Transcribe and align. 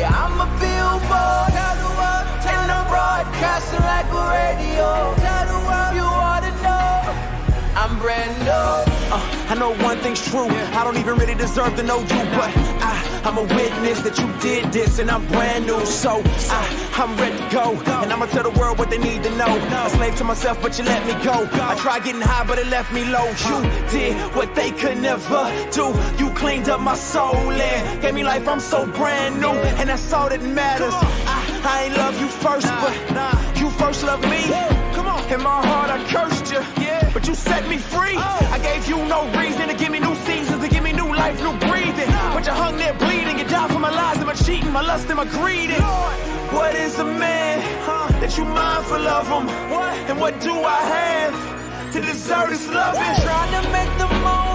Yeah, 0.00 0.08
I'm 0.16 0.40
a 0.40 0.48
billboard. 0.56 1.52
Tell 1.52 1.76
the 1.76 1.92
world, 2.00 2.24
and 2.48 2.70
I'm 2.72 2.88
broadcasting 2.88 3.84
like 3.84 4.08
a 4.08 4.24
radio. 4.32 5.12
Tell 5.20 5.44
the 5.52 5.60
world 5.68 5.94
you 5.94 6.08
ought 6.08 6.40
to 6.40 6.52
know. 6.64 7.12
I'm 7.76 7.98
brand 7.98 8.32
new. 8.40 8.89
I 9.50 9.54
know 9.54 9.74
one 9.82 9.98
thing's 9.98 10.24
true. 10.24 10.46
I 10.48 10.84
don't 10.84 10.96
even 10.96 11.16
really 11.16 11.34
deserve 11.34 11.74
to 11.74 11.82
know 11.82 11.98
you, 11.98 12.06
but 12.38 12.50
I, 12.86 13.22
I'm 13.24 13.36
a 13.36 13.42
witness 13.42 14.00
that 14.02 14.16
you 14.16 14.28
did 14.40 14.72
this, 14.72 15.00
and 15.00 15.10
I'm 15.10 15.26
brand 15.26 15.66
new. 15.66 15.84
So 15.86 16.22
I, 16.24 16.60
I'm 16.94 17.16
ready 17.16 17.36
to 17.36 17.48
go, 17.50 17.72
and 18.02 18.12
I'ma 18.12 18.26
tell 18.26 18.44
the 18.44 18.56
world 18.56 18.78
what 18.78 18.90
they 18.90 18.98
need 18.98 19.24
to 19.24 19.30
know. 19.36 19.50
A 19.58 19.90
slave 19.90 20.14
to 20.18 20.24
myself, 20.24 20.62
but 20.62 20.78
you 20.78 20.84
let 20.84 21.04
me 21.04 21.14
go. 21.24 21.48
I 21.50 21.74
tried 21.74 22.04
getting 22.04 22.20
high, 22.20 22.46
but 22.46 22.60
it 22.60 22.68
left 22.68 22.92
me 22.92 23.04
low. 23.06 23.26
You 23.48 23.58
did 23.90 24.14
what 24.36 24.54
they 24.54 24.70
could 24.70 24.98
never 24.98 25.42
do. 25.72 25.86
You 26.16 26.30
cleaned 26.34 26.68
up 26.68 26.80
my 26.80 26.94
soul 26.94 27.34
and 27.50 28.02
gave 28.02 28.14
me 28.14 28.22
life. 28.22 28.46
I'm 28.46 28.60
so 28.60 28.86
brand 28.86 29.40
new, 29.40 29.56
and 29.80 29.88
that's 29.88 30.12
all 30.12 30.28
that 30.28 30.42
matters. 30.42 30.94
I, 30.94 31.60
I 31.64 31.82
ain't 31.86 31.96
love 31.96 32.20
you 32.20 32.28
first, 32.28 32.68
but 32.68 32.94
you 33.58 33.68
first 33.70 34.04
loved 34.04 34.22
me. 34.30 34.42
Come 34.94 35.08
on. 35.08 35.20
In 35.32 35.42
my 35.42 35.66
heart, 35.66 35.90
I. 35.90 36.00
Yeah. 36.12 36.39
But 37.12 37.26
you 37.26 37.34
set 37.34 37.68
me 37.68 37.78
free. 37.78 38.16
I 38.16 38.58
gave 38.62 38.88
you 38.88 38.96
no 39.06 39.20
reason 39.38 39.68
to 39.68 39.74
give 39.74 39.90
me 39.90 39.98
new 39.98 40.14
seasons, 40.26 40.62
to 40.62 40.68
give 40.68 40.82
me 40.82 40.92
new 40.92 41.14
life, 41.14 41.40
new 41.42 41.56
breathing. 41.68 42.10
But 42.34 42.46
you 42.46 42.52
hung 42.52 42.76
there 42.76 42.94
bleeding. 42.94 43.38
You 43.38 43.44
died 43.44 43.70
for 43.72 43.78
my 43.78 43.90
lies 43.90 44.18
and 44.18 44.26
my 44.26 44.34
cheating, 44.34 44.72
my 44.72 44.82
lust 44.82 45.06
and 45.08 45.16
my 45.16 45.24
greed. 45.24 45.70
And 45.70 45.82
What 46.52 46.74
is 46.74 46.98
a 46.98 47.04
man 47.04 47.58
that 48.20 48.36
you 48.36 48.44
mindful 48.44 49.06
of 49.06 49.26
him? 49.26 49.48
And 50.08 50.20
what 50.20 50.40
do 50.40 50.52
I 50.54 50.80
have 50.96 51.92
to 51.94 52.00
deserve 52.00 52.50
this 52.50 52.66
loving? 52.68 53.02
Trying 53.26 53.62
to 53.62 53.70
make 53.72 53.98
the 53.98 54.06
moments 54.06 54.49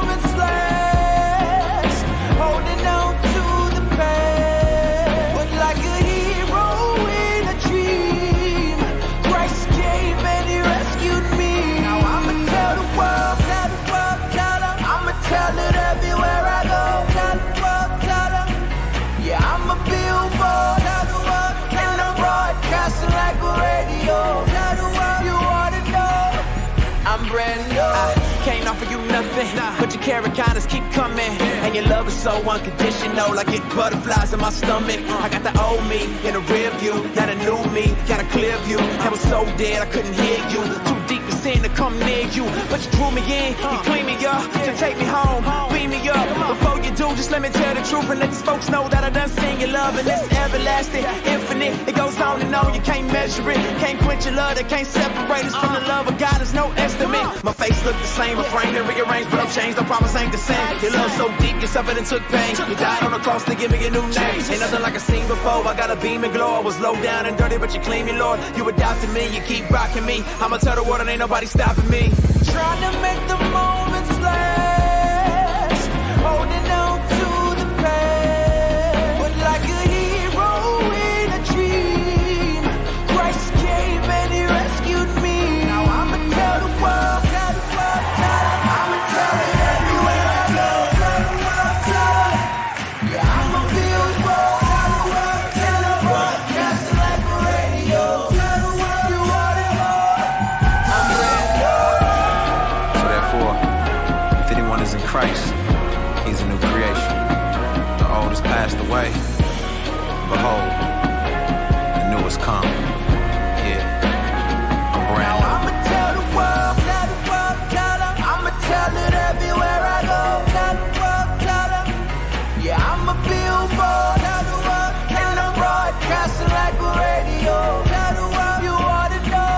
nothing, 29.35 29.79
but 29.79 29.93
your 29.93 30.03
kindness 30.35 30.65
keep 30.65 30.83
coming. 30.91 31.31
And 31.63 31.75
your 31.75 31.85
love 31.85 32.07
is 32.07 32.13
so 32.13 32.31
unconditional, 32.31 33.35
like 33.35 33.49
it 33.49 33.61
butterflies 33.75 34.33
in 34.33 34.39
my 34.39 34.49
stomach. 34.49 34.99
I 35.09 35.29
got 35.29 35.43
the 35.43 35.53
old 35.61 35.85
me 35.87 36.03
in 36.27 36.33
the 36.33 36.41
rear 36.51 36.71
view, 36.71 36.93
got 37.15 37.29
a 37.29 37.35
new 37.35 37.57
me, 37.71 37.95
got 38.07 38.21
a 38.21 38.27
clear 38.29 38.57
view. 38.59 38.79
I 38.79 39.09
was 39.09 39.21
so 39.21 39.45
dead 39.57 39.81
I 39.81 39.85
couldn't 39.91 40.13
hear 40.13 40.39
you, 40.49 40.61
too 40.85 41.04
deep 41.07 41.21
in 41.21 41.31
sin 41.31 41.61
to 41.63 41.69
come 41.69 41.97
near 41.99 42.25
you. 42.29 42.45
But 42.69 42.83
you 42.83 42.91
drew 42.91 43.11
me 43.11 43.21
in, 43.25 43.53
you 43.57 43.79
clean 43.89 44.05
me 44.05 44.15
up, 44.25 44.41
to 44.65 44.71
take 44.77 44.97
me 44.97 45.05
home, 45.05 45.43
beam 45.71 45.89
me 45.89 46.09
up. 46.09 46.27
Before 46.49 46.77
you 46.81 46.91
do, 46.95 47.07
just 47.15 47.31
let 47.31 47.41
me 47.41 47.49
tell 47.49 47.73
the 47.75 47.81
truth 47.81 48.09
and 48.09 48.19
let 48.19 48.29
these 48.29 48.41
folks 48.41 48.69
know 48.69 48.87
that 48.89 49.03
I 49.03 49.09
done 49.09 49.29
seen 49.29 49.59
your 49.59 49.69
love 49.69 49.97
and 49.97 50.07
it's 50.07 50.27
everlasting, 50.33 51.05
infinite. 51.25 51.73
It 51.87 51.95
goes 51.95 52.19
on 52.19 52.41
and 52.41 52.53
on, 52.55 52.73
you 52.73 52.81
can't 52.81 53.07
measure 53.11 53.49
it, 53.49 53.57
can't 53.79 53.99
quench 53.99 54.25
your 54.25 54.35
love 54.35 54.55
that 54.57 54.69
can't 54.69 54.87
separate 54.87 55.45
us 55.45 55.55
from 55.55 55.73
the 55.73 55.81
love 55.87 56.07
of 56.07 56.17
God. 56.17 56.37
There's 56.39 56.53
no 56.53 56.71
estimate. 56.73 57.43
My 57.43 57.53
face 57.53 57.77
look 57.85 57.95
the 57.95 58.11
same, 58.19 58.37
refrain 58.37 58.75
and 58.75 58.87
rearranged, 58.87 59.29
but 59.31 59.39
I've 59.39 59.53
changed. 59.53 59.77
I 59.79 59.83
promise 59.85 60.15
ain't 60.15 60.31
the 60.31 60.37
same. 60.37 60.79
Your 60.81 60.93
love 60.93 61.11
so 61.11 61.27
deep, 61.39 61.61
you 61.61 61.67
suffered 61.67 61.97
and 61.97 62.05
took 62.05 62.23
pain. 62.33 62.55
You 62.69 62.75
died 62.75 63.03
on 63.03 63.11
the 63.11 63.19
cross 63.19 63.43
to 63.45 63.55
give 63.55 63.71
me 63.71 63.85
a 63.85 63.91
new 63.91 64.01
name. 64.01 64.41
Ain't 64.51 64.59
nothing 64.59 64.81
like 64.81 64.95
I 64.95 65.03
seen 65.03 65.27
before. 65.27 65.65
I 65.67 65.75
got 65.75 65.91
a 65.91 65.95
beam 65.95 66.23
and 66.23 66.33
glow. 66.33 66.53
I 66.55 66.59
was 66.59 66.79
low 66.79 66.95
down 67.01 67.25
and 67.25 67.37
dirty, 67.37 67.57
but 67.57 67.73
you 67.73 67.81
clean 67.81 68.05
me, 68.05 68.13
Lord. 68.13 68.39
You 68.55 68.67
adopted 68.69 69.11
me, 69.11 69.27
you 69.35 69.41
keep 69.41 69.69
rocking 69.69 70.05
me. 70.05 70.23
I'ma 70.41 70.57
tell 70.57 70.75
the 70.75 70.83
world 70.83 70.94
and 71.01 71.09
ain't 71.09 71.19
nobody 71.19 71.45
stopping 71.45 71.89
me. 71.89 72.11
Trying 72.45 72.81
to 72.81 73.01
make 73.01 73.27
the 73.27 73.37
moments 73.51 73.74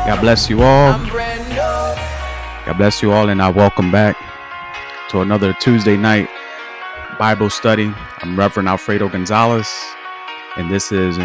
God 0.08 0.22
bless 0.22 0.50
you 0.50 0.62
all. 0.62 1.06
God 1.06 2.78
bless 2.78 3.02
you 3.02 3.12
all, 3.12 3.28
and 3.28 3.42
I 3.42 3.50
welcome 3.50 3.92
back 3.92 4.16
to 5.10 5.20
another 5.20 5.52
Tuesday 5.52 5.98
night 5.98 6.30
Bible 7.20 7.50
study. 7.50 7.94
I'm 8.22 8.40
Reverend 8.40 8.70
Alfredo 8.70 9.10
Gonzalez, 9.10 9.68
and 10.56 10.72
this 10.72 10.94
is 10.94 11.18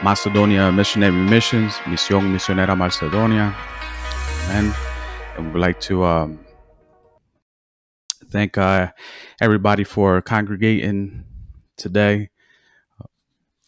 Macedonia 0.00 0.70
Missionary 0.70 1.10
Missions, 1.10 1.72
Misión 1.86 2.32
Misionera 2.32 2.78
Macedonia. 2.78 3.52
Amen. 4.44 4.72
And 5.36 5.46
we 5.46 5.52
would 5.54 5.60
like 5.60 5.80
to 5.80 6.04
um, 6.04 6.38
thank 8.30 8.56
uh, 8.56 8.92
everybody 9.40 9.82
for 9.82 10.22
congregating 10.22 11.24
today 11.76 12.30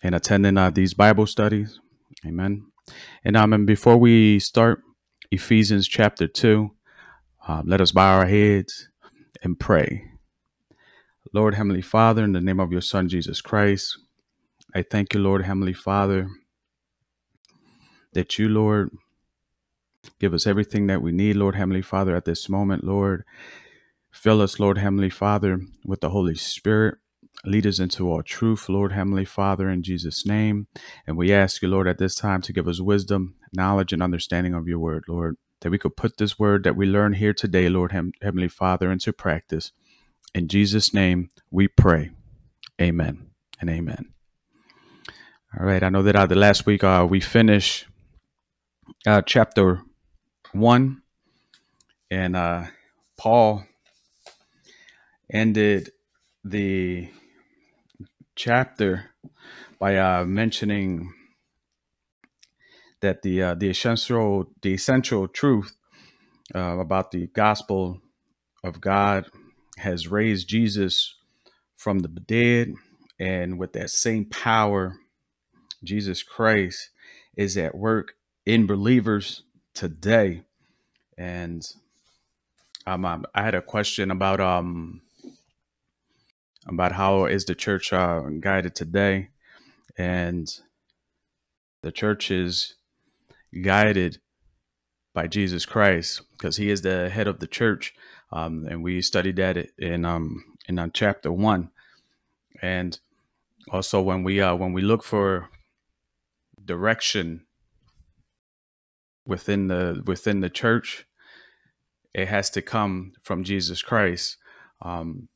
and 0.04 0.14
attending 0.14 0.56
uh, 0.56 0.70
these 0.70 0.94
Bible 0.94 1.26
studies. 1.26 1.80
Amen. 2.24 2.71
And 3.24 3.36
um, 3.36 3.52
and 3.52 3.66
before 3.66 3.96
we 3.96 4.38
start 4.40 4.82
Ephesians 5.30 5.88
chapter 5.88 6.26
2, 6.26 6.70
um, 7.48 7.64
let 7.66 7.80
us 7.80 7.92
bow 7.92 8.18
our 8.18 8.26
heads 8.26 8.88
and 9.42 9.58
pray. 9.58 10.04
Lord 11.32 11.54
Heavenly 11.54 11.82
Father, 11.82 12.24
in 12.24 12.32
the 12.32 12.40
name 12.40 12.60
of 12.60 12.72
your 12.72 12.80
Son 12.80 13.08
Jesus 13.08 13.40
Christ, 13.40 13.98
I 14.74 14.82
thank 14.82 15.14
you, 15.14 15.20
Lord 15.20 15.44
Heavenly 15.44 15.72
Father, 15.72 16.28
that 18.12 18.38
you, 18.38 18.48
Lord, 18.48 18.90
give 20.20 20.34
us 20.34 20.46
everything 20.46 20.88
that 20.88 21.02
we 21.02 21.12
need, 21.12 21.36
Lord 21.36 21.54
Heavenly 21.56 21.82
Father, 21.82 22.16
at 22.16 22.24
this 22.24 22.48
moment, 22.48 22.84
Lord. 22.84 23.24
Fill 24.12 24.42
us, 24.42 24.60
Lord 24.60 24.78
Heavenly 24.78 25.10
Father, 25.10 25.60
with 25.84 26.00
the 26.00 26.10
Holy 26.10 26.34
Spirit. 26.34 26.98
Lead 27.44 27.66
us 27.66 27.80
into 27.80 28.08
all 28.08 28.22
truth, 28.22 28.68
Lord 28.68 28.92
Heavenly 28.92 29.24
Father, 29.24 29.68
in 29.68 29.82
Jesus' 29.82 30.24
name. 30.24 30.68
And 31.06 31.16
we 31.16 31.32
ask 31.32 31.60
you, 31.62 31.68
Lord, 31.68 31.88
at 31.88 31.98
this 31.98 32.14
time 32.14 32.40
to 32.42 32.52
give 32.52 32.68
us 32.68 32.80
wisdom, 32.80 33.34
knowledge, 33.52 33.92
and 33.92 34.02
understanding 34.02 34.54
of 34.54 34.68
your 34.68 34.78
word, 34.78 35.04
Lord, 35.08 35.36
that 35.60 35.70
we 35.70 35.78
could 35.78 35.96
put 35.96 36.18
this 36.18 36.38
word 36.38 36.64
that 36.64 36.76
we 36.76 36.86
learn 36.86 37.14
here 37.14 37.34
today, 37.34 37.68
Lord 37.68 37.92
Hem- 37.92 38.12
Heavenly 38.22 38.48
Father, 38.48 38.92
into 38.92 39.12
practice. 39.12 39.72
In 40.34 40.48
Jesus' 40.48 40.94
name 40.94 41.30
we 41.50 41.68
pray. 41.68 42.10
Amen 42.80 43.30
and 43.60 43.70
amen. 43.70 44.14
All 45.58 45.66
right. 45.66 45.82
I 45.82 45.88
know 45.88 46.02
that 46.02 46.16
uh, 46.16 46.26
the 46.26 46.36
last 46.36 46.64
week 46.64 46.84
uh, 46.84 47.06
we 47.08 47.20
finished 47.20 47.86
uh, 49.06 49.22
chapter 49.22 49.82
one, 50.52 51.02
and 52.10 52.36
uh, 52.36 52.64
Paul 53.18 53.64
ended 55.32 55.90
the 56.44 57.10
chapter 58.34 59.10
by 59.78 59.96
uh, 59.96 60.24
mentioning 60.24 61.12
that 63.00 63.22
the 63.22 63.42
uh, 63.42 63.54
the 63.54 63.70
essential 63.70 64.46
the 64.62 64.74
essential 64.74 65.28
truth 65.28 65.76
uh, 66.54 66.78
about 66.78 67.10
the 67.10 67.26
gospel 67.28 68.00
of 68.64 68.80
God 68.80 69.26
has 69.78 70.08
raised 70.08 70.48
Jesus 70.48 71.14
from 71.76 72.00
the 72.00 72.08
dead, 72.08 72.74
and 73.18 73.58
with 73.58 73.72
that 73.72 73.90
same 73.90 74.24
power, 74.26 74.96
Jesus 75.82 76.22
Christ 76.22 76.90
is 77.36 77.56
at 77.56 77.74
work 77.74 78.14
in 78.46 78.66
believers 78.66 79.42
today. 79.74 80.42
And 81.18 81.62
um, 82.86 83.04
I 83.34 83.42
had 83.42 83.54
a 83.54 83.62
question 83.62 84.10
about 84.10 84.40
um 84.40 85.02
about 86.66 86.92
how 86.92 87.24
is 87.26 87.44
the 87.44 87.54
church 87.54 87.92
uh, 87.92 88.20
guided 88.40 88.74
today, 88.74 89.28
and 89.96 90.48
the 91.82 91.92
church 91.92 92.30
is 92.30 92.74
guided 93.62 94.18
by 95.14 95.26
Jesus 95.26 95.66
Christ 95.66 96.22
because 96.32 96.56
He 96.56 96.70
is 96.70 96.82
the 96.82 97.10
head 97.10 97.26
of 97.26 97.40
the 97.40 97.46
church, 97.46 97.94
um, 98.30 98.66
and 98.68 98.82
we 98.82 99.02
studied 99.02 99.36
that 99.36 99.56
in 99.78 100.04
um, 100.04 100.44
in 100.68 100.78
uh, 100.78 100.88
chapter 100.92 101.32
one, 101.32 101.70
and 102.60 102.98
also 103.70 104.00
when 104.00 104.22
we 104.22 104.40
uh, 104.40 104.54
when 104.54 104.72
we 104.72 104.82
look 104.82 105.02
for 105.02 105.48
direction 106.64 107.44
within 109.26 109.68
the 109.68 110.02
within 110.06 110.40
the 110.40 110.50
church, 110.50 111.06
it 112.14 112.28
has 112.28 112.50
to 112.50 112.62
come 112.62 113.12
from 113.22 113.44
Jesus 113.44 113.82
Christ, 113.82 114.36
um, 114.80 115.28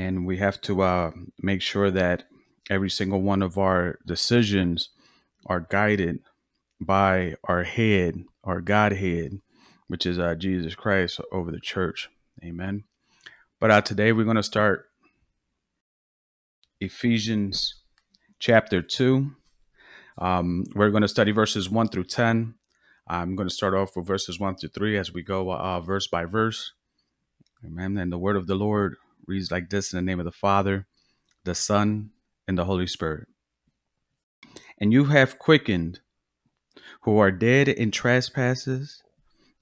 and 0.00 0.24
we 0.24 0.38
have 0.38 0.58
to 0.62 0.80
uh, 0.80 1.10
make 1.42 1.60
sure 1.60 1.90
that 1.90 2.24
every 2.70 2.88
single 2.88 3.20
one 3.20 3.42
of 3.42 3.58
our 3.58 3.98
decisions 4.06 4.88
are 5.44 5.60
guided 5.60 6.20
by 6.80 7.34
our 7.44 7.64
head, 7.64 8.24
our 8.42 8.62
Godhead, 8.62 9.42
which 9.88 10.06
is 10.06 10.18
uh, 10.18 10.34
Jesus 10.36 10.74
Christ 10.74 11.20
over 11.30 11.50
the 11.50 11.60
church. 11.60 12.08
Amen. 12.42 12.84
But 13.60 13.70
uh, 13.70 13.82
today 13.82 14.12
we're 14.12 14.24
going 14.24 14.36
to 14.36 14.42
start 14.42 14.86
Ephesians 16.80 17.74
chapter 18.38 18.80
2. 18.80 19.32
Um, 20.16 20.64
we're 20.74 20.88
going 20.88 21.02
to 21.02 21.08
study 21.08 21.32
verses 21.32 21.68
1 21.68 21.88
through 21.88 22.04
10. 22.04 22.54
I'm 23.06 23.36
going 23.36 23.48
to 23.48 23.54
start 23.54 23.74
off 23.74 23.96
with 23.96 24.06
verses 24.06 24.40
1 24.40 24.56
through 24.56 24.70
3 24.70 24.96
as 24.96 25.12
we 25.12 25.22
go 25.22 25.52
uh, 25.52 25.80
verse 25.80 26.06
by 26.06 26.24
verse. 26.24 26.72
Amen. 27.62 27.98
And 27.98 28.10
the 28.10 28.18
word 28.18 28.36
of 28.36 28.46
the 28.46 28.54
Lord 28.54 28.96
reads 29.30 29.50
like 29.50 29.70
this 29.70 29.92
in 29.92 29.96
the 29.96 30.02
name 30.02 30.18
of 30.18 30.24
the 30.26 30.32
Father, 30.32 30.86
the 31.44 31.54
Son, 31.54 32.10
and 32.48 32.58
the 32.58 32.64
Holy 32.64 32.86
Spirit. 32.86 33.28
And 34.76 34.92
you 34.92 35.04
have 35.04 35.38
quickened 35.38 36.00
who 37.02 37.18
are 37.18 37.30
dead 37.30 37.68
in 37.68 37.92
trespasses 37.92 39.02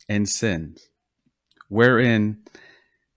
and 0.09 0.29
sins, 0.29 0.89
wherein 1.69 2.39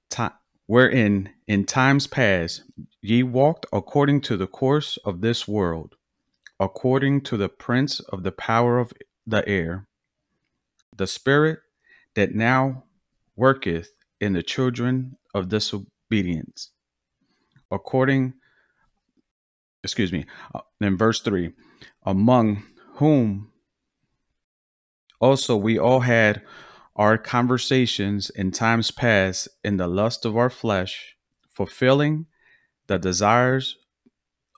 time 0.10 0.34
wherein 0.68 1.30
in 1.48 1.66
times 1.66 2.08
past 2.08 2.64
ye 3.02 3.24
walked 3.24 3.66
according 3.74 4.22
to 4.22 4.38
the 4.38 4.48
course 4.48 4.98
of 5.04 5.22
this 5.22 5.48
world, 5.48 5.96
according 6.60 7.22
to 7.22 7.38
the 7.38 7.50
prince 7.50 8.00
of 8.00 8.24
the 8.24 8.32
power 8.32 8.78
of 8.78 8.94
the 9.26 9.48
air, 9.48 9.88
the 10.96 11.08
spirit 11.08 11.60
that 12.16 12.36
now 12.36 12.84
worketh 13.36 13.92
in 14.20 14.34
the 14.34 14.44
children 14.44 15.18
of 15.34 15.50
disobedience, 16.12 16.72
according, 17.72 18.34
excuse 19.84 20.12
me, 20.12 20.26
uh, 20.54 20.60
in 20.82 20.98
verse 20.98 21.22
3, 21.22 21.52
among 22.06 22.64
whom 22.96 23.50
also 25.20 25.56
we 25.56 25.80
all 25.80 26.02
had 26.02 26.42
our 26.96 27.18
conversations 27.18 28.30
in 28.30 28.52
times 28.52 28.92
past 28.92 29.48
in 29.64 29.78
the 29.78 29.88
lust 29.88 30.26
of 30.26 30.36
our 30.36 30.50
flesh, 30.50 31.16
fulfilling 31.50 32.26
the 32.88 33.00
desires 33.00 33.78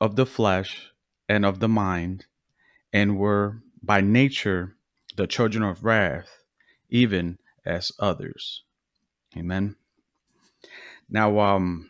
of 0.02 0.16
the 0.16 0.26
flesh 0.26 0.90
and 1.30 1.46
of 1.46 1.60
the 1.60 1.70
mind, 1.70 2.26
and 2.92 3.18
were 3.18 3.62
by 3.82 4.02
nature 4.02 4.76
the 5.16 5.28
children 5.28 5.64
of 5.64 5.84
wrath, 5.84 6.40
even 6.90 7.38
as 7.66 7.92
others. 8.00 8.64
Amen. 9.38 9.76
Now, 11.14 11.40
um, 11.40 11.90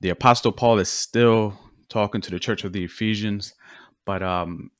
the 0.00 0.08
Apostle 0.10 0.52
Paul 0.52 0.78
is 0.78 0.88
still 0.88 1.58
talking 1.88 2.20
to 2.20 2.30
the 2.30 2.38
church 2.38 2.62
of 2.62 2.72
the 2.72 2.84
Ephesians, 2.84 3.54
but 4.06 4.22
um, 4.22 4.70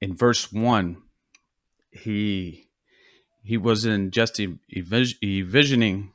in 0.00 0.14
verse 0.14 0.52
one, 0.52 0.98
he 1.90 2.68
he 3.42 3.56
wasn't 3.56 4.12
just 4.12 4.38
envisioning 4.38 6.12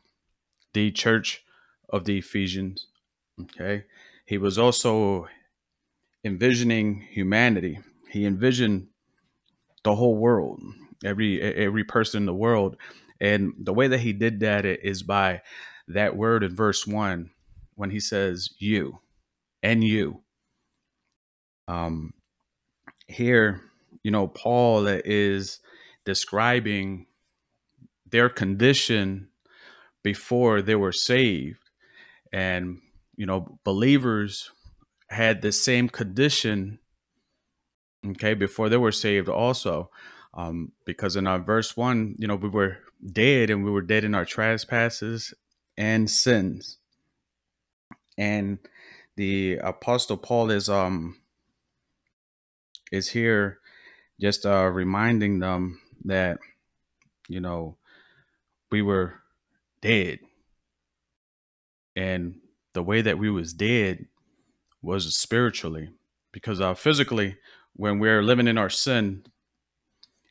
the 0.73 0.91
church 0.91 1.43
of 1.89 2.05
the 2.05 2.19
Ephesians. 2.19 2.87
Okay. 3.41 3.85
He 4.25 4.37
was 4.37 4.57
also 4.59 5.27
envisioning 6.23 7.07
humanity. 7.09 7.79
He 8.09 8.25
envisioned 8.25 8.87
the 9.83 9.95
whole 9.95 10.17
world, 10.17 10.61
every 11.03 11.41
every 11.41 11.83
person 11.83 12.21
in 12.21 12.25
the 12.27 12.35
world. 12.35 12.77
And 13.19 13.53
the 13.57 13.73
way 13.73 13.87
that 13.87 13.99
he 14.01 14.13
did 14.13 14.39
that 14.41 14.65
is 14.65 15.03
by 15.03 15.41
that 15.87 16.15
word 16.15 16.43
in 16.43 16.55
verse 16.55 16.87
one 16.87 17.31
when 17.75 17.89
he 17.89 17.99
says 17.99 18.49
you 18.59 18.99
and 19.63 19.83
you. 19.83 20.21
Um 21.67 22.13
here, 23.07 23.61
you 24.03 24.11
know, 24.11 24.27
Paul 24.27 24.87
is 24.87 25.59
describing 26.05 27.05
their 28.09 28.29
condition 28.29 29.29
before 30.03 30.61
they 30.61 30.75
were 30.75 30.91
saved. 30.91 31.69
And, 32.31 32.79
you 33.15 33.25
know, 33.25 33.59
believers 33.63 34.51
had 35.09 35.41
the 35.41 35.51
same 35.51 35.89
condition, 35.89 36.79
okay, 38.05 38.33
before 38.33 38.69
they 38.69 38.77
were 38.77 38.91
saved 38.91 39.29
also. 39.29 39.89
Um, 40.33 40.71
because 40.85 41.17
in 41.17 41.27
our 41.27 41.39
verse 41.39 41.75
one, 41.75 42.15
you 42.17 42.27
know, 42.27 42.35
we 42.37 42.47
were 42.47 42.77
dead 43.05 43.49
and 43.49 43.65
we 43.65 43.71
were 43.71 43.81
dead 43.81 44.05
in 44.05 44.15
our 44.15 44.25
trespasses 44.25 45.33
and 45.77 46.09
sins. 46.09 46.77
And 48.17 48.59
the 49.15 49.57
apostle 49.57 50.17
Paul 50.17 50.51
is 50.51 50.69
um 50.69 51.17
is 52.91 53.09
here 53.09 53.59
just 54.19 54.45
uh 54.45 54.65
reminding 54.67 55.39
them 55.39 55.79
that 56.05 56.39
you 57.27 57.39
know 57.39 57.77
we 58.71 58.81
were 58.81 59.15
dead 59.81 60.19
and 61.95 62.35
the 62.73 62.83
way 62.83 63.01
that 63.01 63.17
we 63.17 63.29
was 63.29 63.53
dead 63.53 64.05
was 64.81 65.15
spiritually 65.15 65.89
because 66.31 66.61
uh 66.61 66.73
physically 66.73 67.37
when 67.75 67.99
we're 67.99 68.23
living 68.23 68.47
in 68.47 68.57
our 68.57 68.69
sin 68.69 69.23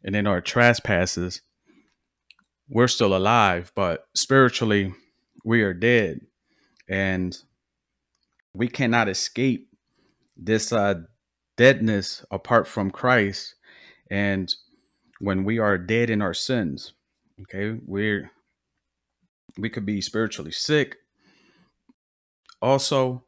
and 0.04 0.16
in 0.16 0.26
our 0.26 0.40
trespasses 0.40 1.42
we're 2.68 2.88
still 2.88 3.16
alive 3.16 3.72
but 3.74 4.08
spiritually 4.14 4.92
we 5.44 5.62
are 5.62 5.74
dead. 5.74 6.20
And 6.88 7.36
we 8.54 8.68
cannot 8.68 9.08
escape 9.08 9.68
this 10.36 10.72
uh 10.72 10.94
deadness 11.56 12.24
apart 12.30 12.66
from 12.66 12.90
Christ. 12.90 13.54
And 14.10 14.52
when 15.20 15.44
we 15.44 15.58
are 15.58 15.78
dead 15.78 16.10
in 16.10 16.22
our 16.22 16.34
sins 16.34 16.94
okay 17.42 17.78
we're 17.86 18.30
we 19.58 19.68
could 19.68 19.86
be 19.86 20.00
spiritually 20.00 20.50
sick 20.50 20.96
also 22.60 23.22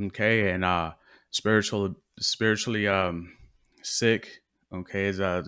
okay 0.00 0.50
and 0.50 0.64
uh 0.64 0.92
spiritual 1.30 1.94
spiritually 2.18 2.88
um 2.88 3.32
sick 3.82 4.40
okay 4.72 5.06
is 5.06 5.20
uh 5.20 5.42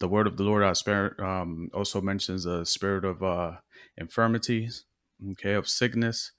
the, 0.00 0.08
word 0.08 0.28
of 0.28 0.36
the 0.36 0.44
lord 0.44 0.62
uh, 0.62 0.72
spirit 0.74 1.18
um 1.20 1.68
also 1.74 2.00
mentions 2.00 2.46
a 2.46 2.64
spirit 2.64 3.04
of 3.04 3.22
uh 3.22 3.52
infirmities 3.96 4.84
okay 5.32 5.54
of 5.54 5.68
sickness 5.68 6.32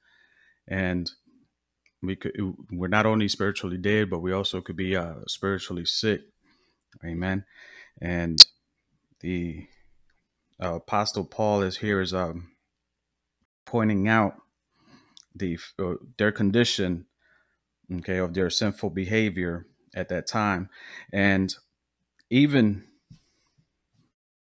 and 0.67 1.11
we 2.01 2.15
could 2.15 2.31
we're 2.71 2.87
not 2.87 3.05
only 3.05 3.27
spiritually 3.27 3.77
dead 3.77 4.09
but 4.09 4.19
we 4.19 4.31
also 4.31 4.61
could 4.61 4.77
be 4.77 4.95
uh 4.95 5.15
spiritually 5.27 5.85
sick. 5.85 6.21
Amen. 7.03 7.45
And 8.01 8.37
the 9.19 9.67
uh, 10.61 10.75
apostle 10.75 11.25
paul 11.25 11.61
is 11.61 11.77
here 11.77 12.01
is 12.01 12.13
um 12.13 12.51
pointing 13.65 14.07
out 14.07 14.35
the 15.35 15.57
uh, 15.77 15.95
their 16.17 16.31
condition 16.31 17.05
okay 17.93 18.17
of 18.17 18.33
their 18.33 18.49
sinful 18.49 18.91
behavior 18.91 19.65
at 19.95 20.09
that 20.09 20.27
time. 20.27 20.69
And 21.11 21.53
even 22.29 22.85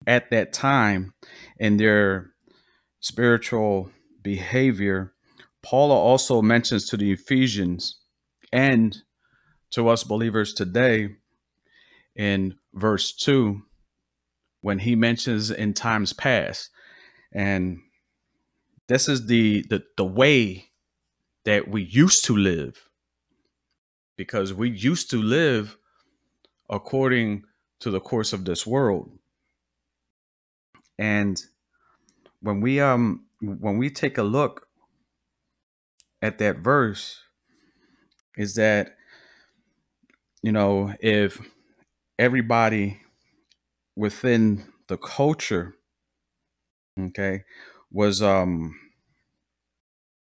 at 0.07 0.29
that 0.31 0.53
time 0.53 1.13
in 1.57 1.77
their 1.77 2.31
spiritual 2.99 3.91
behavior 4.25 5.13
paul 5.63 5.91
also 5.91 6.41
mentions 6.41 6.85
to 6.89 6.97
the 6.97 7.13
ephesians 7.13 7.99
and 8.51 8.97
to 9.71 9.87
us 9.87 10.03
believers 10.03 10.53
today 10.53 11.09
in 12.15 12.55
verse 12.73 13.13
2 13.13 13.61
when 14.61 14.79
he 14.79 14.95
mentions 14.95 15.51
in 15.51 15.73
times 15.73 16.13
past. 16.13 16.69
And 17.31 17.79
this 18.87 19.07
is 19.07 19.27
the 19.27 19.63
the, 19.69 19.83
the 19.97 20.05
way 20.05 20.71
that 21.43 21.67
we 21.67 21.83
used 21.83 22.25
to 22.25 22.35
live 22.35 22.89
because 24.15 24.53
we 24.53 24.69
used 24.69 25.09
to 25.11 25.21
live 25.21 25.77
according 26.69 27.43
to 27.81 27.91
the 27.91 27.99
course 27.99 28.33
of 28.33 28.45
this 28.45 28.65
world. 28.65 29.11
And 30.97 31.39
when 32.41 32.61
we 32.61 32.79
um 32.79 33.24
when 33.45 33.77
we 33.77 33.89
take 33.89 34.17
a 34.17 34.23
look 34.23 34.67
at 36.21 36.37
that 36.39 36.57
verse 36.59 37.21
is 38.37 38.55
that 38.55 38.95
you 40.45 40.51
know, 40.51 40.93
if 40.99 41.41
everybody 42.19 43.01
within 43.95 44.65
the 44.87 44.97
culture, 44.97 45.73
okay, 46.99 47.43
was 47.91 48.21
um 48.21 48.79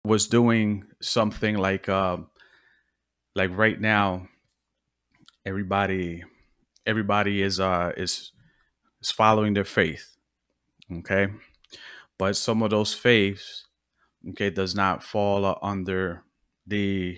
was 0.04 0.28
doing 0.28 0.86
something 1.02 1.58
like 1.58 1.88
um 1.88 2.28
like 3.36 3.52
right 3.58 3.80
now, 3.80 4.28
everybody 5.46 6.24
everybody 6.86 7.42
is 7.42 7.60
uh 7.60 7.94
is 7.96 8.34
is 9.02 9.12
following 9.12 9.54
their 9.54 9.64
faith, 9.64 10.18
okay, 10.92 11.28
but 12.22 12.36
some 12.38 12.62
of 12.62 12.70
those 12.70 12.94
faiths, 12.94 13.66
okay, 14.30 14.52
does 14.52 14.76
not 14.76 15.02
fall 15.02 15.58
under 15.64 16.24
the 16.68 17.18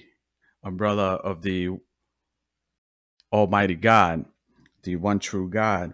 umbrella 0.63 1.15
of 1.15 1.41
the 1.41 1.72
Almighty 3.29 3.75
God, 3.75 4.24
the 4.83 4.95
one 4.95 5.19
true 5.19 5.50
God. 5.50 5.93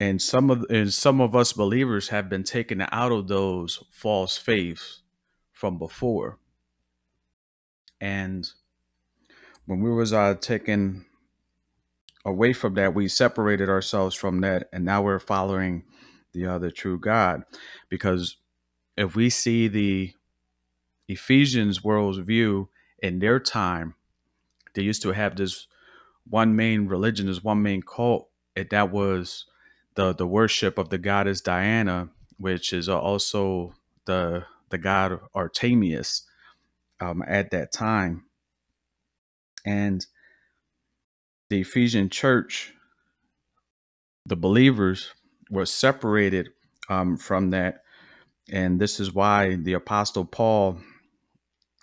And 0.00 0.22
some 0.22 0.48
of 0.48 0.64
and 0.70 0.90
some 0.90 1.20
of 1.20 1.36
us 1.36 1.52
believers 1.52 2.08
have 2.08 2.30
been 2.30 2.44
taken 2.44 2.82
out 2.90 3.12
of 3.12 3.28
those 3.28 3.84
false 3.90 4.38
faiths 4.38 5.02
from 5.52 5.76
before. 5.76 6.38
And 8.00 8.48
when 9.66 9.82
we 9.82 9.90
was 9.90 10.14
uh, 10.14 10.36
taken 10.40 11.04
away 12.24 12.54
from 12.54 12.72
that, 12.76 12.94
we 12.94 13.06
separated 13.06 13.68
ourselves 13.68 14.14
from 14.14 14.40
that, 14.40 14.70
and 14.72 14.82
now 14.82 15.02
we're 15.02 15.18
following 15.18 15.84
the 16.36 16.46
other 16.46 16.70
true 16.70 16.98
God. 16.98 17.42
Because 17.88 18.36
if 18.96 19.16
we 19.16 19.30
see 19.30 19.68
the 19.68 20.12
Ephesians 21.08 21.82
world's 21.82 22.18
view 22.18 22.68
in 23.02 23.18
their 23.18 23.40
time, 23.40 23.94
they 24.74 24.82
used 24.82 25.02
to 25.02 25.12
have 25.12 25.36
this 25.36 25.66
one 26.28 26.54
main 26.54 26.86
religion, 26.86 27.26
this 27.26 27.42
one 27.42 27.62
main 27.62 27.82
cult, 27.82 28.28
and 28.54 28.68
that 28.70 28.90
was 28.92 29.46
the 29.94 30.14
the 30.14 30.26
worship 30.26 30.78
of 30.78 30.90
the 30.90 30.98
goddess 30.98 31.40
Diana, 31.40 32.10
which 32.36 32.72
is 32.72 32.88
also 32.88 33.74
the 34.04 34.44
the 34.70 34.78
god 34.78 35.20
Artemis 35.34 36.22
um, 37.00 37.22
at 37.26 37.50
that 37.52 37.72
time, 37.72 38.24
and 39.64 40.04
the 41.48 41.60
Ephesian 41.60 42.10
church, 42.10 42.74
the 44.26 44.36
believers 44.36 45.12
were 45.50 45.66
separated 45.66 46.50
um, 46.88 47.16
from 47.16 47.50
that, 47.50 47.82
and 48.50 48.80
this 48.80 49.00
is 49.00 49.12
why 49.12 49.56
the 49.56 49.72
apostle 49.72 50.24
Paul 50.24 50.80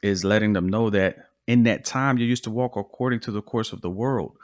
is 0.02 0.24
letting 0.24 0.54
them 0.54 0.68
know 0.68 0.90
that 0.90 1.18
in 1.48 1.64
that 1.64 1.86
time 1.86 2.18
you 2.18 2.26
used 2.26 2.44
to 2.46 2.52
walk 2.52 2.76
according 2.76 3.20
to 3.22 3.32
the 3.32 3.42
course 3.42 3.74
of 3.74 3.82
the 3.82 3.90
world, 3.90 4.38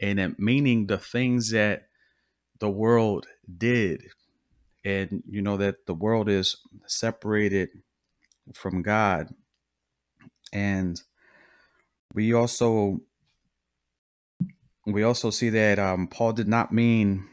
and 0.00 0.36
meaning 0.38 0.86
the 0.86 0.98
things 0.98 1.50
that 1.50 1.88
the 2.58 2.70
world 2.70 3.26
did. 3.56 4.02
And 4.84 5.22
you 5.28 5.42
know 5.42 5.56
that 5.56 5.86
the 5.86 5.94
world 5.94 6.28
is 6.28 6.56
separated 6.86 7.68
from 8.54 8.82
god. 8.82 9.28
And 10.52 11.00
we 12.14 12.32
also 12.32 13.00
we 14.86 15.02
also 15.02 15.30
see 15.30 15.50
that 15.50 15.78
um, 15.78 16.06
paul 16.06 16.32
did 16.32 16.48
not 16.48 16.72
mean 16.72 17.28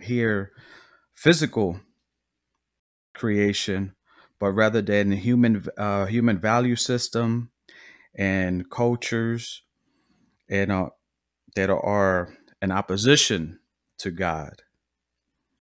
here 0.00 0.52
physical 1.14 1.80
creation 3.14 3.94
but 4.38 4.52
rather 4.52 4.82
than 4.82 5.12
human 5.12 5.64
uh, 5.78 6.06
human 6.06 6.38
value 6.38 6.76
system 6.76 7.50
and 8.14 8.68
cultures 8.70 9.62
and 10.48 10.70
uh, 10.70 10.90
that 11.56 11.70
are 11.70 12.34
in 12.60 12.70
opposition 12.70 13.58
to 13.98 14.10
God. 14.10 14.62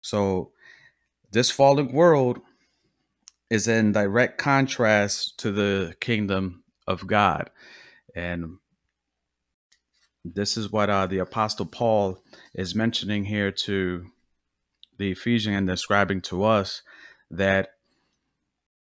So 0.03 0.53
this 1.33 1.51
fallen 1.51 1.93
world 1.93 2.41
is 3.49 3.67
in 3.67 3.93
direct 3.93 4.39
contrast 4.39 5.39
to 5.41 5.51
the 5.51 5.95
kingdom 6.01 6.63
of 6.87 7.07
God. 7.07 7.51
And 8.15 8.59
this 10.25 10.57
is 10.57 10.71
what 10.71 10.91
uh, 10.91 11.07
the 11.07 11.19
apostle 11.19 11.67
Paul 11.67 12.23
is 12.55 12.75
mentioning 12.75 13.25
here 13.25 13.51
to 13.51 14.07
the 14.99 15.13
Ephesian 15.13 15.55
and 15.55 15.67
describing 15.67 16.21
to 16.23 16.45
us 16.45 16.83
that 17.31 17.71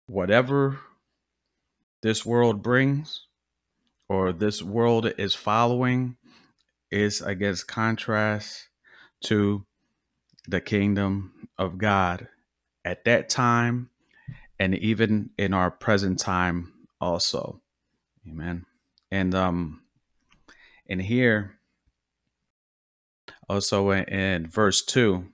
whatever 0.07 0.79
this 2.01 2.25
world 2.25 2.61
brings 2.61 3.27
or 4.07 4.31
this 4.31 4.61
world 4.61 5.11
is 5.17 5.35
following 5.35 6.15
is 6.91 7.21
against 7.21 7.67
contrast 7.67 8.69
to 9.21 9.65
the 10.47 10.61
kingdom 10.61 11.33
of 11.57 11.77
God 11.77 12.27
at 12.85 13.03
that 13.05 13.27
time 13.27 13.89
and 14.59 14.75
even 14.75 15.31
in 15.37 15.53
our 15.53 15.71
present 15.71 16.19
time 16.19 16.71
also. 17.01 17.61
Amen. 18.29 18.65
And 19.11 19.35
um 19.35 19.81
in 20.85 20.99
here 20.99 21.57
also 23.49 23.91
in, 23.91 24.03
in 24.05 24.47
verse 24.47 24.83
2 24.83 25.25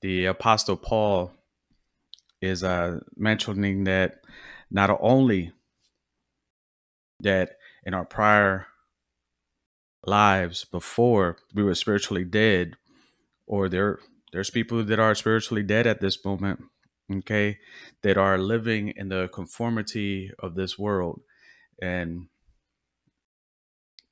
the 0.00 0.26
apostle 0.26 0.76
Paul 0.76 1.32
is 2.40 2.62
uh 2.62 3.00
mentioning 3.16 3.84
that 3.84 4.20
not 4.70 4.96
only 5.00 5.52
that 7.20 7.56
in 7.84 7.94
our 7.94 8.04
prior 8.04 8.66
lives 10.06 10.64
before 10.64 11.36
we 11.54 11.62
were 11.62 11.74
spiritually 11.74 12.24
dead 12.24 12.76
or 13.46 13.68
there 13.68 13.98
there's 14.32 14.50
people 14.50 14.82
that 14.84 14.98
are 14.98 15.14
spiritually 15.14 15.62
dead 15.62 15.86
at 15.86 16.00
this 16.00 16.22
moment 16.24 16.64
okay 17.12 17.58
that 18.02 18.16
are 18.16 18.38
living 18.38 18.88
in 18.96 19.08
the 19.08 19.28
conformity 19.32 20.30
of 20.38 20.54
this 20.54 20.78
world. 20.78 21.20
And 21.80 22.28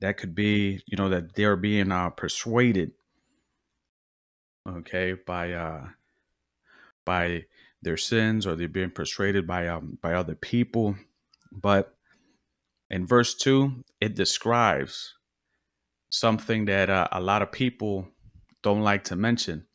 that 0.02 0.16
could 0.16 0.34
be 0.34 0.82
you 0.86 0.96
know 0.96 1.08
that 1.08 1.34
they're 1.34 1.56
being 1.56 1.92
uh, 1.92 2.10
persuaded 2.10 2.90
okay 4.68 5.14
by 5.14 5.52
uh 5.52 5.86
by 7.04 7.44
their 7.82 7.96
sins 7.96 8.46
or 8.46 8.54
they're 8.54 8.68
being 8.68 8.90
persuaded 8.90 9.46
by 9.46 9.66
um 9.68 9.98
by 10.02 10.12
other 10.12 10.34
people. 10.34 10.96
But 11.50 11.94
in 12.90 13.06
verse 13.06 13.34
2 13.34 13.84
it 14.00 14.14
describes 14.14 15.14
something 16.10 16.66
that 16.66 16.90
uh, 16.90 17.08
a 17.10 17.20
lot 17.20 17.42
of 17.42 17.52
people 17.52 18.08
don't 18.62 18.82
like 18.82 19.04
to 19.04 19.16
mention, 19.16 19.66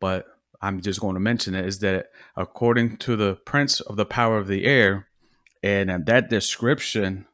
but 0.00 0.26
I'm 0.60 0.80
just 0.80 1.00
going 1.00 1.14
to 1.14 1.20
mention 1.20 1.54
it 1.54 1.64
is 1.64 1.78
that 1.80 2.10
according 2.36 2.98
to 2.98 3.16
the 3.16 3.36
prince 3.36 3.80
of 3.80 3.96
the 3.96 4.04
power 4.04 4.38
of 4.38 4.48
the 4.48 4.64
air, 4.64 5.06
and 5.62 6.06
that 6.06 6.28
description, 6.28 7.26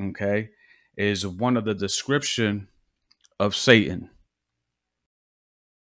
okay, 0.00 0.50
is 0.96 1.26
one 1.26 1.56
of 1.56 1.64
the 1.64 1.74
description 1.74 2.68
of 3.38 3.54
Satan. 3.54 4.10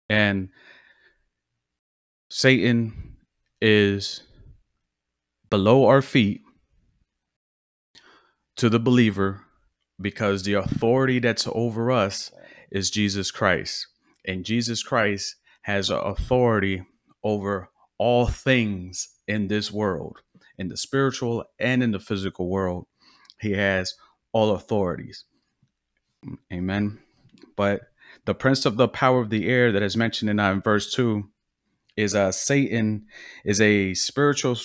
And 0.10 0.50
Satan 2.30 3.18
is 3.62 4.22
below 5.50 5.86
our 5.86 6.02
feet 6.02 6.42
to 8.58 8.70
the 8.70 8.80
believer 8.80 9.42
because 10.00 10.44
the 10.44 10.54
authority 10.54 11.20
that's 11.20 11.48
over 11.52 11.92
us 11.92 12.32
is 12.72 12.90
Jesus 12.90 13.32
Christ. 13.32 13.88
And 14.26 14.46
Jesus 14.46 14.84
Christ 14.84 15.36
has 15.64 15.90
authority 15.90 16.84
over 17.24 17.70
all 17.98 18.28
things 18.28 19.10
in 19.28 19.48
this 19.48 19.72
world, 19.72 20.20
in 20.58 20.68
the 20.68 20.78
spiritual 20.78 21.46
and 21.60 21.82
in 21.84 21.92
the 21.92 22.00
physical 22.00 22.50
world. 22.50 22.88
He 23.40 23.52
has 23.52 23.94
all 24.34 24.54
authorities. 24.54 25.25
Amen. 26.52 27.00
But 27.56 27.82
the 28.25 28.34
prince 28.34 28.66
of 28.66 28.78
the 28.78 28.88
power 28.88 29.22
of 29.22 29.30
the 29.30 29.48
air 29.48 29.72
that 29.72 29.84
is 29.84 29.96
mentioned 29.96 30.30
in, 30.30 30.40
uh, 30.40 30.56
verse 30.56 30.94
2 30.94 31.30
is 31.96 32.16
uh, 32.16 32.32
Satan 32.32 33.06
is 33.46 33.62
a 33.62 33.94
spiritual 33.94 34.58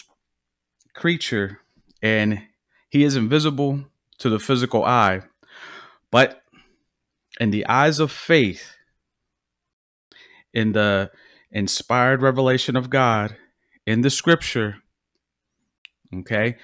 creature 0.95 1.61
and 2.03 2.43
he 2.89 3.05
is 3.05 3.17
invisible 3.17 3.85
to 4.19 4.29
the 4.29 4.39
physical 4.39 4.85
eye, 4.85 5.23
but 6.11 6.43
in 7.39 7.51
the 7.51 7.67
eyes 7.67 7.99
of 7.99 8.11
faith, 8.11 8.75
in 10.53 10.73
the 10.73 11.11
inspired 11.53 12.23
revelation 12.23 12.77
of 12.77 12.91
God, 12.91 13.37
in 13.87 14.01
the 14.01 14.11
scripture, 14.11 14.77
okay, 16.15 16.57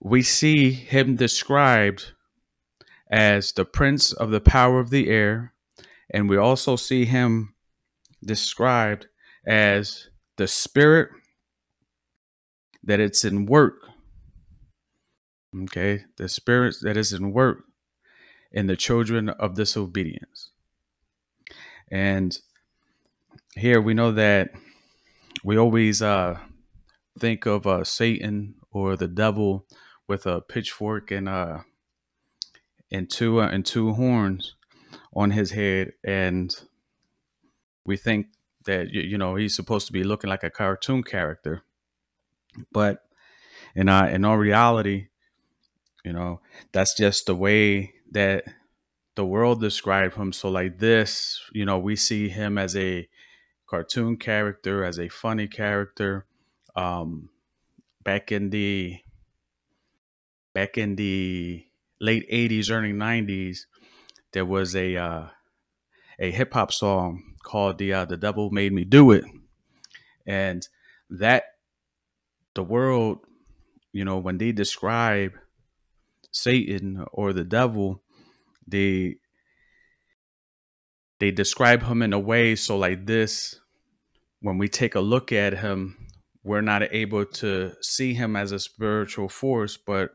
we 0.00 0.22
see 0.22 0.72
him 0.72 1.16
described 1.16 2.12
as 3.10 3.52
the 3.52 3.64
prince 3.64 4.12
of 4.12 4.30
the 4.30 4.40
power 4.40 4.80
of 4.80 4.90
the 4.90 5.08
air, 5.08 5.52
and 6.10 6.28
we 6.28 6.36
also 6.36 6.76
see 6.76 7.04
him 7.04 7.54
described 8.24 9.06
as 9.46 10.08
the 10.36 10.46
spirit 10.46 11.10
that 12.82 13.00
it's 13.00 13.24
in 13.24 13.46
work 13.46 13.86
Okay, 15.64 16.04
the 16.16 16.28
spirit 16.28 16.76
that 16.82 16.96
is 16.96 17.12
in 17.12 17.32
work 17.32 17.64
in 18.52 18.66
the 18.66 18.76
children 18.76 19.30
of 19.30 19.54
disobedience. 19.54 20.50
And 21.90 22.36
here 23.54 23.80
we 23.80 23.94
know 23.94 24.12
that 24.12 24.50
we 25.44 25.56
always 25.56 26.02
uh, 26.02 26.38
think 27.18 27.46
of 27.46 27.66
uh, 27.66 27.84
Satan 27.84 28.56
or 28.70 28.96
the 28.96 29.08
devil 29.08 29.64
with 30.06 30.26
a 30.26 30.42
pitchfork 30.42 31.10
and 31.10 31.28
uh, 31.28 31.60
and 32.90 33.10
two 33.10 33.40
uh, 33.40 33.48
and 33.48 33.64
two 33.64 33.92
horns 33.92 34.54
on 35.14 35.30
his 35.30 35.52
head, 35.52 35.92
and 36.04 36.54
we 37.84 37.96
think 37.96 38.26
that 38.64 38.90
you, 38.90 39.16
know 39.16 39.36
he's 39.36 39.54
supposed 39.54 39.86
to 39.86 39.92
be 39.92 40.04
looking 40.04 40.30
like 40.30 40.44
a 40.44 40.50
cartoon 40.50 41.02
character, 41.02 41.62
but 42.72 43.02
in 43.74 43.88
uh, 43.88 44.06
in 44.06 44.24
all 44.24 44.36
reality, 44.36 45.08
you 46.04 46.12
know 46.12 46.40
that's 46.72 46.94
just 46.94 47.26
the 47.26 47.34
way 47.34 47.94
that 48.12 48.44
the 49.16 49.24
world 49.24 49.60
described 49.60 50.14
him. 50.14 50.32
So 50.32 50.48
like 50.48 50.78
this, 50.78 51.40
you 51.52 51.64
know, 51.64 51.78
we 51.78 51.96
see 51.96 52.28
him 52.28 52.58
as 52.58 52.76
a 52.76 53.08
cartoon 53.66 54.16
character, 54.16 54.84
as 54.84 54.98
a 54.98 55.08
funny 55.08 55.48
character. 55.48 56.26
Um, 56.76 57.30
back 58.04 58.30
in 58.30 58.50
the 58.50 58.98
back 60.54 60.78
in 60.78 60.94
the 60.96 61.65
late 62.00 62.28
'80s, 62.30 62.70
early 62.70 62.92
'90s, 62.92 63.60
there 64.32 64.44
was 64.44 64.74
a 64.76 64.96
uh, 64.96 65.26
a 66.18 66.30
hip 66.30 66.52
hop 66.52 66.72
song 66.72 67.22
called 67.42 67.78
"the 67.78 67.92
uh, 67.92 68.04
the 68.04 68.16
Devil 68.16 68.50
Made 68.50 68.72
Me 68.72 68.84
Do 68.84 69.12
It," 69.12 69.24
and 70.26 70.66
that 71.10 71.44
the 72.54 72.62
world, 72.62 73.18
you 73.92 74.04
know, 74.04 74.18
when 74.18 74.38
they 74.38 74.52
describe 74.52 75.32
Satan 76.32 77.04
or 77.12 77.32
the 77.32 77.44
devil, 77.44 78.02
they 78.66 79.16
they 81.18 81.30
describe 81.30 81.82
him 81.82 82.02
in 82.02 82.12
a 82.12 82.18
way 82.18 82.54
so 82.54 82.76
like 82.76 83.06
this 83.06 83.58
when 84.40 84.58
we 84.58 84.68
take 84.68 84.94
a 84.94 85.00
look 85.00 85.32
at 85.32 85.58
him 85.58 85.96
we're 86.44 86.60
not 86.60 86.82
able 86.92 87.24
to 87.24 87.72
see 87.80 88.14
him 88.14 88.36
as 88.36 88.52
a 88.52 88.58
spiritual 88.58 89.28
force 89.28 89.76
but 89.76 90.10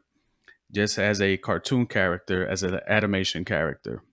just 0.72 0.98
as 0.98 1.22
a 1.22 1.38
cartoon 1.38 1.86
character 1.86 2.46
as 2.48 2.64
an 2.64 2.80
animation 2.88 3.46
character. 3.46 4.04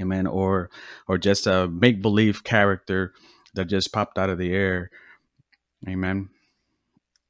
Amen. 0.00 0.26
Or 0.26 0.70
or 1.06 1.18
just 1.18 1.46
a 1.46 1.68
make 1.68 2.00
believe 2.00 2.44
character 2.44 3.12
that 3.54 3.66
just 3.66 3.92
popped 3.92 4.18
out 4.18 4.30
of 4.30 4.38
the 4.38 4.52
air. 4.52 4.90
Amen. 5.88 6.28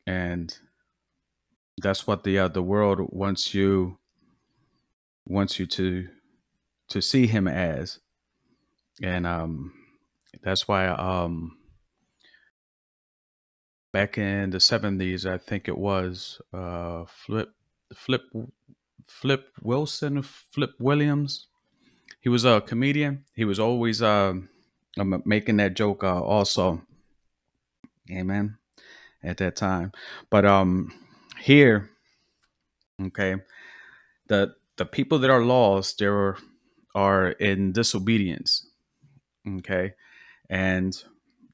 And 0.06 0.56
that's 1.78 2.06
what 2.06 2.24
the 2.24 2.38
uh, 2.38 2.48
the 2.48 2.62
world 2.62 3.00
wants 3.10 3.54
you 3.54 3.98
wants 5.26 5.58
you 5.58 5.66
to 5.66 6.08
to 6.88 7.00
see 7.00 7.26
him 7.26 7.48
as. 7.48 8.00
And 9.02 9.26
um 9.26 9.72
that's 10.42 10.68
why 10.68 10.88
um 10.88 11.56
back 13.92 14.18
in 14.18 14.50
the 14.50 14.58
70s 14.58 15.24
i 15.24 15.38
think 15.38 15.66
it 15.66 15.78
was 15.78 16.40
uh 16.52 17.04
flip 17.06 17.54
flip 17.94 18.22
flip 19.06 19.52
wilson 19.62 20.22
flip 20.22 20.72
williams. 20.78 21.46
He 22.20 22.28
was 22.28 22.44
a 22.44 22.60
comedian. 22.60 23.24
He 23.34 23.44
was 23.44 23.58
always 23.58 24.02
um, 24.02 24.48
making 25.24 25.58
that 25.58 25.74
joke 25.74 26.02
uh, 26.04 26.20
also. 26.20 26.82
Amen. 28.10 28.58
At 29.22 29.38
that 29.38 29.56
time. 29.56 29.92
But 30.30 30.44
um 30.44 30.92
here 31.40 31.90
okay 33.00 33.36
the 34.26 34.54
the 34.76 34.84
people 34.84 35.18
that 35.20 35.30
are 35.30 35.44
lost 35.44 35.98
there 35.98 36.14
are 36.14 36.38
are 36.94 37.28
in 37.30 37.72
disobedience 37.72 38.68
okay? 39.56 39.94
And 40.50 40.96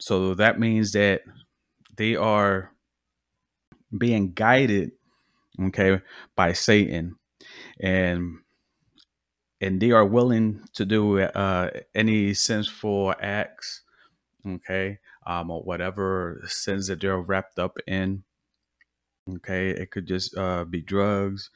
so 0.01 0.35
that 0.35 0.59
means 0.59 0.93
that 0.93 1.23
they 1.97 2.17
are 2.17 2.73
being 3.97 4.33
guided 4.33 4.93
okay 5.61 6.01
by 6.37 6.53
satan. 6.53 7.17
And 7.81 8.39
and 9.61 9.81
they 9.81 9.91
are 9.93 10.05
willing 10.07 10.63
to 10.75 10.85
do 10.85 11.21
uh 11.21 11.71
any 11.95 12.35
sinful 12.35 13.15
acts 13.21 13.83
okay 14.47 14.99
um 15.27 15.51
or 15.51 15.63
whatever 15.63 16.43
sins 16.47 16.89
that 16.89 17.01
they're 17.01 17.21
wrapped 17.21 17.59
up 17.59 17.79
in 17.87 18.25
okay? 19.29 19.71
It 19.71 19.91
could 19.91 20.07
just 20.07 20.37
uh 20.37 20.65
be 20.65 20.81
drugs 20.81 21.51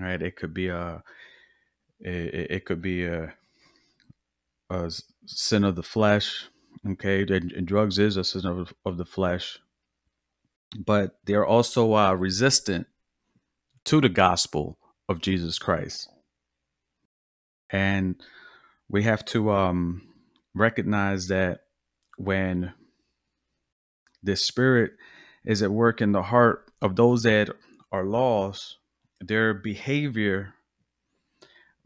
right? 0.00 0.22
It 0.22 0.36
could 0.36 0.54
be 0.54 0.68
a 0.68 1.02
it, 2.00 2.50
it 2.50 2.64
could 2.64 2.82
be 2.82 3.04
a, 3.06 3.34
a 4.70 4.90
sin 5.26 5.64
of 5.64 5.76
the 5.76 5.82
flesh 5.82 6.48
okay? 6.88 7.22
And, 7.22 7.52
and 7.52 7.66
drugs 7.66 7.98
is 7.98 8.16
a 8.16 8.24
sin 8.24 8.46
of, 8.46 8.72
of 8.84 8.96
the 8.98 9.04
flesh. 9.04 9.58
But 10.86 11.18
they're 11.24 11.46
also 11.46 11.94
uh, 11.94 12.14
resistant 12.14 12.86
to 13.84 14.00
the 14.00 14.08
gospel 14.08 14.78
of 15.08 15.20
jesus 15.20 15.58
christ. 15.58 16.08
And 17.70 18.16
we 18.88 19.02
have 19.04 19.24
to 19.26 19.50
um, 19.50 20.02
recognize 20.54 21.28
that 21.28 21.60
when 22.18 22.74
the 24.22 24.36
spirit 24.36 24.92
is 25.44 25.62
at 25.62 25.70
work 25.70 26.00
in 26.00 26.12
the 26.12 26.22
heart 26.22 26.70
of 26.82 26.96
those 26.96 27.22
that 27.22 27.50
are 27.90 28.04
lost 28.04 28.76
their 29.20 29.54
behavior 29.54 30.54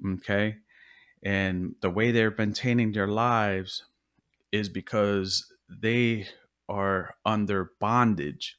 okay 0.05 0.57
and 1.23 1.75
the 1.81 1.91
way 1.91 2.13
they're 2.13 2.35
maintaining 2.37 2.93
their 2.93 3.09
lives 3.09 3.85
is 4.53 4.69
because 4.69 5.53
they 5.69 6.27
are 6.69 7.15
under 7.25 7.73
bondage. 7.81 8.57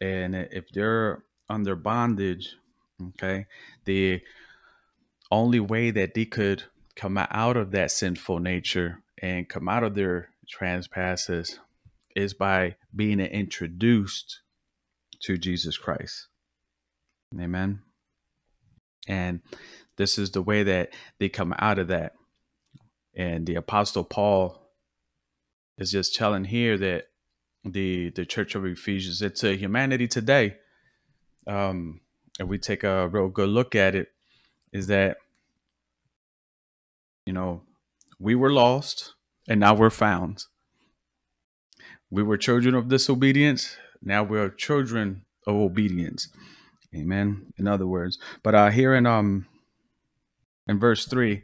And 0.00 0.34
if 0.34 0.70
they're 0.72 1.24
under 1.48 1.76
bondage 1.76 2.56
okay 3.02 3.46
the 3.84 4.20
only 5.30 5.60
way 5.60 5.90
that 5.90 6.14
they 6.14 6.24
could 6.24 6.64
come 6.96 7.18
out 7.18 7.56
of 7.56 7.72
that 7.72 7.90
sinful 7.90 8.38
nature 8.38 9.02
and 9.20 9.48
come 9.48 9.68
out 9.68 9.82
of 9.82 9.94
their 9.94 10.30
trespasses 10.48 11.58
is 12.14 12.34
by 12.34 12.76
being 12.94 13.20
introduced 13.20 14.40
to 15.20 15.36
Jesus 15.36 15.76
Christ. 15.76 16.28
Amen. 17.38 17.80
And 19.08 19.40
this 19.96 20.18
is 20.18 20.30
the 20.30 20.42
way 20.42 20.62
that 20.62 20.90
they 21.18 21.28
come 21.28 21.54
out 21.58 21.78
of 21.78 21.88
that. 21.88 22.12
And 23.16 23.46
the 23.46 23.56
apostle 23.56 24.04
Paul 24.04 24.60
is 25.78 25.90
just 25.90 26.14
telling 26.14 26.44
here 26.44 26.78
that 26.78 27.08
the 27.64 28.10
the 28.10 28.26
church 28.26 28.54
of 28.54 28.64
Ephesians, 28.66 29.22
it's 29.22 29.42
a 29.42 29.56
humanity 29.56 30.06
today. 30.06 30.56
Um, 31.46 32.00
if 32.38 32.48
we 32.48 32.58
take 32.58 32.84
a 32.84 33.08
real 33.08 33.28
good 33.28 33.48
look 33.48 33.74
at 33.74 33.94
it, 33.94 34.08
is 34.72 34.86
that 34.88 35.18
you 37.26 37.32
know 37.32 37.62
we 38.18 38.34
were 38.34 38.52
lost 38.52 39.14
and 39.48 39.60
now 39.60 39.74
we're 39.74 39.90
found. 39.90 40.44
We 42.10 42.22
were 42.22 42.36
children 42.36 42.74
of 42.74 42.88
disobedience. 42.88 43.76
Now 44.02 44.22
we're 44.22 44.50
children 44.50 45.24
of 45.46 45.56
obedience. 45.56 46.28
Amen. 46.94 47.52
In 47.58 47.66
other 47.66 47.86
words, 47.86 48.18
but 48.42 48.54
uh, 48.54 48.70
here 48.70 48.94
in 48.94 49.06
um 49.06 49.46
in 50.66 50.78
verse 50.78 51.06
three, 51.06 51.42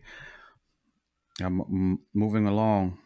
I'm 1.40 1.98
moving 2.14 2.46
along. 2.46 2.98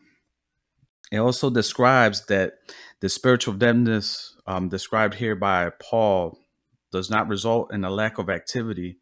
It 1.11 1.19
also 1.19 1.51
describes 1.51 2.27
that 2.27 2.55
the 3.01 3.09
spiritual 3.09 3.55
deadness 3.55 4.37
um, 4.47 4.69
described 4.69 5.15
here 5.15 5.37
by 5.37 5.71
Paul 5.71 6.39
does 6.95 7.11
not 7.11 7.27
result 7.27 7.75
in 7.75 7.85
a 7.85 7.91
lack 7.91 8.19
of 8.19 8.31
activity, 8.31 8.99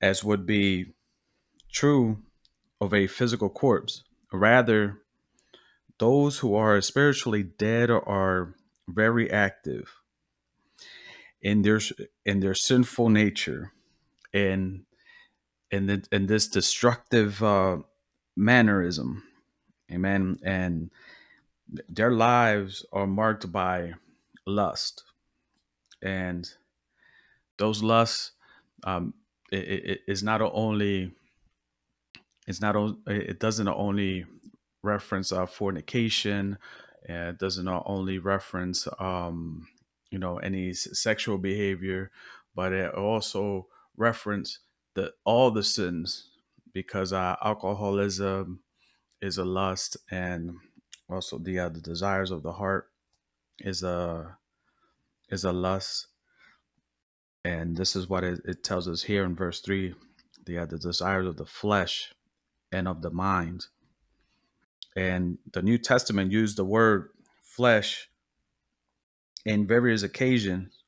as 0.00 0.24
would 0.24 0.46
be 0.46 0.94
true 1.70 2.22
of 2.80 2.94
a 2.94 3.06
physical 3.06 3.50
corpse. 3.50 4.02
Rather, 4.32 5.02
those 5.98 6.38
who 6.38 6.54
are 6.54 6.80
spiritually 6.80 7.42
dead 7.42 7.90
are 7.90 8.54
very 8.88 9.30
active 9.30 10.00
in 11.42 11.60
their 11.60 11.80
in 12.24 12.40
their 12.40 12.54
sinful 12.54 13.10
nature 13.10 13.72
and 14.32 14.84
in 15.70 15.86
the, 15.86 16.02
in 16.10 16.26
this 16.26 16.48
destructive 16.48 17.42
uh, 17.42 17.76
mannerism. 18.36 19.22
Amen. 19.92 20.38
And 20.42 20.90
their 21.88 22.12
lives 22.12 22.86
are 22.90 23.06
marked 23.06 23.52
by 23.52 23.94
lust 24.46 25.04
and 26.04 26.52
those 27.58 27.82
lusts 27.82 28.32
um, 28.84 29.14
it, 29.50 29.56
it 29.56 30.00
is 30.06 30.22
not 30.22 30.40
only 30.42 31.10
it's 32.46 32.60
not 32.60 32.76
it 33.06 33.40
doesn't 33.40 33.68
only 33.68 34.26
reference 34.82 35.32
uh, 35.32 35.46
fornication 35.46 36.58
uh, 37.08 37.30
it 37.30 37.38
doesn't 37.38 37.68
only 37.68 38.18
reference 38.18 38.86
um, 38.98 39.66
you 40.10 40.18
know 40.18 40.38
any 40.38 40.72
sexual 40.72 41.38
behavior 41.38 42.10
but 42.54 42.72
it 42.72 42.94
also 42.94 43.66
reference 43.96 44.60
the 44.94 45.12
all 45.24 45.50
the 45.50 45.64
sins 45.64 46.28
because 46.72 47.12
uh, 47.12 47.36
alcoholism 47.42 48.60
is 49.22 49.38
a 49.38 49.44
lust 49.44 49.96
and 50.10 50.52
also 51.08 51.38
the 51.38 51.58
uh, 51.58 51.68
the 51.68 51.80
desires 51.80 52.30
of 52.30 52.42
the 52.42 52.52
heart 52.52 52.90
is 53.60 53.82
a 53.82 54.36
is 55.34 55.44
a 55.44 55.52
lust 55.52 56.06
and 57.44 57.76
this 57.76 57.94
is 57.94 58.08
what 58.08 58.24
it, 58.24 58.40
it 58.46 58.64
tells 58.64 58.88
us 58.88 59.02
here 59.02 59.24
in 59.24 59.36
verse 59.36 59.60
3 59.60 59.94
the 60.46 60.58
uh, 60.58 60.66
the 60.66 60.78
desires 60.78 61.26
of 61.26 61.36
the 61.36 61.46
flesh 61.46 62.12
and 62.72 62.88
of 62.88 63.02
the 63.02 63.10
mind. 63.10 63.66
And 64.96 65.38
the 65.52 65.62
new 65.62 65.78
testament 65.78 66.32
used 66.32 66.56
the 66.56 66.64
word 66.64 67.10
flesh 67.42 68.08
in 69.44 69.66
various 69.66 70.02
occasions 70.02 70.82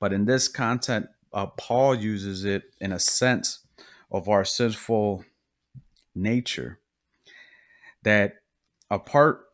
but 0.00 0.12
in 0.12 0.24
this 0.24 0.48
content 0.48 1.06
uh, 1.32 1.46
paul 1.46 1.94
uses 1.94 2.44
it 2.44 2.62
in 2.80 2.92
a 2.92 2.98
sense 2.98 3.60
of 4.10 4.28
our 4.28 4.44
sinful 4.44 5.24
nature 6.14 6.80
that 8.02 8.36
a 8.90 8.98
part 8.98 9.44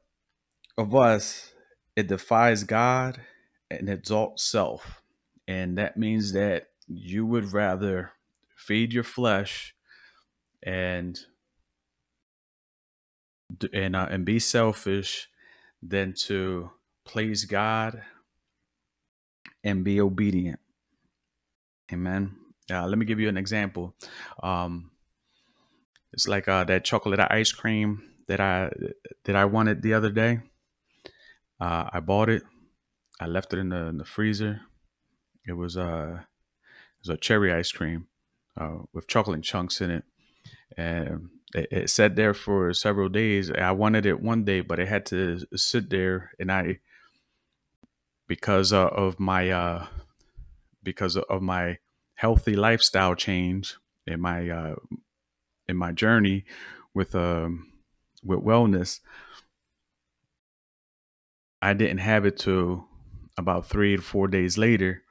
of 0.78 0.94
us 0.94 1.52
it 1.96 2.06
defies 2.06 2.64
god 2.64 3.20
and 3.70 3.88
adult 3.88 4.40
self 4.40 5.02
and 5.46 5.78
that 5.78 5.96
means 5.96 6.32
that 6.32 6.68
you 6.86 7.26
would 7.26 7.52
rather 7.52 8.12
feed 8.56 8.92
your 8.92 9.04
flesh 9.04 9.74
and 10.62 11.18
and 13.72 13.96
uh, 13.96 14.06
and 14.10 14.24
be 14.24 14.38
selfish 14.38 15.28
than 15.82 16.12
to 16.12 16.70
please 17.04 17.44
God 17.44 18.02
and 19.64 19.82
be 19.82 20.00
obedient. 20.00 20.60
Amen. 21.92 22.36
Uh, 22.70 22.86
let 22.86 22.98
me 22.98 23.04
give 23.04 23.18
you 23.18 23.28
an 23.28 23.36
example. 23.36 23.94
Um, 24.42 24.92
it's 26.12 26.28
like 26.28 26.46
uh, 26.46 26.64
that 26.64 26.84
chocolate 26.84 27.20
ice 27.30 27.50
cream 27.52 28.02
that 28.28 28.40
I 28.40 28.70
that 29.24 29.34
I 29.34 29.46
wanted 29.46 29.82
the 29.82 29.94
other 29.94 30.10
day. 30.10 30.40
Uh, 31.60 31.90
I 31.92 32.00
bought 32.00 32.28
it. 32.28 32.42
I 33.20 33.26
left 33.26 33.52
it 33.52 33.58
in 33.58 33.68
the, 33.68 33.86
in 33.86 33.98
the 33.98 34.04
freezer. 34.04 34.62
It 35.46 35.52
was 35.52 35.76
uh, 35.76 36.20
it 36.20 37.08
was 37.08 37.08
a 37.10 37.16
cherry 37.18 37.52
ice 37.52 37.70
cream 37.70 38.06
uh, 38.58 38.78
with 38.92 39.06
chocolate 39.06 39.42
chunks 39.42 39.80
in 39.80 39.90
it, 39.90 40.04
and 40.76 41.28
it, 41.54 41.68
it 41.70 41.90
sat 41.90 42.16
there 42.16 42.34
for 42.34 42.72
several 42.72 43.08
days. 43.10 43.50
I 43.50 43.72
wanted 43.72 44.06
it 44.06 44.22
one 44.22 44.44
day, 44.44 44.60
but 44.60 44.78
it 44.78 44.88
had 44.88 45.04
to 45.06 45.40
sit 45.54 45.90
there, 45.90 46.30
and 46.38 46.50
I 46.50 46.80
because 48.26 48.72
uh, 48.72 48.86
of 48.86 49.20
my 49.20 49.50
uh, 49.50 49.86
because 50.82 51.16
of 51.16 51.42
my 51.42 51.78
healthy 52.14 52.54
lifestyle 52.54 53.14
change 53.14 53.76
in 54.06 54.20
my 54.20 54.48
uh, 54.48 54.74
in 55.68 55.76
my 55.76 55.92
journey 55.92 56.44
with 56.94 57.14
um 57.14 57.72
with 58.22 58.40
wellness, 58.40 59.00
I 61.60 61.72
didn't 61.74 61.98
have 61.98 62.24
it 62.24 62.38
till 62.38 62.89
about 63.38 63.66
three 63.66 63.96
to 63.96 64.02
four 64.02 64.28
days 64.28 64.58
later, 64.58 65.02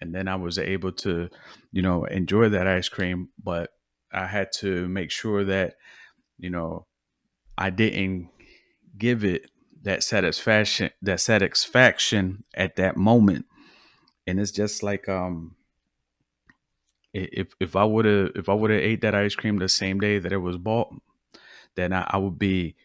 and 0.00 0.14
then 0.14 0.28
I 0.28 0.36
was 0.36 0.58
able 0.58 0.92
to, 0.92 1.28
you 1.72 1.82
know, 1.82 2.04
enjoy 2.04 2.48
that 2.50 2.66
ice 2.66 2.88
cream. 2.88 3.28
But 3.42 3.70
I 4.12 4.26
had 4.26 4.52
to 4.58 4.88
make 4.88 5.10
sure 5.10 5.44
that, 5.44 5.74
you 6.38 6.50
know, 6.50 6.86
I 7.56 7.70
didn't 7.70 8.30
give 8.96 9.24
it 9.24 9.50
that 9.82 10.02
satisfaction 10.02 10.90
that 11.02 11.20
satisfaction 11.20 12.44
at 12.54 12.76
that 12.76 12.96
moment. 12.96 13.46
And 14.26 14.40
it's 14.40 14.50
just 14.50 14.82
like 14.82 15.08
um 15.08 15.56
if 17.14 17.54
if 17.60 17.76
I 17.76 17.84
would 17.84 18.04
have 18.04 18.32
if 18.34 18.48
I 18.48 18.54
would 18.54 18.70
have 18.70 18.80
ate 18.80 19.00
that 19.02 19.14
ice 19.14 19.34
cream 19.34 19.58
the 19.58 19.68
same 19.68 20.00
day 20.00 20.18
that 20.18 20.32
it 20.32 20.38
was 20.38 20.56
bought, 20.56 20.94
then 21.74 21.92
I, 21.92 22.06
I 22.10 22.18
would 22.18 22.38
be 22.38 22.76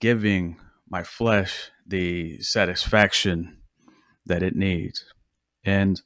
giving 0.00 0.56
my 0.88 1.02
flesh 1.02 1.70
the 1.86 2.40
satisfaction 2.40 3.55
that 4.26 4.42
it 4.42 4.54
needs. 4.54 5.04
And 5.64 6.00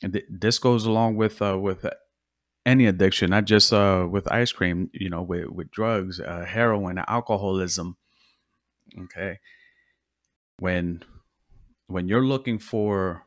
th- 0.00 0.26
this 0.28 0.58
goes 0.58 0.86
along 0.86 1.16
with 1.16 1.42
uh, 1.42 1.58
with 1.58 1.86
any 2.64 2.86
addiction, 2.86 3.30
not 3.30 3.44
just 3.44 3.72
uh, 3.72 4.06
with 4.10 4.30
ice 4.30 4.52
cream. 4.52 4.90
You 4.92 5.10
know, 5.10 5.22
with 5.22 5.48
with 5.48 5.70
drugs, 5.70 6.20
uh, 6.20 6.44
heroin, 6.46 6.98
alcoholism. 7.06 7.96
Okay, 8.98 9.38
when 10.58 11.02
when 11.86 12.08
you're 12.08 12.26
looking 12.26 12.58
for 12.58 13.24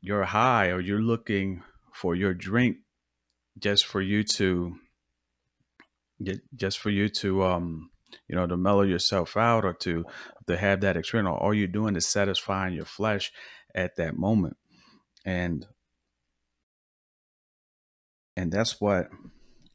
your 0.00 0.24
high 0.24 0.68
or 0.68 0.80
you're 0.80 1.02
looking 1.02 1.62
for 1.92 2.14
your 2.14 2.32
drink 2.32 2.78
just 3.58 3.84
for 3.84 4.00
you 4.00 4.24
to 4.24 4.76
just 6.54 6.78
for 6.78 6.90
you 6.90 7.08
to 7.08 7.42
um 7.42 7.90
you 8.28 8.36
know 8.36 8.46
to 8.46 8.56
mellow 8.56 8.82
yourself 8.82 9.36
out 9.36 9.64
or 9.64 9.72
to 9.74 10.04
to 10.46 10.56
have 10.56 10.80
that 10.80 10.96
experience 10.96 11.36
all 11.40 11.54
you're 11.54 11.66
doing 11.66 11.96
is 11.96 12.06
satisfying 12.06 12.74
your 12.74 12.84
flesh 12.84 13.32
at 13.74 13.96
that 13.96 14.16
moment. 14.16 14.56
And 15.24 15.66
and 18.36 18.50
that's 18.50 18.80
what 18.80 19.08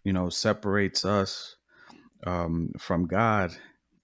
you 0.04 0.13
know 0.13 0.30
separates 0.30 1.06
us 1.06 1.56
um 2.26 2.71
from 2.80 3.06
god 3.06 3.56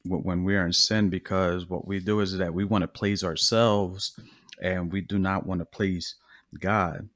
when 0.03 0.43
we 0.43 0.55
are 0.55 0.65
in 0.65 0.73
sin 0.73 1.09
because 1.09 1.69
what 1.69 1.87
we 1.87 1.99
do 1.99 2.19
is 2.21 2.37
that 2.37 2.53
we 2.53 2.65
want 2.65 2.81
to 2.81 2.87
please 2.87 3.23
ourselves 3.23 4.19
and 4.61 4.91
we 4.91 5.01
do 5.01 5.19
not 5.19 5.45
want 5.45 5.59
to 5.59 5.65
please 5.65 6.15
god. 6.59 7.09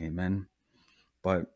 Amen? 0.00 0.46
But 1.22 1.46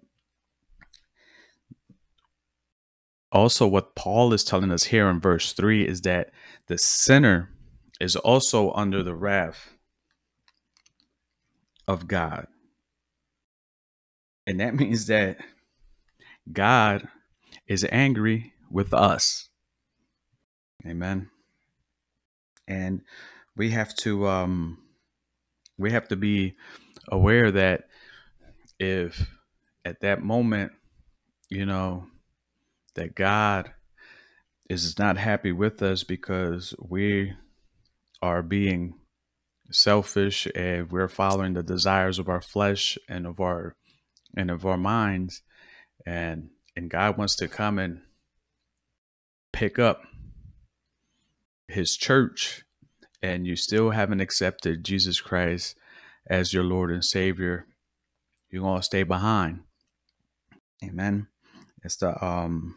also 3.33 3.67
what 3.67 3.95
paul 3.95 4.33
is 4.33 4.45
telling 4.45 4.71
us 4.71 4.85
here 4.85 5.09
in 5.09 5.21
verse 5.21 5.53
3 5.53 5.87
is 5.87 6.03
that 6.03 6.31
the 6.67 6.79
sinner 6.79 7.51
is 8.01 8.17
also 8.17 8.73
under 8.73 9.03
the 9.03 9.15
wrath 9.15 9.75
of 11.87 12.09
god. 12.09 12.47
And 14.47 14.61
that 14.61 14.75
means 14.81 15.07
that 15.07 15.39
god 16.53 17.07
is 17.67 17.87
angry 17.91 18.53
with 18.71 18.95
us. 18.95 19.49
Amen. 20.87 21.29
And 22.67 23.03
we 23.57 23.71
have 23.71 23.95
to 23.97 24.27
um 24.29 24.79
we 25.77 25.91
have 25.91 26.09
to 26.09 26.17
be 26.17 26.57
aware 27.09 27.51
that 27.51 27.85
if 28.79 29.29
at 29.85 30.01
that 30.01 30.23
moment 30.23 30.73
you 31.51 31.67
know 31.67 32.07
that 32.95 33.15
god 33.15 33.73
is 34.69 34.99
not 34.99 35.19
happy 35.19 35.53
with 35.53 35.83
us 35.83 36.05
because 36.05 36.75
we 36.79 37.33
are 38.23 38.43
being 38.43 38.95
selfish 39.73 40.47
and 40.55 40.91
we're 40.91 41.09
following 41.09 41.55
the 41.55 41.63
desires 41.63 42.19
of 42.19 42.29
our 42.29 42.41
flesh 42.41 42.99
and 43.09 43.27
of 43.27 43.41
our 43.41 43.75
and 44.37 44.51
of 44.51 44.65
our 44.67 44.77
minds 44.77 45.43
and 46.07 46.51
and 46.77 46.91
God 46.91 47.19
wants 47.19 47.37
to 47.37 47.49
come 47.49 47.79
and 47.79 48.01
pick 49.53 49.79
up 49.79 50.03
his 51.69 51.97
church 51.97 52.65
and 53.23 53.47
you 53.47 53.57
still 53.57 53.91
haven't 53.91 54.21
accepted 54.21 54.85
Jesus 54.85 55.21
Christ 55.21 55.77
as 56.27 56.53
your 56.53 56.65
Lord 56.65 56.91
and 56.91 57.05
Savior, 57.05 57.67
you're 58.51 58.63
gonna 58.63 58.83
stay 58.83 59.03
behind. 59.03 59.61
Amen. 60.83 61.27
It's 61.83 61.97
the 61.97 62.25
um 62.25 62.77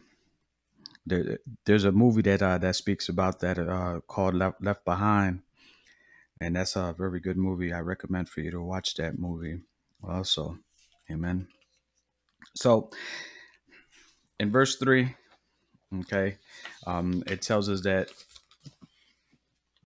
there, 1.06 1.38
there's 1.64 1.84
a 1.84 1.92
movie 1.92 2.22
that 2.22 2.42
uh, 2.42 2.58
that 2.58 2.76
speaks 2.76 3.08
about 3.08 3.40
that 3.40 3.58
uh, 3.58 4.00
called 4.06 4.34
Left 4.34 4.62
Left 4.62 4.84
Behind, 4.84 5.42
and 6.40 6.56
that's 6.56 6.76
a 6.76 6.94
very 6.96 7.20
good 7.20 7.36
movie. 7.36 7.72
I 7.72 7.80
recommend 7.80 8.28
for 8.28 8.40
you 8.40 8.50
to 8.50 8.62
watch 8.62 8.94
that 8.94 9.18
movie. 9.18 9.60
Also, 10.02 10.58
Amen. 11.10 11.48
So 12.54 12.90
in 14.40 14.50
verse 14.50 14.76
three, 14.76 15.14
okay, 16.00 16.38
um, 16.86 17.22
it 17.26 17.42
tells 17.42 17.68
us 17.68 17.82
that 17.82 18.10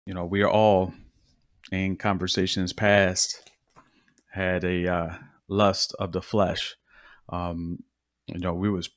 you 0.05 0.13
know 0.13 0.25
we 0.25 0.41
are 0.41 0.49
all 0.49 0.93
in 1.71 1.95
conversations 1.95 2.73
past 2.73 3.49
had 4.31 4.63
a 4.63 4.87
uh, 4.87 5.13
lust 5.47 5.93
of 5.99 6.11
the 6.11 6.21
flesh. 6.21 6.75
Um, 7.29 7.83
you 8.27 8.39
know, 8.39 8.53
we 8.53 8.69
was 8.69 8.89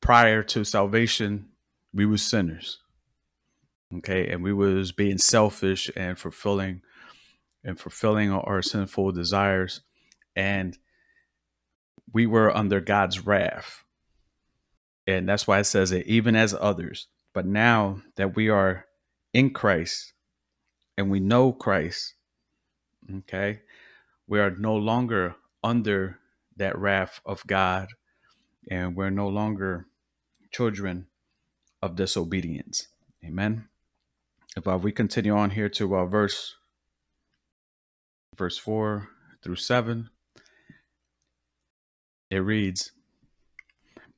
prior 0.00 0.42
to 0.42 0.64
salvation, 0.64 1.48
we 1.92 2.06
were 2.06 2.18
sinners. 2.18 2.78
Okay, 3.96 4.28
and 4.30 4.42
we 4.42 4.52
was 4.52 4.92
being 4.92 5.18
selfish 5.18 5.90
and 5.96 6.16
fulfilling 6.16 6.82
and 7.64 7.78
fulfilling 7.78 8.30
our 8.30 8.62
sinful 8.62 9.12
desires, 9.12 9.82
and 10.34 10.78
we 12.12 12.26
were 12.26 12.56
under 12.56 12.80
God's 12.80 13.26
wrath. 13.26 13.84
And 15.06 15.28
that's 15.28 15.46
why 15.46 15.58
it 15.58 15.64
says 15.64 15.92
it, 15.92 16.06
even 16.06 16.36
as 16.36 16.54
others. 16.58 17.08
But 17.34 17.46
now 17.46 18.02
that 18.16 18.34
we 18.36 18.48
are 18.48 18.86
in 19.32 19.50
Christ 19.50 20.12
and 20.96 21.10
we 21.10 21.20
know 21.20 21.52
Christ, 21.52 22.14
okay, 23.18 23.60
we 24.26 24.40
are 24.40 24.50
no 24.50 24.76
longer 24.76 25.34
under 25.62 26.18
that 26.56 26.78
wrath 26.78 27.20
of 27.26 27.46
God, 27.46 27.88
and 28.70 28.94
we're 28.94 29.10
no 29.10 29.28
longer 29.28 29.86
children 30.50 31.06
of 31.82 31.96
disobedience. 31.96 32.88
Amen. 33.24 33.68
If 34.56 34.66
uh, 34.66 34.78
we 34.78 34.92
continue 34.92 35.34
on 35.34 35.50
here 35.50 35.68
to 35.70 35.96
uh, 35.96 36.06
verse 36.06 36.56
verse 38.36 38.58
four 38.58 39.08
through 39.42 39.56
seven, 39.56 40.10
it 42.30 42.38
reads, 42.38 42.92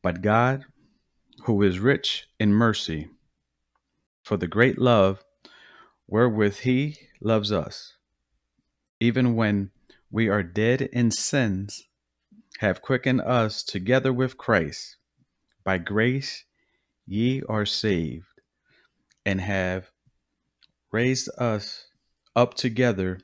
"But 0.03 0.23
God, 0.23 0.65
who 1.45 1.63
is 1.63 1.79
rich 1.79 2.29
in 2.39 2.53
mercy, 2.53 3.09
for 4.25 4.37
the 4.37 4.47
great 4.47 4.79
love 4.79 5.25
wherewith 6.07 6.59
He 6.61 6.99
loves 7.21 7.53
us, 7.53 7.95
even 9.01 9.35
when 9.35 9.71
we 10.11 10.29
are 10.29 10.43
dead 10.43 10.83
in 10.83 11.11
sins, 11.11 11.89
have 12.59 12.83
quickened 12.83 13.21
us 13.21 13.63
together 13.63 14.13
with 14.13 14.39
Christ. 14.39 14.97
By 15.65 15.79
grace 15.79 16.45
ye 17.07 17.43
are 17.49 17.67
saved, 17.67 18.41
and 19.25 19.41
have 19.41 19.91
raised 20.91 21.29
us 21.39 21.87
up 22.35 22.55
together 22.55 23.21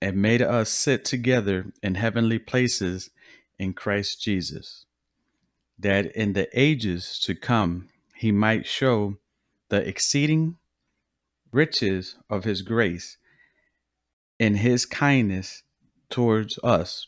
and 0.00 0.16
made 0.16 0.42
us 0.42 0.70
sit 0.70 1.04
together 1.04 1.72
in 1.82 1.94
heavenly 1.94 2.38
places 2.38 3.10
in 3.58 3.72
Christ 3.72 4.20
Jesus, 4.20 4.84
that 5.78 6.06
in 6.14 6.32
the 6.34 6.48
ages 6.52 7.18
to 7.20 7.34
come 7.34 7.88
he 8.14 8.32
might 8.32 8.66
show 8.66 9.16
the 9.68 9.86
exceeding 9.86 10.56
riches 11.52 12.16
of 12.28 12.44
his 12.44 12.62
grace 12.62 13.16
in 14.38 14.56
his 14.56 14.84
kindness 14.84 15.62
towards 16.10 16.58
us 16.62 17.06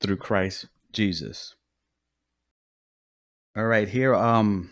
through 0.00 0.16
Christ 0.16 0.66
Jesus. 0.92 1.54
All 3.58 3.66
right, 3.66 3.88
here 3.88 4.14
um 4.14 4.70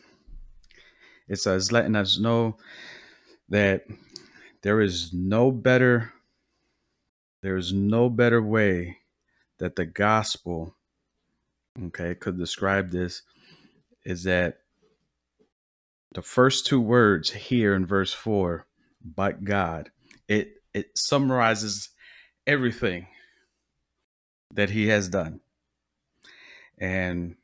it 1.29 1.41
says 1.41 1.73
letting 1.73 1.97
us 1.97 2.21
know 2.21 2.57
that 3.49 3.85
there 4.63 4.81
is 4.81 5.13
no 5.13 5.51
better 5.51 6.13
there 7.43 7.57
is 7.57 7.73
no 7.73 8.09
better 8.09 8.41
way 8.41 8.99
that 9.59 9.75
the 9.75 9.87
gospel 9.87 10.77
okay 11.87 12.15
could 12.15 12.39
describe 12.39 12.91
this 12.91 13.23
is 14.05 14.23
that 14.23 14.59
the 16.15 16.23
first 16.23 16.65
two 16.65 16.81
words 16.81 17.33
here 17.33 17.75
in 17.75 17.85
verse 17.85 18.13
4 18.13 18.67
but 19.05 19.43
god 19.43 19.91
it 20.29 20.63
it 20.73 20.91
summarizes 20.97 21.89
everything 22.47 23.09
that 24.53 24.71
he 24.71 24.89
has 24.89 25.09
done. 25.09 25.41
And 26.79 27.37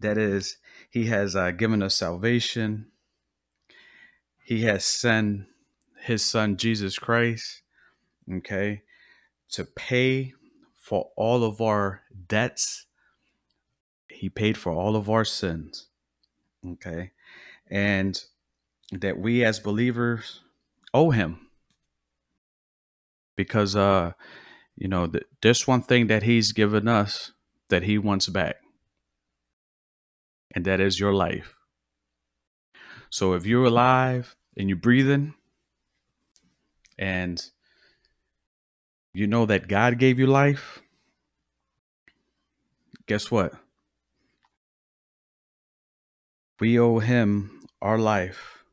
that 0.00 0.18
is 0.18 0.58
he 0.90 1.06
has 1.06 1.34
uh, 1.34 1.50
given 1.50 1.82
us 1.82 1.94
salvation. 1.94 2.86
He 4.42 4.62
has 4.62 4.84
sent 4.84 5.46
his 6.00 6.24
son 6.24 6.56
jesus 6.56 6.98
christ 6.98 7.62
okay 8.32 8.82
to 9.50 9.64
pay 9.64 10.32
for 10.76 11.10
all 11.16 11.44
of 11.44 11.60
our 11.60 12.02
debts. 12.28 12.86
He 14.08 14.28
paid 14.28 14.56
for 14.56 14.72
all 14.72 14.96
of 14.96 15.10
our 15.10 15.24
sins 15.24 15.88
okay 16.66 17.12
and 17.70 18.20
that 18.92 19.18
we 19.18 19.44
as 19.44 19.60
believers 19.60 20.40
owe 20.94 21.10
him. 21.10 21.46
Because 23.36 23.76
uh 23.76 24.12
you 24.76 24.88
know 24.88 25.06
th- 25.06 25.24
there's 25.42 25.66
one 25.66 25.82
thing 25.82 26.06
that 26.06 26.22
he's 26.22 26.52
given 26.52 26.88
us 26.88 27.32
that 27.68 27.82
he 27.82 27.98
wants 27.98 28.28
back 28.28 28.56
and 30.58 30.64
that 30.64 30.80
is 30.80 30.98
your 30.98 31.14
life. 31.14 31.54
So 33.10 33.34
if 33.34 33.46
you're 33.46 33.66
alive 33.66 34.34
and 34.56 34.68
you're 34.68 34.76
breathing 34.76 35.34
and 36.98 37.40
you 39.14 39.28
know 39.28 39.46
that 39.46 39.68
god 39.68 40.00
gave 40.00 40.18
you 40.18 40.26
life 40.26 40.82
guess 43.06 43.30
what? 43.30 43.54
We 46.58 46.78
owe 46.78 46.98
him 46.98 47.62
our 47.80 47.98
life. 47.98 48.64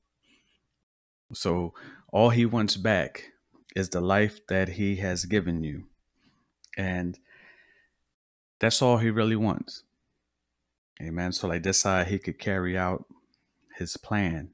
So 1.34 1.76
all 2.12 2.32
he 2.32 2.46
wants 2.46 2.78
back 2.78 3.32
is 3.76 3.90
the 3.90 4.02
life 4.02 4.40
that 4.48 4.70
he 4.70 4.96
has 4.98 5.26
given 5.26 5.64
you. 5.64 5.86
And 6.76 7.18
that's 8.60 8.82
all 8.82 8.98
he 8.98 9.10
really 9.10 9.38
wants 9.38 9.85
amen. 11.02 11.32
So 11.32 11.48
like 11.48 11.64
this 11.64 11.84
how 11.84 12.04
he 12.04 12.20
could 12.20 12.40
carry 12.40 12.78
out 12.78 13.06
his 13.78 13.98
plan. 13.98 14.52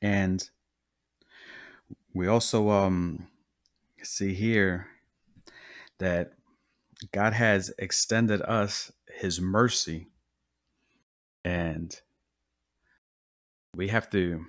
And 0.00 0.48
we 2.14 2.26
also 2.26 2.70
um 2.70 3.28
see 4.02 4.34
here 4.34 4.88
that 5.98 6.32
god 7.12 7.32
has 7.32 7.72
extended 7.78 8.42
us 8.42 8.92
his 9.18 9.40
mercy. 9.40 10.08
And 11.44 11.98
we 13.74 13.88
have 13.88 14.10
to 14.10 14.46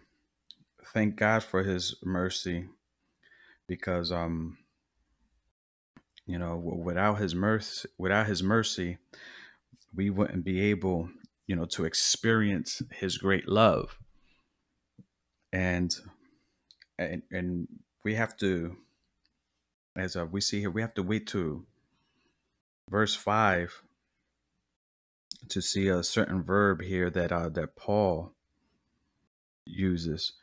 thank 0.93 1.15
god 1.15 1.43
for 1.43 1.63
his 1.63 1.95
mercy 2.03 2.67
because 3.67 4.11
um 4.11 4.57
you 6.25 6.37
know 6.37 6.55
without 6.55 7.15
his 7.15 7.33
mercy 7.33 7.87
without 7.97 8.27
his 8.27 8.43
mercy 8.43 8.97
we 9.95 10.09
wouldn't 10.09 10.43
be 10.43 10.61
able 10.61 11.09
you 11.47 11.55
know 11.55 11.65
to 11.65 11.85
experience 11.85 12.81
his 12.91 13.17
great 13.17 13.47
love. 13.47 13.97
And 15.51 15.93
and, 16.97 17.23
and 17.31 17.67
we 18.03 18.15
have 18.15 18.37
to 18.37 18.77
as 19.95 20.15
uh, 20.15 20.25
we 20.25 20.41
see 20.41 20.59
here 20.59 20.71
we 20.71 20.81
have 20.81 20.93
to 20.95 21.03
wait 21.03 21.27
to 21.27 21.65
verse 22.89 23.15
5 23.15 23.83
to 25.49 25.61
see 25.61 25.87
a 25.87 26.03
certain 26.03 26.43
verb 26.43 26.81
here 26.81 27.09
that 27.09 27.31
uh 27.31 27.49
that 27.49 27.75
paul 27.75 28.33
uses 29.65 30.33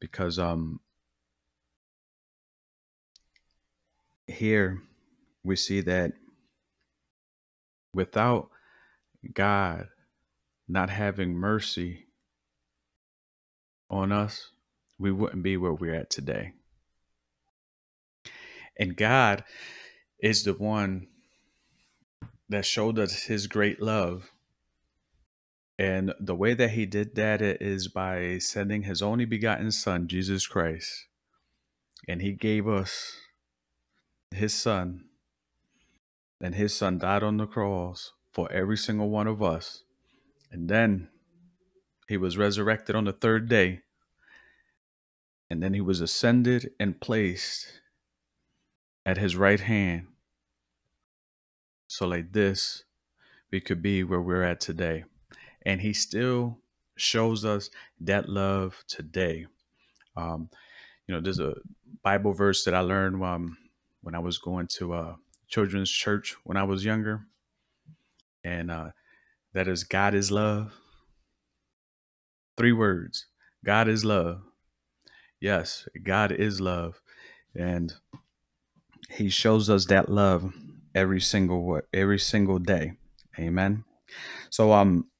because 0.00 0.38
um 0.38 0.80
here 4.26 4.82
we 5.42 5.56
see 5.56 5.80
that 5.80 6.12
without 7.94 8.50
god 9.34 9.88
not 10.66 10.90
having 10.90 11.34
mercy 11.34 12.06
on 13.90 14.12
us 14.12 14.50
we 14.98 15.12
wouldn't 15.12 15.42
be 15.42 15.56
where 15.56 15.72
we're 15.72 15.94
at 15.94 16.10
today. 16.10 16.52
And 18.78 18.96
god 18.96 19.44
is 20.20 20.44
the 20.44 20.54
one 20.54 21.06
that 22.48 22.66
showed 22.66 22.98
us 22.98 23.24
his 23.24 23.46
great 23.46 23.80
love. 23.80 24.30
And 25.78 26.12
the 26.18 26.34
way 26.34 26.54
that 26.54 26.70
he 26.70 26.86
did 26.86 27.14
that 27.14 27.40
is 27.40 27.86
by 27.86 28.38
sending 28.38 28.82
his 28.82 29.00
only 29.00 29.24
begotten 29.24 29.70
son 29.70 30.08
jesus 30.08 30.46
christ. 30.46 31.06
And 32.08 32.20
he 32.20 32.32
gave 32.32 32.66
us 32.66 33.12
his 34.34 34.54
son. 34.54 35.04
And 36.40 36.54
his 36.54 36.74
son 36.74 36.98
died 36.98 37.22
on 37.22 37.36
the 37.36 37.46
cross 37.46 38.12
for 38.38 38.52
every 38.52 38.76
single 38.76 39.10
one 39.10 39.26
of 39.26 39.42
us. 39.42 39.82
And 40.52 40.68
then 40.68 41.08
he 42.06 42.16
was 42.16 42.38
resurrected 42.38 42.94
on 42.94 43.02
the 43.02 43.12
third 43.12 43.48
day. 43.48 43.80
And 45.50 45.60
then 45.60 45.74
he 45.74 45.80
was 45.80 46.00
ascended 46.00 46.70
and 46.78 47.00
placed 47.00 47.66
at 49.04 49.18
his 49.18 49.34
right 49.34 49.58
hand. 49.58 50.06
So 51.88 52.06
like 52.06 52.30
this 52.30 52.84
we 53.50 53.60
could 53.60 53.82
be 53.82 54.04
where 54.04 54.20
we're 54.20 54.44
at 54.44 54.60
today. 54.60 55.02
And 55.62 55.80
he 55.80 55.92
still 55.92 56.60
shows 56.94 57.44
us 57.44 57.70
that 58.02 58.28
love 58.28 58.84
today. 58.86 59.46
Um 60.16 60.48
you 61.08 61.14
know 61.14 61.20
there's 61.20 61.40
a 61.40 61.54
bible 62.04 62.34
verse 62.34 62.62
that 62.64 62.74
i 62.74 62.80
learned 62.80 63.24
um, 63.24 63.56
when 64.02 64.14
i 64.14 64.18
was 64.18 64.38
going 64.38 64.66
to 64.66 64.92
uh 64.92 65.14
children's 65.48 65.90
church 65.90 66.36
when 66.44 66.58
i 66.58 66.62
was 66.62 66.84
younger 66.84 67.26
and 68.48 68.70
uh 68.70 68.90
that 69.52 69.68
is 69.68 69.84
god 69.84 70.14
is 70.14 70.30
love. 70.30 70.72
Three 72.56 72.72
words 72.72 73.26
god 73.64 73.88
is 73.88 74.04
love. 74.04 74.40
Yes 75.40 75.86
god 76.02 76.32
is 76.32 76.60
love. 76.60 77.00
And 77.54 77.92
he 79.10 79.28
shows 79.28 79.68
us 79.68 79.86
that 79.86 80.08
love 80.08 80.52
every 80.94 81.20
single 81.20 81.80
every 81.92 82.18
single 82.18 82.58
day. 82.58 82.92
Amen? 83.38 83.84
So 84.50 84.72
um 84.72 85.10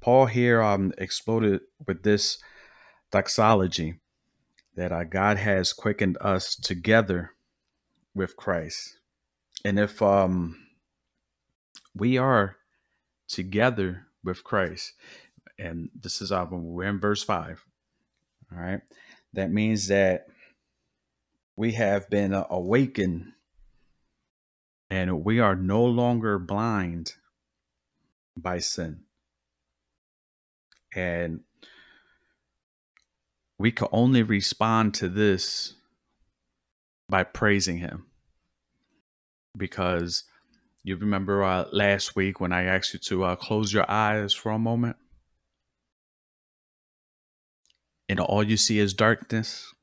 paul 0.00 0.26
here 0.26 0.62
um 0.62 0.92
exploded 0.98 1.60
with 1.86 2.02
this 2.02 2.38
doxology 3.10 3.98
that 4.74 4.92
uh, 4.92 5.04
god 5.04 5.38
has 5.38 5.72
quickened 5.72 6.18
us 6.20 6.54
together 6.54 7.30
with 8.14 8.36
christ. 8.36 8.98
And 9.64 9.78
if 9.78 10.02
um 10.02 10.65
we 11.96 12.18
are 12.18 12.56
together 13.28 14.06
with 14.22 14.44
Christ. 14.44 14.92
And 15.58 15.90
this 15.98 16.20
is 16.20 16.30
when 16.30 16.64
we're 16.64 16.84
in 16.84 17.00
verse 17.00 17.22
5. 17.22 17.64
All 18.52 18.58
right. 18.58 18.80
That 19.32 19.50
means 19.50 19.88
that 19.88 20.26
we 21.56 21.72
have 21.72 22.10
been 22.10 22.34
awakened 22.34 23.32
and 24.90 25.24
we 25.24 25.40
are 25.40 25.56
no 25.56 25.84
longer 25.84 26.38
blind 26.38 27.14
by 28.36 28.58
sin. 28.58 29.00
And 30.94 31.40
we 33.58 33.72
can 33.72 33.88
only 33.90 34.22
respond 34.22 34.94
to 34.94 35.08
this 35.08 35.74
by 37.08 37.24
praising 37.24 37.78
Him. 37.78 38.06
Because 39.56 40.24
you 40.86 40.96
remember 40.96 41.42
uh, 41.42 41.66
last 41.72 42.14
week 42.14 42.40
when 42.40 42.52
I 42.52 42.62
asked 42.62 42.92
you 42.94 43.00
to 43.00 43.24
uh, 43.24 43.36
close 43.36 43.72
your 43.72 43.90
eyes 43.90 44.32
for 44.32 44.52
a 44.52 44.58
moment? 44.58 44.96
And 48.08 48.20
all 48.20 48.44
you 48.44 48.56
see 48.56 48.78
is 48.78 48.94
darkness. 48.94 49.74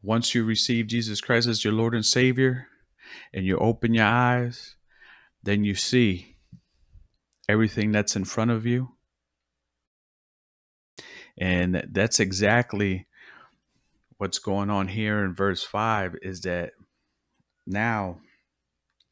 Once 0.00 0.34
you 0.34 0.44
receive 0.44 0.86
Jesus 0.86 1.20
Christ 1.20 1.48
as 1.48 1.64
your 1.64 1.72
Lord 1.72 1.94
and 1.94 2.06
Savior, 2.06 2.68
and 3.32 3.44
you 3.44 3.58
open 3.58 3.94
your 3.94 4.06
eyes, 4.06 4.76
then 5.42 5.64
you 5.64 5.74
see 5.74 6.36
everything 7.48 7.90
that's 7.90 8.14
in 8.14 8.24
front 8.24 8.50
of 8.52 8.64
you. 8.64 8.90
And 11.36 11.84
that's 11.90 12.20
exactly 12.20 13.06
what's 14.18 14.38
going 14.38 14.70
on 14.70 14.86
here 14.86 15.24
in 15.24 15.34
verse 15.34 15.64
5 15.64 16.16
is 16.22 16.42
that 16.42 16.74
now 17.66 18.20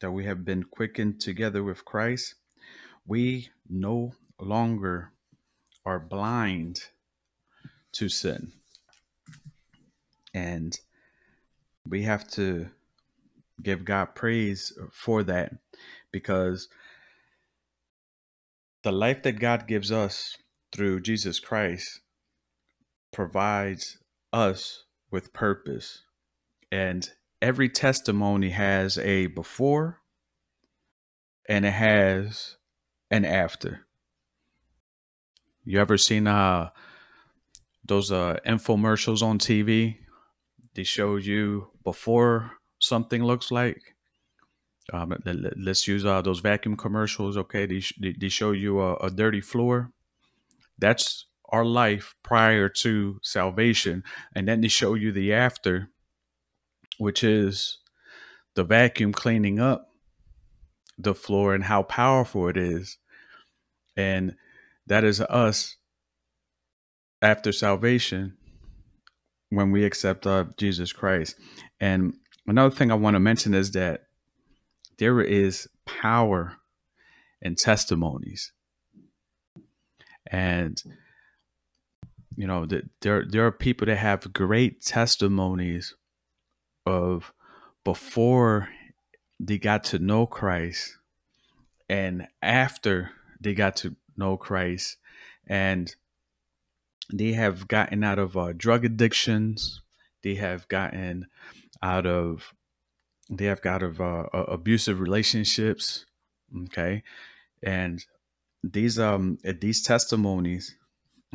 that 0.03 0.11
we 0.11 0.25
have 0.25 0.43
been 0.43 0.63
quickened 0.63 1.21
together 1.21 1.63
with 1.63 1.85
Christ, 1.85 2.35
we 3.07 3.47
no 3.69 4.11
longer 4.37 5.13
are 5.85 5.97
blind 5.97 6.81
to 7.93 8.09
sin. 8.09 8.51
And 10.33 10.77
we 11.87 12.03
have 12.03 12.27
to 12.31 12.67
give 13.61 13.85
God 13.85 14.13
praise 14.13 14.77
for 14.91 15.23
that 15.23 15.53
because 16.11 16.67
the 18.83 18.91
life 18.91 19.23
that 19.23 19.39
God 19.39 19.67
gives 19.67 19.89
us 19.89 20.35
through 20.73 20.99
Jesus 20.99 21.39
Christ 21.39 22.01
provides 23.13 23.99
us 24.33 24.83
with 25.09 25.31
purpose. 25.31 26.01
And 26.73 27.09
every 27.43 27.67
testimony 27.67 28.49
has 28.51 28.97
a 28.97 29.27
before 29.27 29.99
and 31.49 31.65
it 31.65 31.71
has 31.73 32.55
an 33.11 33.25
after. 33.25 33.85
You 35.65 35.79
ever 35.79 35.97
seen 35.97 36.25
uh 36.25 36.69
those 37.85 38.11
uh 38.11 38.37
infomercials 38.47 39.21
on 39.21 39.39
TV? 39.39 39.97
They 40.73 40.83
show 40.83 41.17
you 41.17 41.67
before 41.83 42.53
something 42.79 43.23
looks 43.23 43.51
like. 43.51 43.81
Um, 44.91 45.13
let's 45.25 45.87
use 45.87 46.03
uh, 46.05 46.21
those 46.21 46.39
vacuum 46.39 46.75
commercials. 46.75 47.37
Okay, 47.37 47.65
they, 47.65 48.15
they 48.19 48.27
show 48.27 48.51
you 48.51 48.81
a, 48.81 48.95
a 48.95 49.09
dirty 49.09 49.39
floor. 49.39 49.91
That's 50.77 51.25
our 51.49 51.63
life 51.63 52.15
prior 52.21 52.67
to 52.67 53.19
salvation, 53.21 54.03
and 54.35 54.47
then 54.47 54.59
they 54.59 54.67
show 54.67 54.95
you 54.95 55.13
the 55.13 55.31
after, 55.31 55.92
which 56.97 57.23
is 57.23 57.79
the 58.55 58.63
vacuum 58.63 59.13
cleaning 59.13 59.59
up 59.59 59.89
the 60.97 61.15
floor 61.15 61.55
and 61.55 61.63
how 61.63 61.83
powerful 61.83 62.47
it 62.47 62.57
is, 62.57 62.97
and 63.97 64.35
that 64.87 65.03
is 65.03 65.21
us 65.21 65.77
after 67.21 67.51
salvation 67.51 68.37
when 69.49 69.71
we 69.71 69.85
accept 69.85 70.27
uh, 70.27 70.45
Jesus 70.57 70.91
Christ. 70.91 71.35
And 71.79 72.15
another 72.47 72.75
thing 72.75 72.91
I 72.91 72.95
want 72.95 73.15
to 73.15 73.19
mention 73.19 73.53
is 73.53 73.71
that 73.71 74.01
there 74.97 75.21
is 75.21 75.67
power 75.85 76.57
in 77.41 77.55
testimonies. 77.55 78.51
And 80.31 80.81
you 82.35 82.47
know, 82.47 82.65
there 83.01 83.25
there 83.29 83.45
are 83.45 83.51
people 83.51 83.85
that 83.85 83.97
have 83.97 84.33
great 84.33 84.81
testimonies 84.81 85.95
of 86.85 87.33
before 87.83 88.69
they 89.39 89.57
got 89.57 89.83
to 89.85 89.99
know 89.99 90.25
Christ 90.25 90.97
and 91.89 92.27
after 92.41 93.11
they 93.39 93.53
got 93.53 93.75
to 93.77 93.95
know 94.15 94.37
Christ 94.37 94.97
and 95.47 95.93
they 97.13 97.33
have 97.33 97.67
gotten 97.67 98.03
out 98.03 98.19
of 98.19 98.37
uh, 98.37 98.53
drug 98.55 98.85
addictions 98.85 99.81
they 100.23 100.35
have 100.35 100.67
gotten 100.67 101.27
out 101.81 102.05
of 102.05 102.53
they 103.29 103.45
have 103.45 103.61
got 103.61 103.83
of 103.83 103.99
uh, 103.99 104.25
abusive 104.33 104.99
relationships 104.99 106.05
okay? 106.65 107.03
And 107.61 108.03
these 108.63 108.97
um 108.97 109.37
these 109.43 109.81
testimonies 109.81 110.75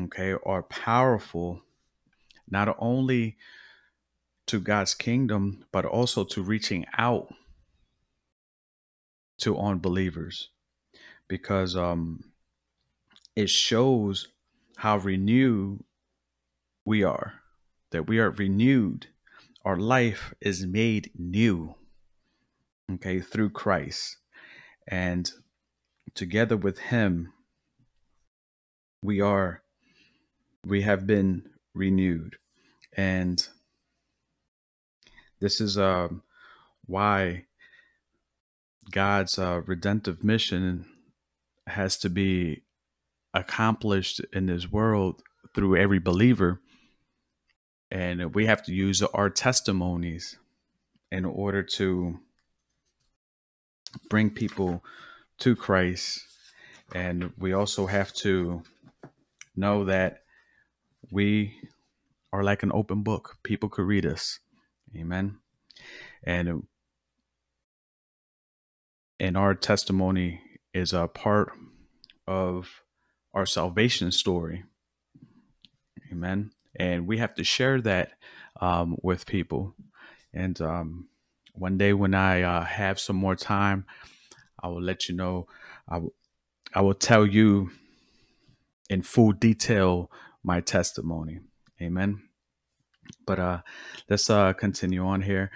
okay 0.01 0.35
are 0.47 0.63
powerful 0.63 1.61
not 2.51 2.75
only 2.79 3.37
to 4.49 4.61
God's 4.61 4.95
kingdom 4.95 5.65
but 5.73 5.85
also 5.85 6.25
to 6.25 6.43
reaching 6.43 6.87
out 6.97 7.33
to 9.39 9.57
unbelievers. 9.59 10.51
Because 11.29 11.77
um 11.77 12.25
it 13.37 13.51
shows 13.51 14.29
how 14.77 14.97
renewed 14.97 15.85
we 16.85 17.05
are 17.05 17.35
that 17.91 18.07
we 18.07 18.19
are 18.19 18.31
renewed. 18.31 19.07
Our 19.65 19.77
life 19.77 20.35
is 20.41 20.67
made 20.67 21.11
new 21.17 21.75
okay 22.93 23.21
through 23.21 23.51
christ. 23.51 24.17
And 24.87 25.31
together 26.15 26.57
with 26.57 26.79
him 26.79 27.33
we 29.03 29.21
are 29.21 29.63
we 30.65 30.83
have 30.83 31.07
been 31.07 31.51
renewed. 31.75 32.37
And 32.97 33.47
this 35.41 35.61
is 35.61 35.79
um 35.79 36.23
why 36.87 37.45
god's 38.91 39.39
uh, 39.39 39.61
redemptive 39.67 40.25
mission 40.25 40.87
has 41.67 41.97
to 41.97 42.09
be 42.09 42.63
accomplished 43.35 44.21
in 44.33 44.47
this 44.47 44.71
world 44.71 45.23
through 45.55 45.77
every 45.77 45.99
believer 45.99 46.61
and 47.91 48.35
we 48.35 48.47
have 48.47 48.63
to 48.65 48.73
use 48.73 49.03
our 49.03 49.31
testimonies 49.31 50.37
in 51.11 51.25
order 51.25 51.63
to 51.63 52.19
bring 54.11 54.31
people 54.31 54.85
to 55.39 55.57
Christ. 55.57 56.21
And 56.95 57.33
we 57.39 57.53
also 57.53 57.87
have 57.87 58.13
to 58.15 58.63
know 59.57 59.85
that 59.85 60.23
we 61.11 61.55
are 62.33 62.43
like 62.43 62.63
an 62.63 62.73
open 62.75 63.03
book. 63.03 63.39
People 63.43 63.69
could 63.69 63.87
read 63.87 64.05
us. 64.05 64.39
Amen. 64.97 65.39
And 66.25 66.65
and 69.21 69.37
our 69.37 69.55
testimony 69.55 70.41
is 70.73 70.93
a 70.93 71.09
part 71.09 71.53
of 72.27 72.83
our 73.35 73.47
salvation 73.47 74.13
story. 74.13 74.65
Amen 76.13 76.51
and 76.79 77.07
we 77.07 77.19
have 77.19 77.35
to 77.35 77.45
share 77.45 77.81
that 77.83 78.13
um, 78.61 78.97
with 79.03 79.27
people. 79.27 79.75
And 80.33 80.61
um, 80.61 81.09
one 81.53 81.77
day 81.77 81.93
when 81.93 82.15
I 82.15 82.43
uh, 82.43 82.65
have 82.65 83.01
some 83.01 83.17
more 83.17 83.37
time, 83.37 83.85
I 84.63 84.69
will 84.69 84.83
let 84.83 85.09
you 85.09 85.15
know. 85.17 85.47
I, 85.89 85.95
w- 85.95 86.13
I 86.75 86.83
will 86.83 86.95
tell 86.95 87.27
you 87.27 87.71
in 88.89 89.03
full 89.03 89.33
detail 89.33 90.11
my 90.43 90.61
testimony. 90.61 91.41
Amen. 91.81 92.28
But 93.27 93.39
uh, 93.39 93.61
let's 94.09 94.29
uh, 94.31 94.53
continue 94.53 95.05
on 95.07 95.23
here. 95.23 95.51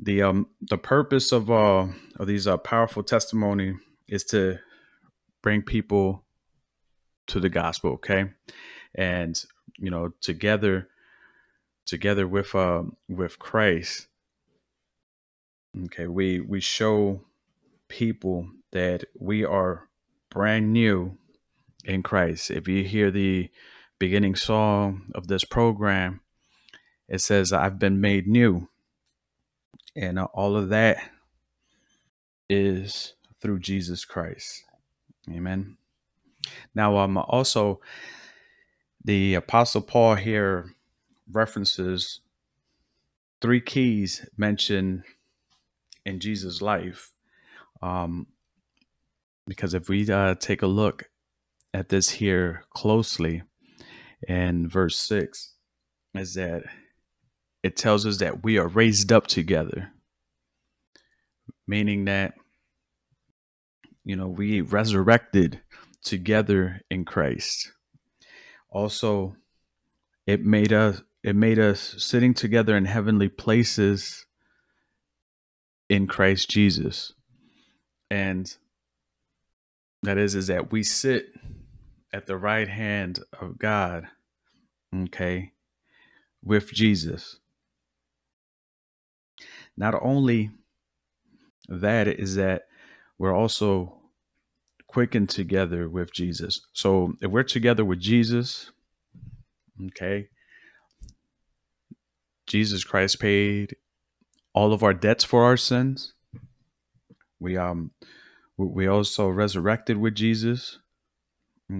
The 0.00 0.22
um 0.22 0.46
the 0.60 0.78
purpose 0.78 1.32
of 1.32 1.50
uh 1.50 1.86
of 2.18 2.26
these 2.26 2.46
uh, 2.46 2.56
powerful 2.56 3.02
testimony 3.02 3.74
is 4.08 4.24
to 4.26 4.58
bring 5.42 5.62
people 5.62 6.24
to 7.26 7.40
the 7.40 7.48
gospel. 7.48 7.92
Okay, 7.92 8.26
and 8.94 9.42
you 9.78 9.90
know 9.90 10.12
together 10.20 10.88
together 11.86 12.26
with 12.26 12.54
uh 12.54 12.82
with 13.08 13.38
Christ 13.38 14.08
okay 15.84 16.06
we 16.06 16.40
we 16.40 16.60
show 16.60 17.22
people 17.88 18.48
that 18.72 19.04
we 19.18 19.44
are 19.44 19.88
brand 20.30 20.72
new 20.72 21.16
in 21.84 22.02
Christ 22.02 22.50
if 22.50 22.68
you 22.68 22.84
hear 22.84 23.10
the 23.10 23.50
beginning 23.98 24.34
song 24.34 25.10
of 25.14 25.28
this 25.28 25.44
program 25.44 26.20
it 27.08 27.20
says 27.20 27.52
I've 27.52 27.78
been 27.78 28.00
made 28.00 28.26
new 28.26 28.68
and 29.96 30.18
all 30.18 30.56
of 30.56 30.68
that 30.68 30.98
is 32.48 33.14
through 33.40 33.58
Jesus 33.58 34.04
Christ. 34.04 34.64
Amen. 35.30 35.76
Now, 36.74 36.98
um, 36.98 37.18
also 37.18 37.80
the 39.04 39.34
Apostle 39.34 39.82
Paul 39.82 40.14
here 40.14 40.74
references 41.30 42.20
three 43.40 43.60
keys 43.60 44.26
mentioned 44.36 45.02
in 46.04 46.20
Jesus' 46.20 46.62
life. 46.62 47.12
Um, 47.82 48.26
because 49.46 49.74
if 49.74 49.88
we 49.88 50.10
uh, 50.10 50.34
take 50.36 50.62
a 50.62 50.66
look 50.66 51.10
at 51.74 51.88
this 51.88 52.10
here 52.10 52.64
closely 52.70 53.42
in 54.26 54.68
verse 54.68 54.96
6, 54.96 55.54
is 56.14 56.34
that 56.34 56.64
it 57.62 57.76
tells 57.76 58.06
us 58.06 58.18
that 58.18 58.42
we 58.42 58.58
are 58.58 58.68
raised 58.68 59.12
up 59.12 59.26
together, 59.26 59.92
meaning 61.66 62.04
that, 62.04 62.34
you 64.04 64.16
know, 64.16 64.28
we 64.28 64.60
resurrected 64.60 65.60
together 66.02 66.80
in 66.90 67.04
Christ. 67.04 67.72
Also, 68.70 69.36
it 70.26 70.44
made 70.44 70.72
us 70.72 71.02
it 71.24 71.34
made 71.34 71.58
us 71.58 71.96
sitting 71.98 72.32
together 72.32 72.76
in 72.76 72.84
heavenly 72.84 73.28
places 73.28 74.24
in 75.88 76.06
Christ 76.06 76.48
Jesus. 76.48 77.12
And 78.10 78.56
that 80.02 80.16
is 80.16 80.34
is 80.34 80.46
that 80.46 80.70
we 80.70 80.82
sit 80.82 81.26
at 82.12 82.26
the 82.26 82.36
right 82.36 82.68
hand 82.68 83.20
of 83.38 83.58
God, 83.58 84.06
okay, 84.94 85.52
with 86.42 86.72
Jesus. 86.72 87.40
Not 89.78 89.94
only 90.02 90.50
that 91.68 92.08
is 92.08 92.34
that 92.34 92.62
we're 93.16 93.34
also 93.34 94.00
quickened 94.88 95.28
together 95.28 95.88
with 95.88 96.12
Jesus. 96.12 96.60
So 96.72 97.14
if 97.22 97.30
we're 97.30 97.44
together 97.44 97.84
with 97.84 98.00
Jesus, 98.00 98.72
okay, 99.86 100.28
Jesus 102.46 102.82
Christ 102.82 103.20
paid 103.20 103.76
all 104.52 104.72
of 104.72 104.82
our 104.82 104.94
debts 104.94 105.22
for 105.22 105.44
our 105.44 105.56
sins. 105.56 106.14
We 107.38 107.56
um 107.56 107.92
we 108.56 108.88
also 108.88 109.28
resurrected 109.28 109.98
with 109.98 110.16
Jesus. 110.16 110.80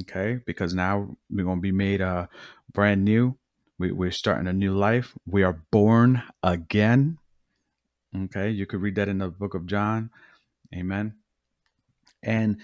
Okay, 0.02 0.38
because 0.46 0.72
now 0.72 1.16
we're 1.28 1.44
gonna 1.44 1.60
be 1.60 1.72
made 1.72 2.00
uh 2.00 2.28
brand 2.72 3.04
new. 3.04 3.36
We, 3.78 3.90
we're 3.90 4.12
starting 4.12 4.46
a 4.46 4.52
new 4.52 4.76
life. 4.76 5.14
We 5.26 5.42
are 5.42 5.62
born 5.72 6.22
again. 6.44 7.18
Okay, 8.16 8.50
you 8.50 8.66
could 8.66 8.80
read 8.80 8.94
that 8.94 9.08
in 9.08 9.18
the 9.18 9.28
book 9.28 9.54
of 9.54 9.66
John. 9.66 10.10
Amen. 10.74 11.14
And 12.22 12.58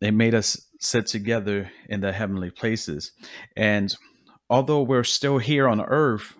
they 0.00 0.10
made 0.10 0.34
us 0.34 0.66
sit 0.80 1.06
together 1.06 1.70
in 1.88 2.00
the 2.00 2.12
heavenly 2.12 2.50
places. 2.50 3.12
And 3.56 3.94
although 4.50 4.82
we're 4.82 5.04
still 5.04 5.38
here 5.38 5.68
on 5.68 5.80
earth, 5.80 6.36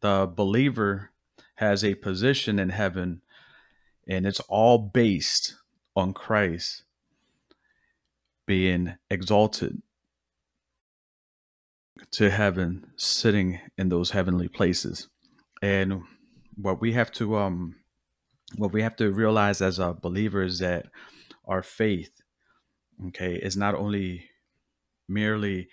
the 0.00 0.30
believer 0.32 1.10
has 1.56 1.84
a 1.84 1.94
position 1.94 2.58
in 2.58 2.70
heaven, 2.70 3.22
and 4.08 4.26
it's 4.26 4.40
all 4.40 4.78
based 4.78 5.56
on 5.96 6.12
Christ 6.12 6.84
being 8.46 8.94
exalted 9.10 9.82
to 12.12 12.30
heaven, 12.30 12.86
sitting 12.96 13.60
in 13.78 13.88
those 13.88 14.10
heavenly 14.10 14.48
places. 14.48 15.08
And 15.62 16.02
what 16.56 16.80
we 16.80 16.92
have 16.92 17.10
to 17.12 17.36
um 17.36 17.76
what 18.56 18.72
we 18.72 18.82
have 18.82 18.96
to 18.96 19.10
realize 19.10 19.60
as 19.60 19.78
a 19.78 19.92
believer 19.92 20.42
is 20.42 20.58
that 20.60 20.86
our 21.46 21.62
faith, 21.62 22.10
okay, 23.08 23.34
is 23.34 23.56
not 23.56 23.74
only 23.74 24.30
merely 25.08 25.68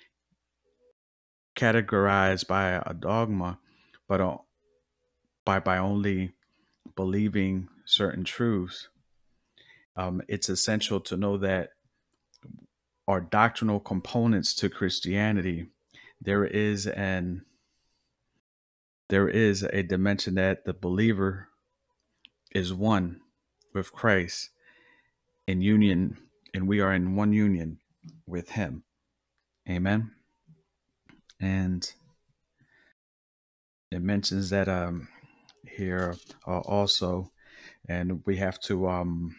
categorized 1.56 2.48
by 2.48 2.82
a 2.86 2.94
dogma, 2.94 3.60
but 4.08 4.22
uh, 4.22 4.38
by 5.46 5.60
by 5.60 5.78
only 5.78 6.34
believing 6.96 7.70
certain 7.86 8.24
truths. 8.24 8.90
Um, 9.96 10.22
it's 10.28 10.50
essential 10.50 11.00
to 11.02 11.18
know 11.18 11.38
that 11.38 11.72
our 13.08 13.20
doctrinal 13.20 13.80
components 13.80 14.56
to 14.56 14.70
Christianity, 14.70 15.68
there 16.22 16.46
is 16.46 16.88
an 16.88 17.44
there 19.12 19.28
is 19.28 19.64
a 19.74 19.84
dimension 19.84 20.36
that 20.36 20.64
the 20.64 20.74
believer 20.74 21.50
is 22.56 22.74
one 22.74 23.20
with 23.74 23.92
Christ 23.92 24.52
in 25.46 25.60
union, 25.60 26.18
and 26.54 26.66
we 26.66 26.80
are 26.80 26.94
in 26.94 27.18
one 27.18 27.34
union 27.34 27.80
with 28.26 28.52
Him. 28.52 28.84
Amen. 29.70 30.12
And 31.42 31.92
it 33.92 34.02
mentions 34.02 34.50
that 34.52 34.70
um, 34.70 35.10
here 35.68 36.16
uh, 36.48 36.60
also, 36.60 37.32
and 37.90 38.22
we 38.26 38.38
have 38.38 38.62
to 38.62 38.88
um, 38.88 39.36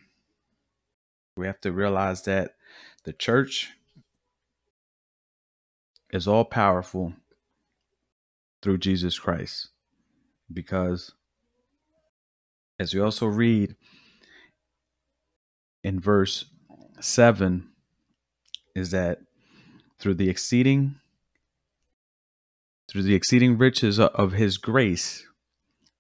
we 1.35 1.47
have 1.47 1.63
to 1.63 1.73
realize 1.73 2.25
that 2.25 2.57
the 3.05 3.15
church 3.15 3.71
is 6.11 6.29
all 6.29 6.45
powerful 6.45 7.15
through 8.63 8.79
Jesus 8.79 9.19
Christ, 9.19 9.69
because 10.53 11.13
as 12.79 12.95
we 12.95 13.01
also 13.01 13.27
read 13.27 13.77
in 15.85 16.01
verse 16.01 16.47
7 17.01 17.69
is 18.75 18.91
that 18.91 19.19
through 19.99 20.15
the 20.15 20.29
exceeding 20.29 20.97
through 22.91 23.03
the 23.03 23.15
exceeding 23.15 23.57
riches 23.57 23.99
of 23.99 24.33
his 24.33 24.59
grace 24.59 25.25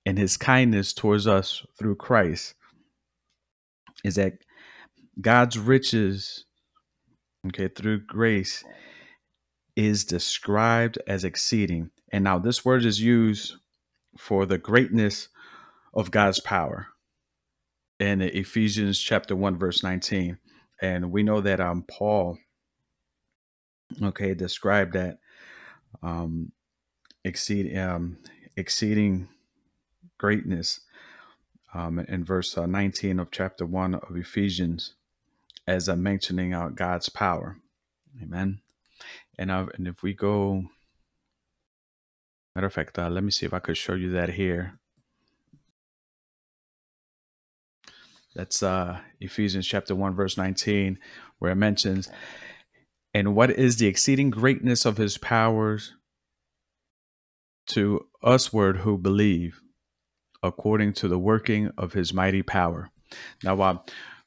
and 0.05 0.19
his 0.19 0.37
kindness 0.37 0.93
towards 0.93 1.27
us 1.27 1.65
through 1.79 1.97
Christ 1.97 2.55
is 4.05 4.17
that 4.17 4.35
God's 5.21 5.59
riches 5.59 6.45
okay 7.47 7.69
through 7.69 8.07
grace 8.07 8.65
is 9.77 10.05
described 10.05 10.99
as 11.07 11.25
exceeding 11.25 11.91
and 12.13 12.25
now 12.25 12.39
this 12.39 12.65
word 12.65 12.85
is 12.85 13.01
used 13.01 13.55
for 14.19 14.47
the 14.47 14.59
greatness 14.59 15.29
of 15.95 16.11
God's 16.11 16.41
power. 16.41 16.89
In 17.99 18.21
Ephesians 18.21 18.99
chapter 19.01 19.35
1 19.37 19.59
verse 19.59 19.83
19 19.83 20.39
and 20.81 21.13
we 21.13 21.23
know 21.23 21.41
that 21.41 21.61
um 21.61 21.85
Paul 21.89 22.39
okay 24.03 24.35
described 24.35 24.95
that 24.95 25.19
um 26.03 26.51
exceed 27.25 27.77
um 27.79 28.19
exceeding 28.57 29.29
greatness 30.19 30.81
um 31.73 32.01
in 32.01 32.25
verse 32.25 32.59
uh, 32.59 32.67
19 32.67 33.21
of 33.21 33.31
chapter 33.31 33.65
1 33.65 33.95
of 33.95 34.17
Ephesians 34.17 34.95
as 35.67 35.87
a 35.89 35.97
mentioning 35.97 36.53
out 36.53 36.75
God's 36.75 37.09
power. 37.09 37.57
Amen. 38.21 38.61
And 39.39 39.51
uh, 39.51 39.67
and 39.75 39.87
if 39.87 40.03
we 40.03 40.13
go 40.13 40.65
matter 42.55 42.67
of 42.67 42.73
fact 42.73 42.99
uh, 42.99 43.09
let 43.09 43.25
me 43.25 43.31
see 43.31 43.47
if 43.47 43.55
I 43.55 43.59
could 43.59 43.77
show 43.77 43.95
you 43.95 44.11
that 44.13 44.31
here 44.31 44.79
That's 48.35 48.63
uh, 48.63 49.01
Ephesians 49.21 49.67
chapter 49.67 49.95
1, 49.95 50.15
verse 50.15 50.37
19, 50.37 50.99
where 51.39 51.53
it 51.53 51.57
mentions, 51.57 52.09
and 53.13 53.35
what 53.35 53.51
is 53.51 53.77
the 53.77 53.87
exceeding 53.87 54.31
greatness 54.31 54.85
of 54.87 54.97
his 54.97 55.19
powers 55.19 55.95
to 57.69 58.07
usward 58.23 58.79
who 58.79 58.97
believe, 58.97 59.61
according 60.43 60.95
to 60.95 61.09
the 61.09 61.19
working 61.19 61.71
of 61.77 61.93
his 61.93 62.15
mighty 62.15 62.43
power. 62.43 62.91
Now, 63.45 63.61
uh, 63.61 63.79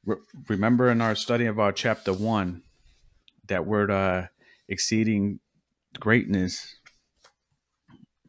re- 0.06 0.18
remember 0.48 0.90
in 0.90 1.02
our 1.02 1.16
study 1.16 1.48
of 1.48 1.60
our 1.60 1.72
chapter 1.72 2.14
1, 2.14 2.62
that 3.48 3.66
word 3.66 3.90
uh, 3.90 4.28
exceeding 4.68 5.40
greatness, 6.00 6.76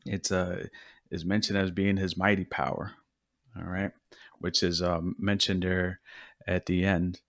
it's 0.07 0.31
uh, 0.31 0.67
is 1.11 1.25
mentioned 1.25 1.59
as 1.59 1.71
being 1.71 1.97
his 1.97 2.17
mighty 2.17 2.45
power. 2.45 2.93
All 3.57 3.65
right 3.65 3.93
which 4.39 4.63
is 4.63 4.83
um, 4.83 5.17
mentioned 5.19 5.63
there 5.63 6.01
at 6.47 6.67
the 6.67 6.85
end 6.85 7.21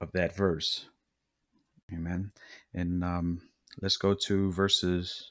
of 0.00 0.12
that 0.12 0.36
verse. 0.36 0.86
Amen. 1.92 2.32
And 2.74 3.04
um, 3.04 3.40
let's 3.80 3.96
go 3.96 4.14
to 4.14 4.52
verses 4.52 5.30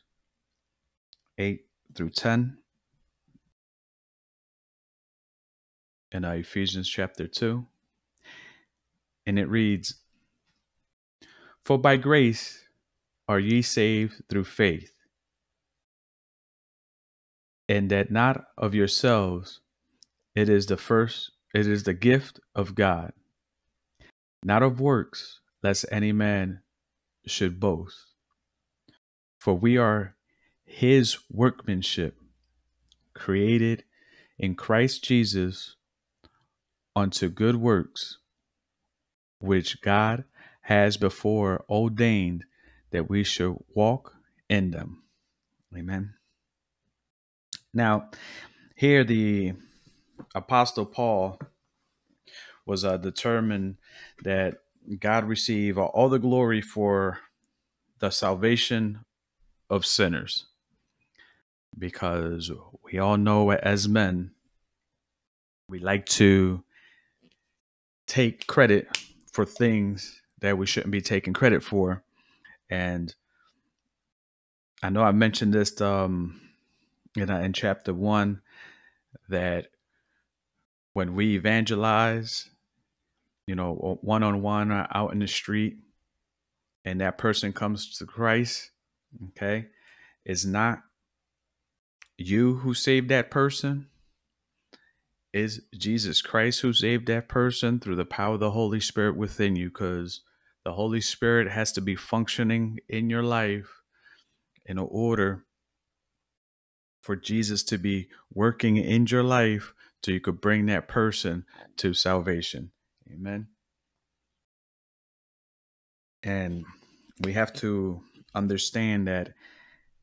8 1.38 1.66
through 1.94 2.12
10 2.12 2.58
in 6.12 6.26
uh, 6.26 6.32
Ephesians 6.32 6.90
chapter 6.90 7.28
2. 7.28 7.66
And 9.28 9.40
it 9.40 9.50
reads 9.50 9.96
For 11.64 11.78
by 11.78 11.98
grace 11.98 12.64
are 13.28 13.40
ye 13.40 13.62
saved 13.62 14.24
through 14.30 14.46
faith, 14.46 14.92
and 17.68 17.90
that 17.90 18.12
not 18.12 18.46
of 18.58 18.76
yourselves 18.76 19.62
it 20.36 20.50
is 20.50 20.66
the 20.66 20.78
first, 20.78 21.32
it 21.54 21.66
is 21.66 21.84
the 21.84 21.94
gift 21.94 22.42
of 22.54 22.76
God, 22.76 23.14
not 24.44 24.62
of 24.62 24.82
works, 24.82 25.40
lest 25.64 25.86
any 25.90 26.12
man 26.12 26.60
should 27.26 27.60
boast. 27.60 27.98
For 29.40 29.54
we 29.54 29.78
are 29.78 30.16
his 30.66 31.18
workmanship, 31.32 32.18
created 33.14 33.86
in 34.38 34.56
Christ 34.56 35.06
Jesus 35.06 35.78
unto 36.96 37.30
good 37.30 37.56
works, 37.56 38.18
which 39.40 39.82
God 39.82 40.26
has 40.64 40.98
before 40.98 41.64
ordained 41.70 42.44
that 42.92 43.10
we 43.10 43.24
should 43.24 43.56
walk 43.74 44.16
in 44.50 44.72
them. 44.72 45.04
Amen. 45.76 46.16
Now, 47.76 48.10
here 48.78 49.04
the 49.04 49.54
Apostle 50.34 50.86
Paul 50.86 51.38
was 52.66 52.86
uh, 52.86 52.96
determined 52.96 53.76
that 54.24 54.60
God 54.98 55.26
receive 55.26 55.78
all 55.78 56.08
the 56.08 56.18
glory 56.18 56.62
for 56.62 57.20
the 58.00 58.12
salvation 58.12 59.04
of 59.70 59.86
sinners. 59.86 60.46
Because 61.78 62.50
we 62.86 62.98
all 62.98 63.18
know 63.18 63.52
as 63.52 63.90
men, 63.90 64.32
we 65.68 65.80
like 65.80 66.06
to 66.06 66.64
take 68.08 68.48
credit 68.48 68.88
for 69.34 69.46
things 69.46 70.22
that 70.40 70.58
we 70.58 70.66
shouldn't 70.66 70.94
be 70.94 71.02
taking 71.02 71.34
credit 71.34 71.62
for. 71.62 72.04
And 72.70 73.14
I 74.82 74.90
know 74.90 75.04
I 75.04 75.12
mentioned 75.12 75.54
this 75.54 75.82
um, 75.82 76.40
in, 77.16 77.30
in 77.30 77.54
chapter 77.54 77.94
one 77.94 78.42
that 79.30 79.68
when 80.94 81.16
we 81.16 81.36
evangelize, 81.36 82.50
you 83.48 83.56
know, 83.56 84.00
one 84.02 84.24
on 84.24 84.42
one 84.42 84.72
or 84.72 84.88
out 84.94 85.14
in 85.14 85.20
the 85.20 85.28
street, 85.28 85.78
and 86.84 87.02
that 87.02 87.18
person 87.18 87.52
comes 87.52 87.98
to 87.98 88.06
Christ, 88.06 88.72
okay, 89.30 89.68
is 90.26 90.46
not 90.46 90.84
you 92.18 92.56
who 92.56 92.74
saved 92.74 93.10
that 93.10 93.30
person, 93.30 93.88
is 95.34 95.62
Jesus 95.78 96.22
Christ 96.22 96.62
who 96.62 96.72
saved 96.72 97.08
that 97.08 97.28
person 97.28 97.80
through 97.80 97.98
the 97.98 98.06
power 98.06 98.36
of 98.36 98.40
the 98.40 98.52
Holy 98.52 98.80
Spirit 98.80 99.18
within 99.18 99.56
you, 99.56 99.70
because 99.70 100.22
the 100.64 100.74
Holy 100.74 101.02
Spirit 101.02 101.52
has 101.52 101.72
to 101.74 101.82
be 101.82 101.96
functioning 101.96 102.80
in 102.88 103.10
your 103.10 103.24
life 103.24 103.82
in 104.66 104.78
order 104.78 105.44
for 107.06 107.16
Jesus 107.16 107.62
to 107.62 107.78
be 107.78 108.08
working 108.34 108.78
in 108.78 109.06
your 109.06 109.22
life 109.22 109.76
so 110.04 110.10
you 110.10 110.20
could 110.20 110.42
bring 110.42 110.66
that 110.66 110.88
person 110.88 111.46
to 111.78 111.94
salvation. 111.94 112.72
Amen. 113.14 113.46
And 116.24 116.66
we 117.22 117.34
have 117.34 117.54
to 117.54 118.02
understand 118.34 119.08
that 119.08 119.34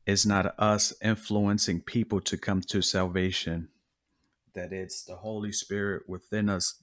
it's 0.07 0.25
not 0.25 0.57
us 0.57 0.93
influencing 1.03 1.81
people 1.81 2.21
to 2.21 2.37
come 2.37 2.61
to 2.61 2.81
salvation, 2.81 3.67
that 4.53 4.71
it's 4.71 5.03
the 5.03 5.17
Holy 5.17 5.51
Spirit 5.51 6.03
within 6.07 6.47
us 6.47 6.81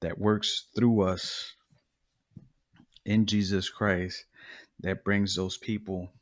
that 0.00 0.18
works 0.18 0.66
through 0.76 1.02
us 1.02 1.54
in 3.04 3.26
Jesus 3.26 3.68
Christ 3.68 4.24
that 4.78 5.02
brings 5.02 5.34
those 5.34 5.56
people 5.56 6.12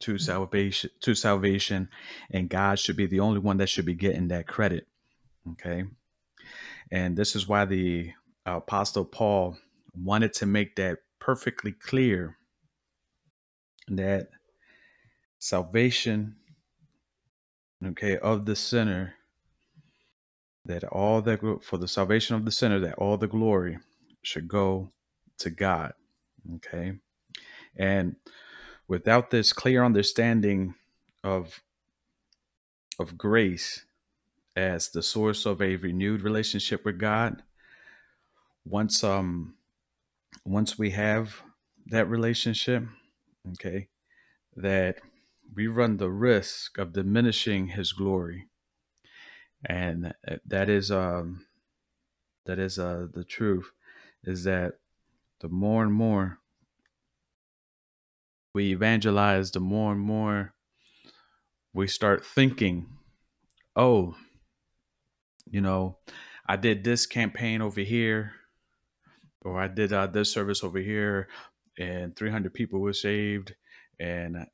to 0.00 0.18
salvation 0.18 0.90
to 1.00 1.14
salvation 1.14 1.88
and 2.30 2.48
God 2.48 2.78
should 2.78 2.96
be 2.96 3.06
the 3.06 3.20
only 3.20 3.40
one 3.40 3.56
that 3.58 3.68
should 3.68 3.86
be 3.86 3.94
getting 3.94 4.28
that 4.28 4.46
credit 4.46 4.86
okay? 5.52 5.84
And 6.90 7.16
this 7.16 7.34
is 7.36 7.48
why 7.48 7.64
the 7.64 8.12
apostle 8.46 9.04
Paul 9.04 9.58
wanted 9.94 10.32
to 10.34 10.46
make 10.46 10.76
that 10.76 10.98
perfectly 11.18 11.72
clear 11.72 12.36
that 13.88 14.28
salvation 15.38 16.36
okay 17.84 18.18
of 18.18 18.44
the 18.44 18.56
sinner 18.56 19.14
that 20.64 20.84
all 20.84 21.22
that 21.22 21.40
for 21.62 21.78
the 21.78 21.88
salvation 21.88 22.34
of 22.34 22.44
the 22.44 22.50
sinner 22.50 22.80
that 22.80 22.94
all 22.94 23.16
the 23.16 23.28
glory 23.28 23.78
should 24.22 24.48
go 24.48 24.90
to 25.38 25.50
God 25.50 25.92
okay? 26.56 26.94
And 27.76 28.16
without 28.88 29.30
this 29.30 29.52
clear 29.52 29.84
understanding 29.84 30.74
of 31.22 31.62
of 32.98 33.16
grace 33.16 33.84
as 34.56 34.88
the 34.88 35.02
source 35.02 35.46
of 35.46 35.62
a 35.62 35.76
renewed 35.76 36.22
relationship 36.22 36.84
with 36.84 36.98
God 36.98 37.42
once 38.64 39.04
um 39.04 39.54
once 40.44 40.78
we 40.78 40.90
have 40.90 41.42
that 41.86 42.08
relationship 42.08 42.82
okay 43.52 43.88
that 44.56 44.96
we 45.54 45.66
run 45.66 45.96
the 45.96 46.10
risk 46.10 46.78
of 46.78 46.92
diminishing 46.92 47.68
his 47.68 47.92
glory. 47.92 48.48
And 49.64 50.14
that 50.46 50.68
is 50.68 50.90
um 50.90 51.46
that 52.46 52.58
is 52.58 52.78
uh 52.78 53.06
the 53.12 53.24
truth 53.24 53.72
is 54.24 54.44
that 54.44 54.74
the 55.40 55.48
more 55.48 55.82
and 55.82 55.92
more 55.92 56.38
we 58.58 58.72
evangelize, 58.72 59.52
the 59.52 59.60
more 59.60 59.92
and 59.92 60.00
more 60.00 60.52
we 61.72 61.86
start 61.86 62.26
thinking, 62.26 62.88
oh, 63.76 64.16
you 65.48 65.60
know, 65.60 65.98
I 66.44 66.56
did 66.56 66.82
this 66.82 67.06
campaign 67.06 67.62
over 67.62 67.82
here, 67.82 68.32
or 69.42 69.60
I 69.60 69.68
did 69.68 69.92
uh, 69.92 70.08
this 70.08 70.32
service 70.32 70.64
over 70.64 70.80
here, 70.80 71.28
and 71.78 72.16
300 72.16 72.52
people 72.52 72.80
were 72.80 72.92
saved, 72.92 73.54
and 74.00 74.46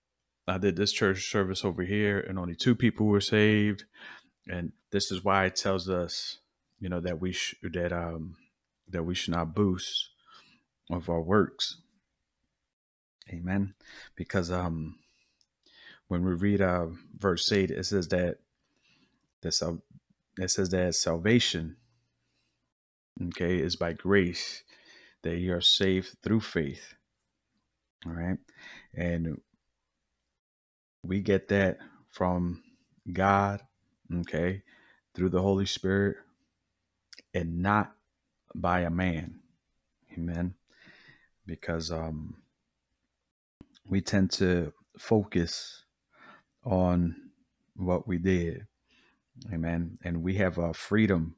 I 0.47 0.59
did 0.59 0.77
this 0.77 0.93
church 0.93 1.31
service 1.31 1.65
over 1.65 1.83
here, 1.83 2.21
and 2.21 2.39
only 2.39 2.57
two 2.57 2.75
people 2.75 3.07
were 3.07 3.23
saved, 3.23 3.85
and 4.47 4.73
this 4.93 5.11
is 5.11 5.25
why 5.25 5.47
it 5.47 5.57
tells 5.57 5.89
us, 5.89 6.41
you 6.79 6.91
know, 6.91 7.01
that 7.01 7.23
we 7.23 7.33
sh- 7.33 7.57
that 7.63 7.91
um 7.91 8.37
that 8.87 9.05
we 9.05 9.15
should 9.15 9.33
not 9.33 9.55
boost 9.55 10.11
of 10.91 11.09
our 11.09 11.23
works 11.23 11.79
Amen. 13.31 13.75
Because 14.17 14.51
um, 14.51 14.99
when 16.09 16.25
we 16.25 16.33
read 16.35 16.61
uh, 16.61 16.87
verse 17.19 17.51
eight, 17.53 17.71
it 17.71 17.87
says 17.87 18.09
that 18.09 18.39
this 19.43 19.63
uh, 19.63 19.75
it 20.39 20.51
says 20.51 20.71
that 20.71 20.95
salvation, 20.95 21.77
okay, 23.29 23.57
is 23.57 23.77
by 23.77 23.93
grace 23.93 24.63
that 25.23 25.39
you 25.39 25.55
are 25.55 25.61
saved 25.61 26.17
through 26.23 26.41
faith. 26.41 26.95
All 28.07 28.13
right, 28.13 28.39
and 28.95 29.41
we 31.03 31.21
get 31.21 31.49
that 31.49 31.79
from 32.11 32.63
God, 33.13 33.63
okay, 34.21 34.63
through 35.15 35.31
the 35.31 35.43
Holy 35.43 35.67
Spirit, 35.67 36.17
and 37.33 37.63
not 37.63 37.93
by 38.55 38.81
a 38.81 38.91
man. 38.91 39.41
Amen. 40.17 40.55
Because 41.47 41.91
um 41.91 42.37
we 43.89 44.01
tend 44.01 44.31
to 44.33 44.73
focus 44.99 45.85
on 46.65 47.17
what 47.77 48.07
we 48.09 48.19
did. 48.19 48.67
Amen. 49.53 49.99
And 50.05 50.23
we 50.23 50.37
have 50.37 50.59
our 50.59 50.75
freedom 50.75 51.37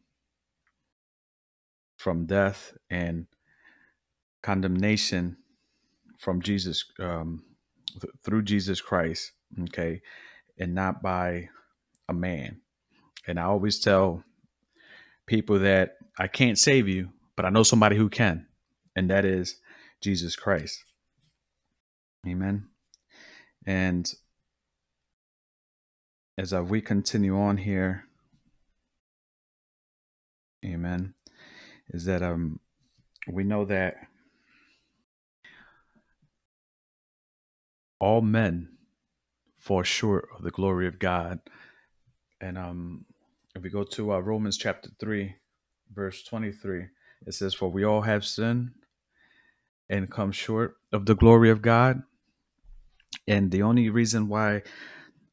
from 1.96 2.26
death 2.26 2.72
and 2.90 3.26
condemnation 4.42 5.38
from 6.18 6.42
Jesus 6.42 6.84
um, 7.00 7.44
th- 8.00 8.12
through 8.22 8.42
Jesus 8.42 8.80
Christ. 8.80 9.32
Okay. 9.64 10.02
And 10.58 10.74
not 10.74 11.02
by 11.02 11.48
a 12.08 12.12
man. 12.14 12.60
And 13.26 13.40
I 13.40 13.44
always 13.44 13.80
tell 13.80 14.22
people 15.26 15.58
that 15.60 15.96
I 16.18 16.28
can't 16.28 16.58
save 16.58 16.88
you, 16.88 17.10
but 17.36 17.44
I 17.44 17.50
know 17.50 17.64
somebody 17.64 17.96
who 17.96 18.08
can, 18.08 18.46
and 18.96 19.10
that 19.10 19.24
is 19.24 19.56
Jesus 20.00 20.36
Christ. 20.36 20.85
Amen. 22.26 22.66
And 23.64 24.12
as 26.36 26.52
uh, 26.52 26.62
we 26.64 26.80
continue 26.80 27.38
on 27.38 27.58
here, 27.58 28.04
amen, 30.64 31.14
is 31.90 32.04
that 32.06 32.22
um 32.22 32.58
we 33.28 33.44
know 33.44 33.64
that 33.64 33.94
all 38.00 38.20
men 38.20 38.70
fall 39.58 39.82
short 39.82 40.28
of 40.36 40.42
the 40.42 40.50
glory 40.50 40.86
of 40.86 40.98
God. 40.98 41.38
And 42.40 42.58
um 42.58 43.04
if 43.54 43.62
we 43.62 43.70
go 43.70 43.84
to 43.84 44.12
uh, 44.12 44.18
Romans 44.18 44.58
chapter 44.58 44.90
3, 45.00 45.34
verse 45.94 46.22
23, 46.24 46.86
it 47.26 47.32
says, 47.32 47.54
For 47.54 47.70
we 47.70 47.84
all 47.84 48.02
have 48.02 48.24
sinned 48.24 48.72
and 49.88 50.10
come 50.10 50.32
short 50.32 50.76
of 50.92 51.06
the 51.06 51.14
glory 51.14 51.50
of 51.50 51.62
God 51.62 52.02
and 53.26 53.50
the 53.50 53.62
only 53.62 53.90
reason 53.90 54.28
why 54.28 54.62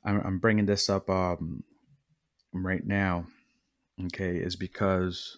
I'm, 0.03 0.21
I'm 0.25 0.39
bringing 0.39 0.65
this 0.65 0.89
up 0.89 1.09
um, 1.09 1.63
right 2.53 2.85
now, 2.85 3.25
okay, 4.05 4.37
is 4.37 4.55
because 4.55 5.37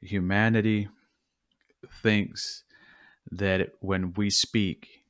humanity 0.00 0.88
thinks 2.02 2.64
that 3.30 3.70
when 3.80 4.12
we 4.14 4.30
speak 4.30 5.02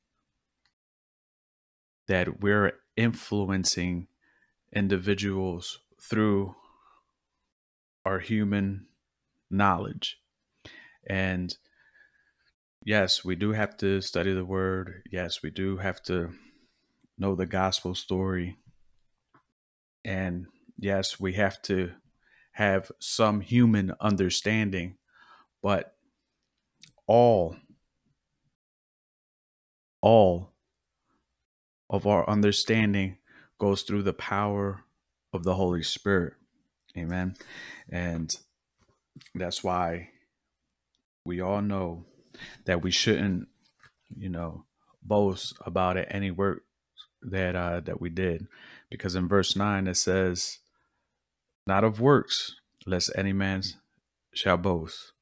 that 2.08 2.40
we're 2.40 2.72
influencing 2.96 4.06
individuals 4.72 5.80
through 6.00 6.54
our 8.04 8.20
human 8.20 8.86
knowledge. 9.50 10.18
And 11.08 11.56
yes 12.86 13.24
we 13.24 13.34
do 13.34 13.52
have 13.52 13.76
to 13.76 14.00
study 14.00 14.32
the 14.32 14.44
word 14.44 15.02
yes 15.10 15.42
we 15.42 15.50
do 15.50 15.76
have 15.76 16.00
to 16.02 16.30
know 17.18 17.34
the 17.34 17.44
gospel 17.44 17.94
story 17.94 18.56
and 20.04 20.46
yes 20.78 21.20
we 21.20 21.34
have 21.34 21.60
to 21.60 21.90
have 22.52 22.90
some 23.00 23.40
human 23.40 23.92
understanding 24.00 24.96
but 25.62 25.94
all 27.06 27.56
all 30.00 30.52
of 31.90 32.06
our 32.06 32.28
understanding 32.30 33.18
goes 33.58 33.82
through 33.82 34.02
the 34.02 34.12
power 34.12 34.84
of 35.32 35.44
the 35.44 35.54
Holy 35.54 35.82
Spirit. 35.82 36.34
Amen. 36.96 37.34
And 37.88 38.34
that's 39.34 39.64
why 39.64 40.10
we 41.24 41.40
all 41.40 41.60
know 41.60 42.04
that 42.64 42.82
we 42.82 42.90
shouldn't, 42.90 43.48
you 44.16 44.28
know, 44.28 44.64
boast 45.02 45.54
about 45.64 45.96
it, 45.96 46.08
any 46.10 46.30
work 46.30 46.62
that 47.22 47.56
uh 47.56 47.80
that 47.80 48.00
we 48.00 48.10
did. 48.10 48.46
Because 48.90 49.14
in 49.14 49.28
verse 49.28 49.56
9 49.56 49.86
it 49.86 49.96
says, 49.96 50.58
Not 51.66 51.84
of 51.84 52.00
works, 52.00 52.56
lest 52.86 53.10
any 53.16 53.32
man 53.32 53.62
shall 54.32 54.56
boast. 54.56 55.12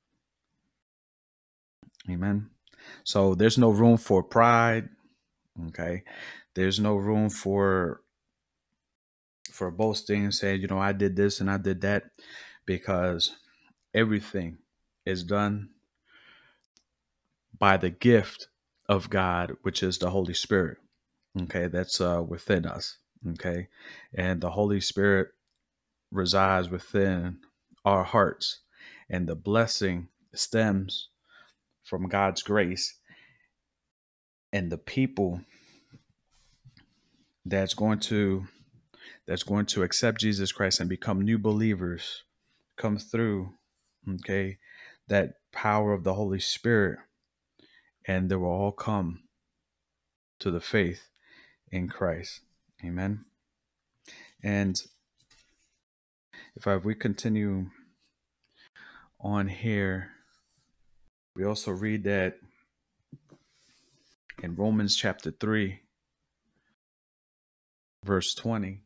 Amen. 2.10 2.50
So 3.04 3.34
there's 3.34 3.58
no 3.58 3.70
room 3.70 3.96
for 3.96 4.22
pride. 4.22 4.88
Okay. 5.68 6.02
There's 6.54 6.78
no 6.78 6.96
room 6.96 7.30
for 7.30 8.02
for 9.50 9.70
boasting 9.70 10.24
and 10.24 10.34
saying, 10.34 10.60
you 10.60 10.66
know, 10.66 10.78
I 10.78 10.92
did 10.92 11.14
this 11.14 11.40
and 11.40 11.48
I 11.48 11.58
did 11.58 11.82
that, 11.82 12.04
because 12.66 13.36
everything 13.94 14.58
is 15.06 15.22
done 15.22 15.70
by 17.58 17.76
the 17.76 17.90
gift 17.90 18.48
of 18.88 19.10
God, 19.10 19.56
which 19.62 19.82
is 19.82 19.98
the 19.98 20.10
Holy 20.10 20.34
Spirit. 20.34 20.78
Okay, 21.42 21.66
that's 21.66 22.00
uh, 22.00 22.22
within 22.26 22.66
us. 22.66 22.98
Okay, 23.32 23.68
and 24.14 24.40
the 24.40 24.50
Holy 24.50 24.80
Spirit 24.80 25.28
resides 26.10 26.68
within 26.68 27.38
our 27.84 28.04
hearts, 28.04 28.60
and 29.08 29.26
the 29.26 29.34
blessing 29.34 30.08
stems 30.34 31.08
from 31.82 32.08
God's 32.08 32.42
grace, 32.42 32.98
and 34.52 34.70
the 34.70 34.78
people 34.78 35.40
that's 37.44 37.74
going 37.74 37.98
to 38.00 38.46
that's 39.26 39.42
going 39.42 39.66
to 39.66 39.82
accept 39.82 40.20
Jesus 40.20 40.52
Christ 40.52 40.80
and 40.80 40.88
become 40.88 41.20
new 41.20 41.38
believers 41.38 42.24
come 42.76 42.98
through, 42.98 43.54
okay, 44.14 44.58
that 45.08 45.34
power 45.52 45.92
of 45.92 46.04
the 46.04 46.14
Holy 46.14 46.40
Spirit, 46.40 46.98
and 48.06 48.28
they 48.28 48.36
will 48.36 48.48
all 48.48 48.72
come 48.72 49.20
to 50.40 50.50
the 50.50 50.60
faith 50.60 51.08
in 51.70 51.88
Christ. 51.88 52.40
Amen. 52.84 53.24
And 54.42 54.80
if 56.56 56.66
I, 56.66 56.76
we 56.76 56.94
continue 56.94 57.70
on 59.20 59.48
here, 59.48 60.10
we 61.34 61.44
also 61.44 61.70
read 61.70 62.04
that 62.04 62.36
in 64.42 64.54
Romans 64.54 64.96
chapter 64.96 65.30
3, 65.30 65.80
verse 68.04 68.34
20. 68.34 68.84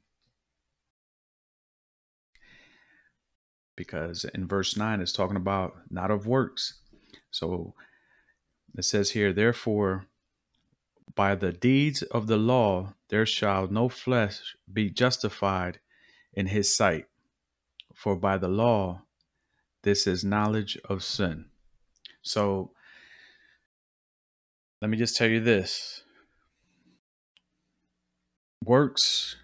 because 3.78 4.24
in 4.34 4.46
verse 4.46 4.76
9 4.76 5.00
it's 5.00 5.12
talking 5.12 5.36
about 5.36 5.76
not 5.88 6.10
of 6.10 6.26
works. 6.26 6.80
So 7.30 7.74
it 8.76 8.84
says 8.84 9.10
here, 9.10 9.32
therefore, 9.32 10.06
by 11.14 11.34
the 11.34 11.52
deeds 11.52 12.02
of 12.02 12.26
the 12.26 12.36
law 12.36 12.94
there 13.08 13.26
shall 13.26 13.66
no 13.68 13.88
flesh 13.88 14.56
be 14.72 14.90
justified 14.90 15.80
in 16.32 16.46
his 16.46 16.74
sight. 16.74 17.06
For 17.94 18.14
by 18.14 18.38
the 18.38 18.48
law 18.48 19.02
this 19.82 20.06
is 20.06 20.22
knowledge 20.24 20.78
of 20.88 21.02
sin. 21.02 21.46
So 22.22 22.72
let 24.80 24.90
me 24.90 24.96
just 24.96 25.16
tell 25.16 25.28
you 25.28 25.40
this 25.40 26.02
works 28.64 29.36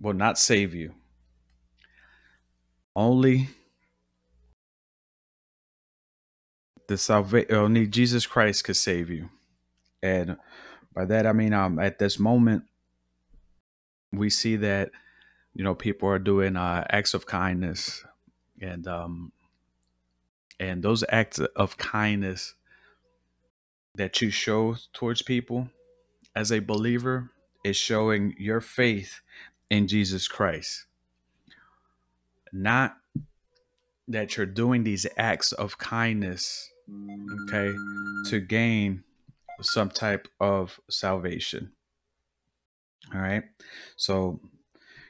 will 0.00 0.14
not 0.14 0.38
save 0.38 0.74
you. 0.74 0.94
Only 2.94 3.48
the 6.92 6.98
salvation 6.98 7.54
only 7.54 7.86
Jesus 7.86 8.26
Christ 8.26 8.64
could 8.64 8.76
save 8.76 9.08
you. 9.08 9.30
And 10.02 10.36
by 10.94 11.06
that 11.06 11.26
I 11.26 11.32
mean 11.32 11.54
um 11.54 11.78
at 11.78 11.98
this 11.98 12.18
moment 12.18 12.64
we 14.12 14.28
see 14.28 14.56
that 14.56 14.90
you 15.54 15.64
know 15.64 15.74
people 15.74 16.06
are 16.10 16.18
doing 16.18 16.54
uh 16.54 16.84
acts 16.90 17.14
of 17.14 17.24
kindness 17.24 18.04
and 18.60 18.86
um 18.86 19.32
and 20.60 20.82
those 20.82 21.02
acts 21.08 21.38
of 21.38 21.78
kindness 21.78 22.54
that 23.94 24.20
you 24.20 24.28
show 24.28 24.76
towards 24.92 25.22
people 25.22 25.70
as 26.36 26.52
a 26.52 26.58
believer 26.58 27.30
is 27.64 27.76
showing 27.76 28.34
your 28.38 28.60
faith 28.60 29.22
in 29.70 29.88
Jesus 29.88 30.28
Christ. 30.28 30.84
Not 32.52 32.96
that 34.08 34.36
you're 34.36 34.44
doing 34.44 34.84
these 34.84 35.06
acts 35.16 35.52
of 35.52 35.78
kindness 35.78 36.71
okay, 37.44 37.72
to 38.30 38.40
gain 38.40 39.04
some 39.60 39.90
type 39.90 40.28
of 40.40 40.80
salvation. 40.90 41.72
All 43.14 43.20
right. 43.20 43.44
So 43.96 44.40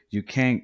you 0.09 0.23
can't 0.23 0.63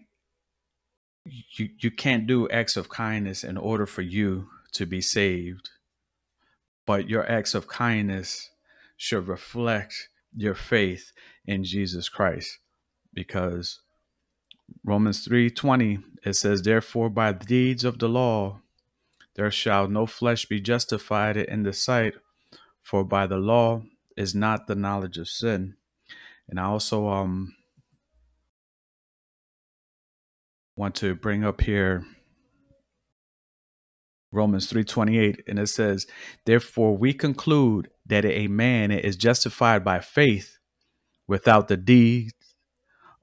you 1.25 1.69
you 1.79 1.91
can't 1.91 2.27
do 2.27 2.49
acts 2.49 2.77
of 2.77 2.89
kindness 2.89 3.43
in 3.43 3.57
order 3.57 3.85
for 3.85 4.01
you 4.01 4.49
to 4.73 4.85
be 4.85 5.01
saved. 5.01 5.69
But 6.85 7.09
your 7.09 7.29
acts 7.29 7.53
of 7.53 7.67
kindness 7.67 8.49
should 8.97 9.27
reflect 9.27 10.09
your 10.35 10.55
faith 10.55 11.11
in 11.45 11.63
Jesus 11.63 12.09
Christ 12.09 12.59
because 13.13 13.79
Romans 14.83 15.27
3:20 15.27 16.03
it 16.23 16.33
says 16.33 16.61
therefore 16.61 17.09
by 17.09 17.31
the 17.31 17.45
deeds 17.45 17.83
of 17.83 17.99
the 17.99 18.09
law 18.09 18.61
there 19.35 19.51
shall 19.51 19.87
no 19.87 20.05
flesh 20.05 20.45
be 20.45 20.59
justified 20.59 21.37
in 21.37 21.63
the 21.63 21.73
sight, 21.73 22.15
for 22.81 23.03
by 23.03 23.27
the 23.27 23.37
law 23.37 23.83
is 24.17 24.35
not 24.35 24.67
the 24.67 24.75
knowledge 24.75 25.17
of 25.17 25.29
sin. 25.29 25.75
And 26.47 26.59
I 26.59 26.63
also 26.63 27.07
um 27.07 27.55
want 30.75 30.95
to 30.95 31.13
bring 31.13 31.43
up 31.43 31.61
here 31.61 32.05
Romans 34.31 34.71
3:28 34.71 35.41
and 35.47 35.59
it 35.59 35.67
says 35.67 36.07
therefore 36.45 36.95
we 36.97 37.13
conclude 37.13 37.89
that 38.05 38.25
a 38.25 38.47
man 38.47 38.91
is 38.91 39.15
justified 39.15 39.83
by 39.83 39.99
faith 39.99 40.57
without 41.27 41.67
the 41.67 41.77
deeds 41.77 42.33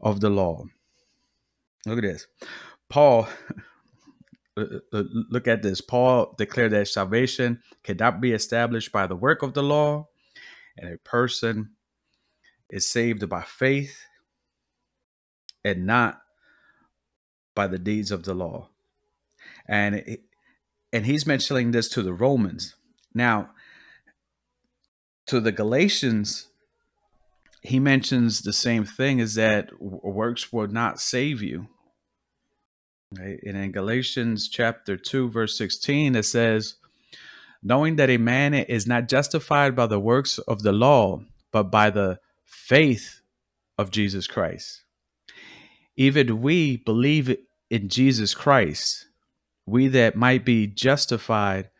of 0.00 0.20
the 0.20 0.30
law. 0.30 0.64
Look 1.86 1.98
at 1.98 2.02
this. 2.02 2.26
Paul 2.88 3.28
Uh, 4.56 4.64
uh, 4.92 4.98
uh, 4.98 5.02
look 5.30 5.46
at 5.46 5.62
this. 5.62 5.80
Paul 5.80 6.34
declared 6.38 6.72
that 6.72 6.88
salvation 6.88 7.60
cannot 7.82 8.20
be 8.20 8.32
established 8.32 8.90
by 8.90 9.06
the 9.06 9.16
work 9.16 9.42
of 9.42 9.52
the 9.52 9.62
law, 9.62 10.08
and 10.78 10.94
a 10.94 10.98
person 10.98 11.70
is 12.70 12.88
saved 12.88 13.28
by 13.28 13.42
faith 13.42 14.04
and 15.64 15.86
not 15.86 16.22
by 17.54 17.66
the 17.66 17.78
deeds 17.78 18.10
of 18.10 18.24
the 18.24 18.34
law. 18.34 18.68
And 19.68 19.96
it, 19.96 20.22
and 20.92 21.04
he's 21.04 21.26
mentioning 21.26 21.72
this 21.72 21.88
to 21.90 22.02
the 22.02 22.14
Romans. 22.14 22.76
Now, 23.12 23.50
to 25.26 25.40
the 25.40 25.52
Galatians, 25.52 26.46
he 27.60 27.80
mentions 27.80 28.42
the 28.42 28.52
same 28.52 28.84
thing 28.84 29.18
is 29.18 29.34
that 29.34 29.70
works 29.80 30.52
will 30.52 30.68
not 30.68 31.00
save 31.00 31.42
you. 31.42 31.68
Right? 33.12 33.38
And 33.44 33.56
in 33.56 33.72
Galatians 33.72 34.48
chapter 34.48 34.96
2, 34.96 35.30
verse 35.30 35.56
16, 35.56 36.16
it 36.16 36.24
says, 36.24 36.76
Knowing 37.62 37.96
that 37.96 38.10
a 38.10 38.18
man 38.18 38.54
is 38.54 38.86
not 38.86 39.08
justified 39.08 39.74
by 39.74 39.86
the 39.86 40.00
works 40.00 40.38
of 40.38 40.62
the 40.62 40.72
law, 40.72 41.20
but 41.52 41.64
by 41.64 41.90
the 41.90 42.18
faith 42.44 43.20
of 43.78 43.90
Jesus 43.90 44.26
Christ. 44.26 44.82
Even 45.96 46.42
we 46.42 46.76
believe 46.76 47.36
in 47.70 47.88
Jesus 47.88 48.34
Christ, 48.34 49.06
we 49.64 49.88
that 49.88 50.16
might 50.16 50.44
be 50.44 50.66
justified 50.66 51.70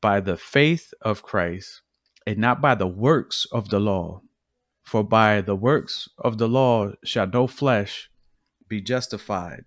by 0.00 0.20
the 0.20 0.36
faith 0.36 0.92
of 1.00 1.22
Christ 1.22 1.82
and 2.26 2.38
not 2.38 2.60
by 2.60 2.74
the 2.74 2.86
works 2.86 3.46
of 3.50 3.70
the 3.70 3.80
law. 3.80 4.20
For 4.84 5.02
by 5.02 5.40
the 5.40 5.56
works 5.56 6.08
of 6.18 6.38
the 6.38 6.48
law 6.48 6.92
shall 7.02 7.26
no 7.26 7.46
flesh 7.46 8.10
be 8.68 8.80
justified. 8.80 9.64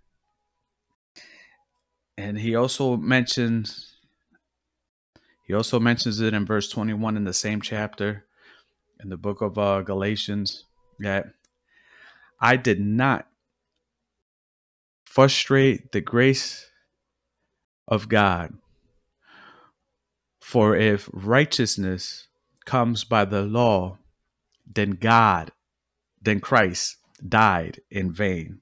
And 2.19 2.37
he 2.37 2.53
also 2.53 2.97
mentions 2.97 3.95
he 5.47 5.53
also 5.53 5.79
mentions 5.79 6.19
it 6.19 6.33
in 6.33 6.45
verse 6.45 6.69
21 6.69 7.15
in 7.15 7.23
the 7.23 7.33
same 7.33 7.61
chapter 7.61 8.25
in 9.01 9.07
the 9.07 9.15
book 9.15 9.41
of 9.41 9.57
uh, 9.57 9.83
Galatians 9.83 10.65
that 10.99 11.27
I 12.41 12.57
did 12.57 12.81
not 12.81 13.25
frustrate 15.05 15.93
the 15.93 16.01
grace 16.01 16.69
of 17.87 18.09
God. 18.09 18.53
For 20.41 20.75
if 20.75 21.09
righteousness 21.13 22.27
comes 22.65 23.05
by 23.05 23.23
the 23.23 23.43
law, 23.43 23.97
then 24.67 24.91
God, 24.91 25.53
then 26.21 26.41
Christ 26.41 26.97
died 27.25 27.79
in 27.89 28.11
vain. 28.11 28.59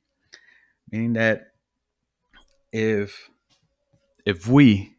Meaning 0.91 1.13
that 1.13 1.53
if 2.71 3.31
if 4.27 4.45
we 4.45 4.93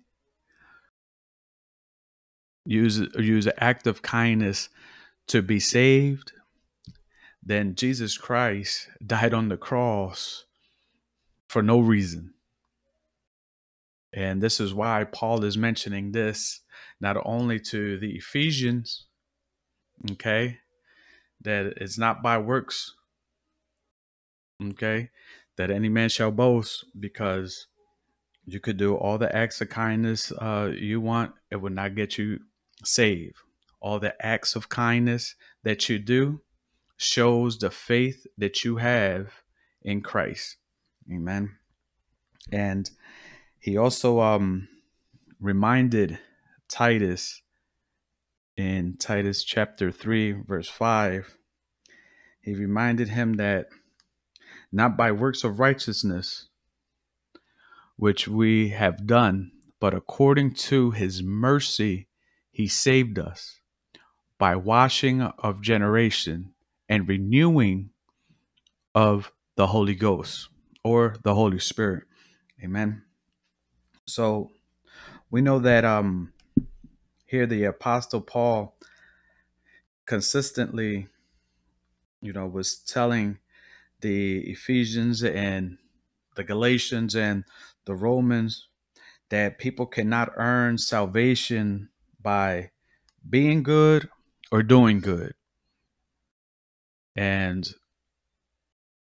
use 2.65 2.99
use 3.19 3.47
an 3.47 3.53
act 3.59 3.87
of 3.87 4.01
kindness 4.01 4.71
to 5.27 5.43
be 5.43 5.61
saved, 5.61 6.33
then 7.43 7.75
Jesus 7.75 8.17
Christ 8.17 8.89
died 9.07 9.35
on 9.35 9.51
the 9.51 9.59
cross 9.59 10.47
for 11.47 11.63
no 11.63 11.79
reason. 11.79 12.33
And 14.15 14.43
this 14.43 14.61
is 14.61 14.73
why 14.73 15.05
Paul 15.05 15.45
is 15.45 15.59
mentioning 15.59 16.13
this 16.13 16.63
not 16.99 17.19
only 17.27 17.61
to 17.61 17.99
the 17.99 18.17
Ephesians, 18.17 19.05
okay, 20.13 20.57
that 21.43 21.75
it's 21.77 21.99
not 21.99 22.23
by 22.23 22.39
works, 22.39 22.95
okay, 24.71 25.11
that 25.59 25.71
any 25.71 25.91
man 25.91 26.09
shall 26.09 26.31
boast, 26.31 26.87
because 26.99 27.67
you 28.49 28.61
could 28.61 28.77
do 28.77 28.95
all 28.95 29.19
the 29.19 29.35
acts 29.35 29.61
of 29.61 29.69
kindness 29.69 30.33
uh, 30.33 30.71
you 30.75 31.01
want, 31.01 31.33
it 31.51 31.57
would 31.57 31.75
not 31.75 31.95
get 31.95 32.17
you 32.17 32.41
saved. 32.85 33.37
All 33.81 34.01
the 34.01 34.15
acts 34.25 34.57
of 34.57 34.69
kindness 34.69 35.35
that 35.63 35.89
you 35.89 35.99
do 35.99 36.41
shows 36.97 37.59
the 37.59 37.71
faith 37.71 38.27
that 38.39 38.65
you 38.65 38.77
have 38.77 39.33
in 39.83 40.01
Christ. 40.01 40.57
Amen. 41.13 41.57
And 42.51 42.91
he 43.61 43.77
also 43.77 44.21
um, 44.21 44.69
reminded 45.41 46.19
Titus 46.69 47.43
in 48.57 48.97
Titus 48.99 49.45
chapter 49.45 49.93
3, 49.93 50.33
verse 50.47 50.69
5. 50.69 51.37
He 52.41 52.55
reminded 52.55 53.09
him 53.09 53.35
that 53.35 53.67
not 54.73 54.97
by 54.97 55.13
works 55.13 55.45
of 55.45 55.61
righteousness, 55.61 56.48
which 57.99 58.29
we 58.29 58.69
have 58.69 59.07
done, 59.07 59.51
but 59.81 59.93
according 59.93 60.55
to 60.55 60.93
his 60.93 61.21
mercy, 61.21 62.07
he 62.51 62.69
saved 62.69 63.19
us 63.19 63.61
by 64.39 64.55
washing 64.55 65.21
of 65.21 65.61
generation 65.61 66.55
and 66.89 67.09
renewing 67.09 67.91
of 68.95 69.33
the 69.57 69.67
Holy 69.67 69.97
Ghost 69.97 70.49
or 70.85 71.17
the 71.25 71.35
Holy 71.35 71.59
Spirit. 71.59 72.05
Amen. 72.63 73.03
So 74.07 74.53
we 75.31 75.41
know 75.41 75.59
that 75.59 75.85
um 75.85 76.33
here 77.27 77.47
the 77.47 77.65
apostle 77.65 78.21
Paul 78.21 78.77
consistently 80.07 81.09
you 82.23 82.33
know 82.33 82.47
was 82.47 82.77
telling 82.77 83.39
the 84.01 84.39
Ephesians 84.51 85.23
and 85.25 85.79
the 86.37 86.45
Galatians 86.45 87.17
and 87.17 87.45
the 87.89 87.95
Romans 87.95 88.69
that 89.31 89.59
people 89.59 89.87
cannot 89.87 90.31
earn 90.37 90.79
salvation 90.79 91.89
by 92.23 92.71
being 93.29 93.63
good 93.63 94.09
or 94.53 94.63
doing 94.63 95.01
good. 95.01 95.35
And 97.17 97.69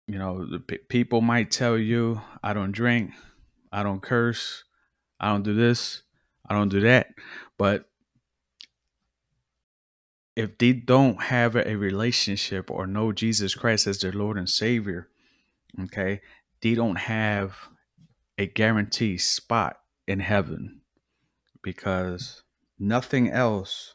you 0.07 0.18
know, 0.18 0.47
p- 0.66 0.78
people 0.89 1.22
might 1.22 1.51
tell 1.51 1.78
you, 1.78 2.20
I 2.43 2.53
don't 2.53 2.72
drink, 2.72 3.12
I 3.72 3.82
don't 3.82 4.03
curse, 4.03 4.64
I 5.18 5.32
don't 5.32 5.43
do 5.43 5.55
this, 5.55 6.03
I 6.47 6.55
don't 6.55 6.68
do 6.68 6.80
that. 6.80 7.09
But 7.57 7.89
if 10.37 10.59
they 10.59 10.72
don't 10.72 11.22
have 11.22 11.57
a 11.57 11.74
relationship 11.76 12.70
or 12.70 12.87
know 12.87 13.12
Jesus 13.12 13.55
Christ 13.55 13.87
as 13.87 14.01
their 14.01 14.12
Lord 14.12 14.37
and 14.37 14.49
Savior, 14.49 15.09
okay, 15.85 16.20
they 16.61 16.74
don't 16.74 16.99
have 16.99 17.57
a 18.39 18.47
guaranteed 18.47 19.20
spot 19.20 19.76
in 20.07 20.20
heaven 20.20 20.80
because 21.62 22.43
nothing 22.78 23.30
else 23.30 23.95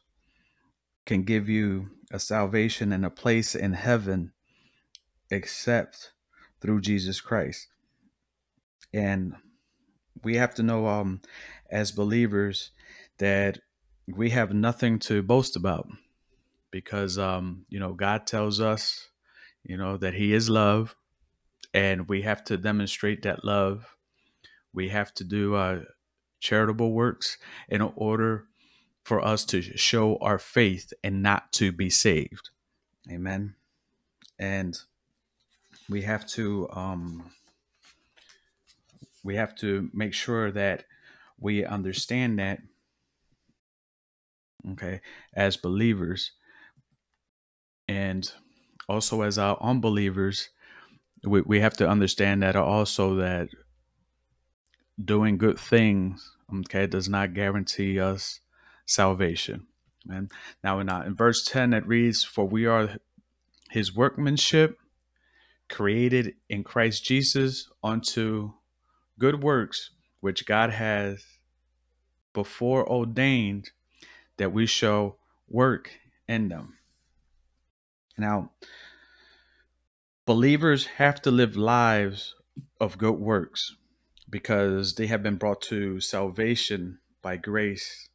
can 1.05 1.23
give 1.23 1.49
you 1.49 1.89
a 2.11 2.19
salvation 2.19 2.91
and 2.91 3.05
a 3.05 3.09
place 3.09 3.55
in 3.55 3.73
heaven 3.73 4.31
except 5.29 6.13
through 6.61 6.81
Jesus 6.81 7.21
Christ. 7.21 7.67
And 8.93 9.33
we 10.23 10.35
have 10.35 10.55
to 10.55 10.63
know 10.63 10.87
um 10.87 11.21
as 11.69 11.91
believers 11.91 12.71
that 13.19 13.59
we 14.07 14.31
have 14.31 14.53
nothing 14.53 14.99
to 14.99 15.21
boast 15.21 15.55
about 15.55 15.87
because 16.71 17.17
um 17.17 17.65
you 17.69 17.79
know 17.79 17.93
God 17.93 18.25
tells 18.25 18.59
us 18.59 19.09
you 19.63 19.77
know 19.77 19.97
that 19.97 20.15
he 20.15 20.33
is 20.33 20.49
love 20.49 20.95
and 21.73 22.07
we 22.07 22.23
have 22.23 22.43
to 22.45 22.57
demonstrate 22.57 23.21
that 23.21 23.45
love 23.45 23.95
we 24.73 24.89
have 24.89 25.13
to 25.15 25.23
do 25.23 25.55
uh 25.55 25.81
charitable 26.39 26.91
works 26.91 27.37
in 27.67 27.81
order 27.81 28.45
for 29.03 29.25
us 29.25 29.43
to 29.45 29.61
show 29.61 30.17
our 30.17 30.39
faith 30.39 30.93
and 31.03 31.23
not 31.23 31.51
to 31.51 31.71
be 31.71 31.89
saved. 31.89 32.49
Amen. 33.11 33.55
And 34.37 34.77
we 35.89 36.03
have 36.03 36.27
to 36.27 36.69
um 36.71 37.31
we 39.23 39.35
have 39.35 39.55
to 39.55 39.89
make 39.93 40.13
sure 40.13 40.51
that 40.51 40.85
we 41.39 41.65
understand 41.65 42.39
that 42.39 42.59
okay 44.71 45.01
as 45.33 45.57
believers 45.57 46.31
and 47.87 48.31
also 48.87 49.21
as 49.21 49.37
our 49.37 49.57
unbelievers 49.61 50.49
we, 51.23 51.41
we 51.41 51.59
have 51.59 51.75
to 51.77 51.87
understand 51.87 52.43
that 52.43 52.55
also 52.55 53.15
that 53.15 53.49
doing 55.03 55.37
good 55.37 55.59
things 55.59 56.35
okay 56.53 56.87
does 56.87 57.07
not 57.07 57.33
guarantee 57.33 57.99
us 57.99 58.39
salvation 58.85 59.67
and 60.09 60.31
now 60.63 60.79
in, 60.79 60.89
uh, 60.89 61.03
in 61.05 61.15
verse 61.15 61.43
10 61.45 61.73
it 61.73 61.85
reads 61.87 62.23
for 62.23 62.45
we 62.45 62.65
are 62.65 62.97
his 63.69 63.95
workmanship 63.95 64.77
created 65.69 66.33
in 66.49 66.63
christ 66.63 67.03
jesus 67.03 67.69
unto 67.83 68.51
good 69.17 69.43
works 69.43 69.91
which 70.19 70.45
god 70.45 70.71
has 70.71 71.23
before 72.33 72.87
ordained 72.89 73.71
that 74.37 74.53
we 74.53 74.65
shall 74.65 75.17
work 75.49 75.91
in 76.27 76.49
them. 76.49 76.75
Now 78.17 78.51
believers 80.25 80.85
have 80.85 81.21
to 81.23 81.31
live 81.31 81.55
lives 81.55 82.35
of 82.79 82.97
good 82.97 83.19
works 83.19 83.75
because 84.29 84.95
they 84.95 85.07
have 85.07 85.23
been 85.23 85.35
brought 85.37 85.61
to 85.63 85.99
salvation 85.99 86.99
by 87.21 87.37
grace 87.37 88.09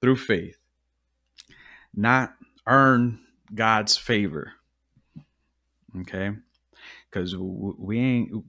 through 0.00 0.16
faith, 0.16 0.56
not 1.94 2.34
earn 2.66 3.20
God's 3.54 3.96
favor. 3.96 4.54
Okay, 6.00 6.30
because 7.10 7.36
we 7.36 7.98
ain't 7.98 8.44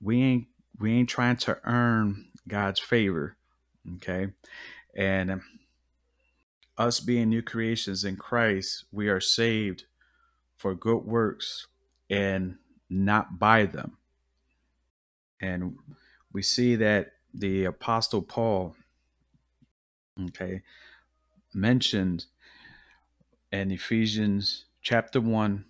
we 0.00 0.22
ain't 0.22 0.46
we 0.78 0.92
ain't 0.92 1.08
trying 1.08 1.36
to 1.36 1.58
earn 1.64 2.26
God's 2.48 2.80
favor. 2.80 3.36
Okay, 3.96 4.28
and 4.96 5.40
us 6.76 7.00
being 7.00 7.30
new 7.30 7.42
creations 7.42 8.04
in 8.04 8.16
Christ, 8.16 8.84
we 8.92 9.08
are 9.08 9.20
saved 9.20 9.84
for 10.56 10.74
good 10.74 11.04
works 11.04 11.66
and 12.10 12.56
not 12.90 13.38
by 13.38 13.64
them. 13.66 13.96
And 15.40 15.76
we 16.32 16.42
see 16.42 16.76
that 16.76 17.12
the 17.34 17.64
Apostle 17.64 18.22
Paul, 18.22 18.74
okay, 20.28 20.62
mentioned 21.54 22.26
in 23.52 23.70
Ephesians 23.70 24.64
chapter 24.82 25.20
1, 25.20 25.64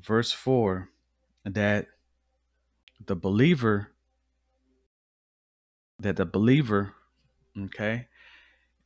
verse 0.00 0.32
4, 0.32 0.88
that 1.44 1.86
the 3.04 3.16
believer, 3.16 3.92
that 5.98 6.16
the 6.16 6.26
believer, 6.26 6.94
okay, 7.58 8.06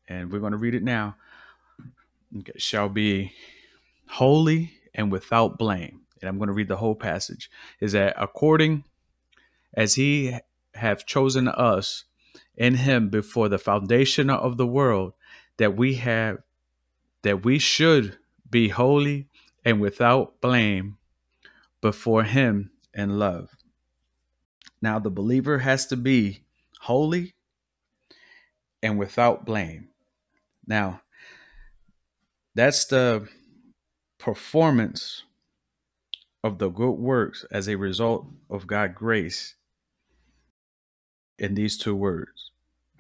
and 0.08 0.30
we're 0.30 0.38
going 0.38 0.52
to 0.52 0.58
read 0.58 0.74
it 0.74 0.82
now, 0.82 1.16
okay, 2.38 2.52
shall 2.56 2.88
be 2.88 3.32
holy 4.08 4.72
and 4.94 5.10
without 5.10 5.58
blame. 5.58 6.02
And 6.20 6.28
I'm 6.28 6.38
going 6.38 6.48
to 6.48 6.54
read 6.54 6.68
the 6.68 6.76
whole 6.76 6.94
passage. 6.94 7.50
Is 7.80 7.92
that 7.92 8.14
according 8.16 8.84
as 9.74 9.94
he 9.94 10.38
have 10.74 11.06
chosen 11.06 11.48
us 11.48 12.04
in 12.56 12.74
him 12.74 13.08
before 13.08 13.48
the 13.48 13.58
foundation 13.58 14.30
of 14.30 14.56
the 14.56 14.66
world, 14.66 15.12
that 15.56 15.76
we 15.76 15.94
have 15.94 16.38
that 17.22 17.44
we 17.44 17.58
should 17.58 18.18
be 18.50 18.68
holy 18.68 19.26
and 19.64 19.80
without 19.80 20.40
blame 20.40 20.98
before 21.80 22.22
him 22.22 22.70
in 22.92 23.18
love. 23.18 23.50
Now 24.82 24.98
the 24.98 25.10
believer 25.10 25.58
has 25.58 25.86
to 25.86 25.96
be 25.96 26.44
holy 26.80 27.34
and 28.82 28.98
without 28.98 29.46
blame. 29.46 29.88
Now, 30.66 31.00
that's 32.54 32.84
the 32.84 33.28
performance 34.18 35.22
of 36.42 36.58
the 36.58 36.68
good 36.68 36.92
works 36.92 37.44
as 37.50 37.68
a 37.68 37.76
result 37.76 38.26
of 38.50 38.66
God's 38.66 38.94
grace 38.94 39.54
in 41.38 41.54
these 41.54 41.76
two 41.76 41.94
words, 41.94 42.50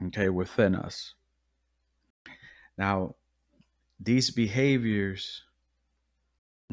okay, 0.06 0.28
within 0.28 0.74
us. 0.74 1.14
Now, 2.76 3.14
these 4.00 4.30
behaviors, 4.30 5.42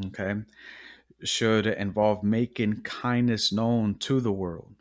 okay, 0.07 0.35
should 1.23 1.67
involve 1.67 2.23
making 2.23 2.81
kindness 2.81 3.51
known 3.51 3.95
to 3.99 4.19
the 4.19 4.31
world. 4.31 4.75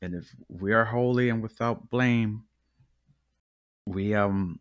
And 0.00 0.14
if 0.14 0.34
we 0.48 0.72
are 0.72 0.86
holy 0.86 1.28
and 1.28 1.42
without 1.42 1.90
blame, 1.90 2.44
we 3.86 4.14
um 4.14 4.60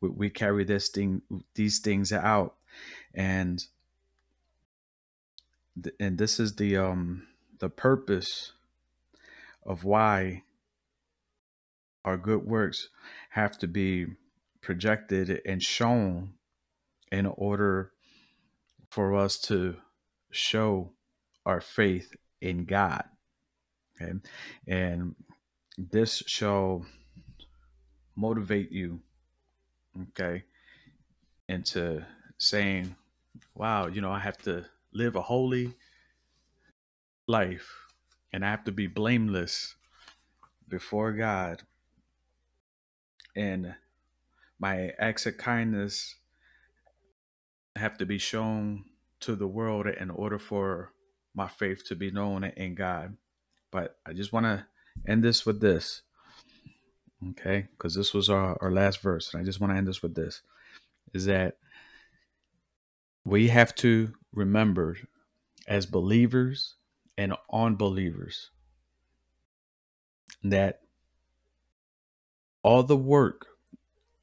we, 0.00 0.08
we 0.08 0.30
carry 0.30 0.64
this 0.64 0.88
thing 0.88 1.22
these 1.54 1.78
things 1.78 2.12
out 2.12 2.54
and 3.14 3.66
th- 5.82 5.94
and 6.00 6.18
this 6.18 6.40
is 6.40 6.56
the 6.56 6.76
um 6.76 7.26
the 7.58 7.68
purpose 7.68 8.52
of 9.64 9.84
why 9.84 10.42
our 12.04 12.16
good 12.16 12.44
works 12.44 12.88
have 13.30 13.58
to 13.58 13.66
be 13.66 14.06
projected 14.60 15.40
and 15.44 15.62
shown 15.62 16.34
in 17.10 17.26
order 17.26 17.92
for 18.90 19.14
us 19.14 19.38
to 19.38 19.76
show 20.30 20.92
our 21.44 21.60
faith 21.60 22.14
in 22.40 22.64
God. 22.64 23.04
Okay. 24.00 24.12
And 24.66 25.14
this 25.76 26.22
shall 26.26 26.84
motivate 28.16 28.72
you, 28.72 29.00
okay, 30.10 30.44
into 31.48 32.04
saying, 32.38 32.96
wow, 33.54 33.86
you 33.86 34.00
know, 34.00 34.10
I 34.10 34.20
have 34.20 34.38
to 34.38 34.66
live 34.92 35.16
a 35.16 35.22
holy 35.22 35.74
life 37.26 37.86
and 38.32 38.44
I 38.44 38.50
have 38.50 38.64
to 38.64 38.72
be 38.72 38.86
blameless 38.86 39.76
before 40.68 41.12
God. 41.12 41.62
And 43.34 43.74
my 44.58 44.92
acts 44.98 45.26
of 45.26 45.36
kindness 45.38 46.16
have 47.76 47.96
to 47.98 48.06
be 48.06 48.18
shown 48.18 48.84
to 49.20 49.34
the 49.34 49.46
world 49.46 49.86
in 49.86 50.10
order 50.10 50.38
for 50.38 50.92
my 51.34 51.48
faith 51.48 51.86
to 51.88 51.96
be 51.96 52.10
known 52.10 52.44
in 52.44 52.74
God. 52.74 53.16
But 53.70 53.96
I 54.04 54.12
just 54.12 54.32
want 54.32 54.44
to 54.44 54.66
end 55.06 55.24
this 55.24 55.46
with 55.46 55.60
this. 55.60 56.02
Okay, 57.30 57.68
because 57.70 57.94
this 57.94 58.12
was 58.12 58.28
our, 58.28 58.58
our 58.60 58.72
last 58.72 59.00
verse. 59.00 59.32
And 59.32 59.40
I 59.40 59.44
just 59.44 59.60
want 59.60 59.72
to 59.72 59.76
end 59.76 59.86
this 59.86 60.02
with 60.02 60.14
this 60.14 60.42
is 61.12 61.26
that 61.26 61.56
we 63.24 63.48
have 63.48 63.74
to 63.76 64.12
remember 64.32 64.96
as 65.68 65.86
believers 65.86 66.74
and 67.16 67.34
unbelievers 67.52 68.50
that 70.42 70.80
all 72.62 72.82
the 72.82 72.96
work, 72.96 73.46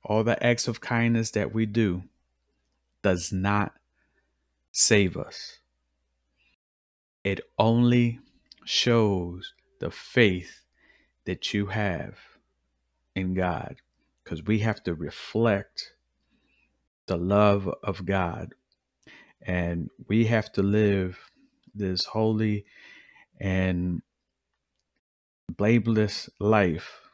all 0.04 0.24
the 0.24 0.42
acts 0.44 0.68
of 0.68 0.82
kindness 0.82 1.32
that 1.32 1.54
we 1.54 1.66
do 1.66 2.04
does 3.02 3.32
not 3.32 3.74
save 4.72 5.18
us. 5.18 5.60
It 7.24 7.42
only 7.58 8.20
shows 8.66 9.54
the 9.80 9.92
faith 9.92 10.66
that 11.26 11.54
you 11.54 11.68
have 11.68 12.18
in 13.16 13.34
God 13.34 13.78
because 14.24 14.44
we 14.44 14.60
have 14.60 14.84
to 14.84 14.94
reflect 14.94 15.94
the 17.08 17.18
love 17.18 17.68
of 17.84 18.06
God 18.06 18.54
and 19.42 19.90
we 20.08 20.26
have 20.26 20.52
to 20.54 20.64
live 20.64 21.18
this 21.74 22.06
holy 22.06 22.66
and 23.40 24.02
blameless 25.50 26.30
life 26.40 27.09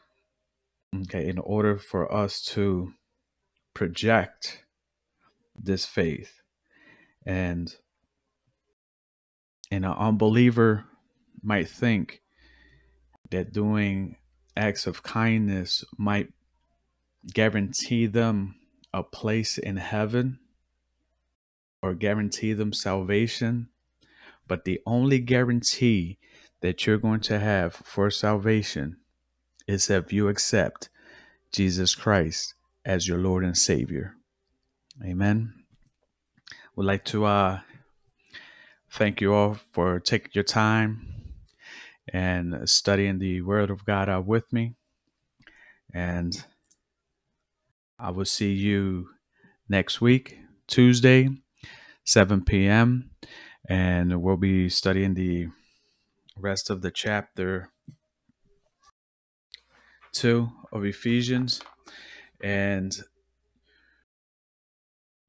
okay 1.01 1.27
in 1.27 1.39
order 1.39 1.77
for 1.77 2.11
us 2.13 2.41
to 2.41 2.91
project 3.73 4.63
this 5.55 5.85
faith 5.85 6.41
and 7.25 7.75
and 9.71 9.85
an 9.85 9.91
unbeliever 9.91 10.85
might 11.41 11.67
think 11.67 12.21
that 13.31 13.51
doing 13.51 14.15
acts 14.55 14.87
of 14.87 15.03
kindness 15.03 15.83
might 15.97 16.31
guarantee 17.33 18.05
them 18.05 18.55
a 18.93 19.03
place 19.03 19.57
in 19.57 19.77
heaven 19.77 20.39
or 21.81 21.93
guarantee 21.93 22.53
them 22.53 22.73
salvation. 22.73 23.69
But 24.47 24.65
the 24.65 24.79
only 24.85 25.19
guarantee 25.19 26.19
that 26.61 26.85
you're 26.85 26.97
going 26.97 27.21
to 27.21 27.39
have 27.39 27.73
for 27.73 28.09
salvation 28.09 28.97
is 29.67 29.89
if 29.89 30.13
you 30.13 30.27
accept 30.27 30.89
Jesus 31.51 31.95
Christ 31.95 32.53
as 32.83 33.07
your 33.07 33.17
Lord 33.17 33.43
and 33.43 33.57
Savior. 33.57 34.15
Amen. 35.03 35.53
Would 36.75 36.85
like 36.85 37.05
to 37.05 37.25
uh, 37.25 37.59
thank 38.91 39.21
you 39.21 39.33
all 39.33 39.57
for 39.71 39.99
taking 39.99 40.31
your 40.33 40.43
time 40.43 41.07
and 42.11 42.69
studying 42.69 43.19
the 43.19 43.41
Word 43.41 43.69
of 43.69 43.85
God 43.85 44.09
out 44.09 44.25
with 44.25 44.51
me. 44.53 44.75
And 45.93 46.45
I 47.97 48.11
will 48.11 48.25
see 48.25 48.51
you 48.51 49.09
next 49.69 50.01
week, 50.01 50.37
Tuesday, 50.67 51.29
7 52.03 52.43
p.m. 52.43 53.11
And 53.67 54.21
we'll 54.21 54.37
be 54.37 54.69
studying 54.69 55.13
the 55.13 55.47
rest 56.37 56.69
of 56.69 56.81
the 56.81 56.91
chapter 56.91 57.69
2 60.15 60.49
of 60.71 60.85
Ephesians. 60.85 61.61
And 62.41 62.97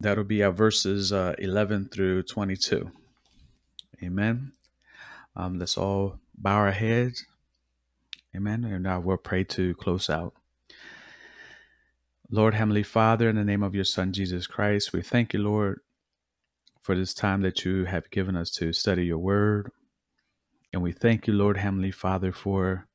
that'll 0.00 0.24
be 0.24 0.42
our 0.42 0.52
verses 0.52 1.12
uh, 1.12 1.34
11 1.38 1.88
through 1.92 2.22
22. 2.24 2.90
Amen. 4.02 4.52
Um, 5.34 5.58
let's 5.58 5.76
all 5.76 6.18
bow 6.36 6.56
our 6.56 6.72
heads. 6.72 7.24
Amen. 8.34 8.64
And 8.64 8.86
I 8.86 8.98
will 8.98 9.16
pray 9.16 9.44
to 9.44 9.74
close 9.74 10.08
out. 10.10 10.34
Lord 12.30 12.54
Heavenly 12.54 12.82
Father, 12.82 13.28
in 13.28 13.36
the 13.36 13.44
name 13.44 13.62
of 13.62 13.74
your 13.74 13.84
Son 13.84 14.12
Jesus 14.12 14.46
Christ, 14.46 14.92
we 14.92 15.00
thank 15.00 15.32
you, 15.32 15.40
Lord, 15.40 15.80
for 16.82 16.96
this 16.96 17.14
time 17.14 17.42
that 17.42 17.64
you 17.64 17.84
have 17.84 18.10
given 18.10 18.36
us 18.36 18.50
to 18.52 18.72
study 18.72 19.06
your 19.06 19.18
word. 19.18 19.70
And 20.72 20.82
we 20.82 20.92
thank 20.92 21.26
you, 21.26 21.32
Lord 21.32 21.56
Heavenly 21.56 21.92
Father, 21.92 22.32
for 22.32 22.85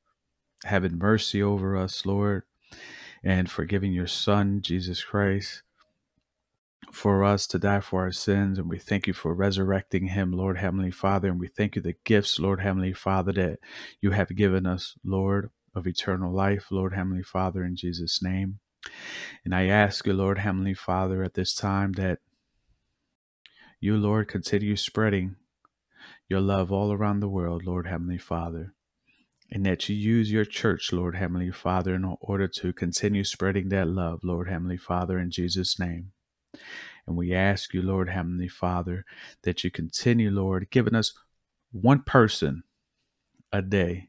having 0.64 0.98
mercy 0.98 1.42
over 1.42 1.76
us, 1.76 2.06
Lord, 2.06 2.42
and 3.22 3.50
for 3.50 3.64
giving 3.64 3.92
your 3.92 4.06
Son, 4.06 4.60
Jesus 4.62 5.02
Christ, 5.02 5.62
for 6.90 7.24
us 7.24 7.46
to 7.48 7.58
die 7.58 7.80
for 7.80 8.02
our 8.02 8.12
sins. 8.12 8.58
And 8.58 8.68
we 8.68 8.78
thank 8.78 9.06
you 9.06 9.12
for 9.12 9.34
resurrecting 9.34 10.08
him, 10.08 10.32
Lord 10.32 10.58
Heavenly 10.58 10.90
Father. 10.90 11.28
And 11.28 11.40
we 11.40 11.48
thank 11.48 11.76
you 11.76 11.82
the 11.82 11.96
gifts, 12.04 12.38
Lord 12.38 12.60
Heavenly 12.60 12.92
Father, 12.92 13.32
that 13.32 13.58
you 14.00 14.10
have 14.10 14.34
given 14.34 14.66
us, 14.66 14.94
Lord, 15.04 15.50
of 15.74 15.86
eternal 15.86 16.32
life, 16.32 16.66
Lord 16.70 16.94
Heavenly 16.94 17.22
Father, 17.22 17.64
in 17.64 17.76
Jesus' 17.76 18.22
name. 18.22 18.58
And 19.44 19.54
I 19.54 19.66
ask 19.66 20.06
you, 20.06 20.12
Lord 20.12 20.38
Heavenly 20.38 20.74
Father, 20.74 21.22
at 21.22 21.34
this 21.34 21.54
time 21.54 21.92
that 21.92 22.18
you, 23.80 23.96
Lord, 23.96 24.28
continue 24.28 24.76
spreading 24.76 25.36
your 26.28 26.40
love 26.40 26.70
all 26.70 26.92
around 26.92 27.20
the 27.20 27.28
world, 27.28 27.64
Lord 27.64 27.86
Heavenly 27.86 28.18
Father. 28.18 28.74
And 29.54 29.66
that 29.66 29.86
you 29.86 29.94
use 29.94 30.32
your 30.32 30.46
church, 30.46 30.94
Lord 30.94 31.14
Heavenly 31.14 31.50
Father, 31.50 31.94
in 31.94 32.16
order 32.22 32.48
to 32.48 32.72
continue 32.72 33.22
spreading 33.22 33.68
that 33.68 33.86
love, 33.86 34.20
Lord 34.24 34.48
Heavenly 34.48 34.78
Father, 34.78 35.18
in 35.18 35.30
Jesus' 35.30 35.78
name. 35.78 36.12
And 37.06 37.16
we 37.16 37.34
ask 37.34 37.74
you, 37.74 37.82
Lord 37.82 38.08
Heavenly 38.08 38.48
Father, 38.48 39.04
that 39.42 39.62
you 39.62 39.70
continue, 39.70 40.30
Lord, 40.30 40.70
giving 40.70 40.94
us 40.94 41.12
one 41.70 42.02
person 42.02 42.62
a 43.52 43.60
day 43.60 44.08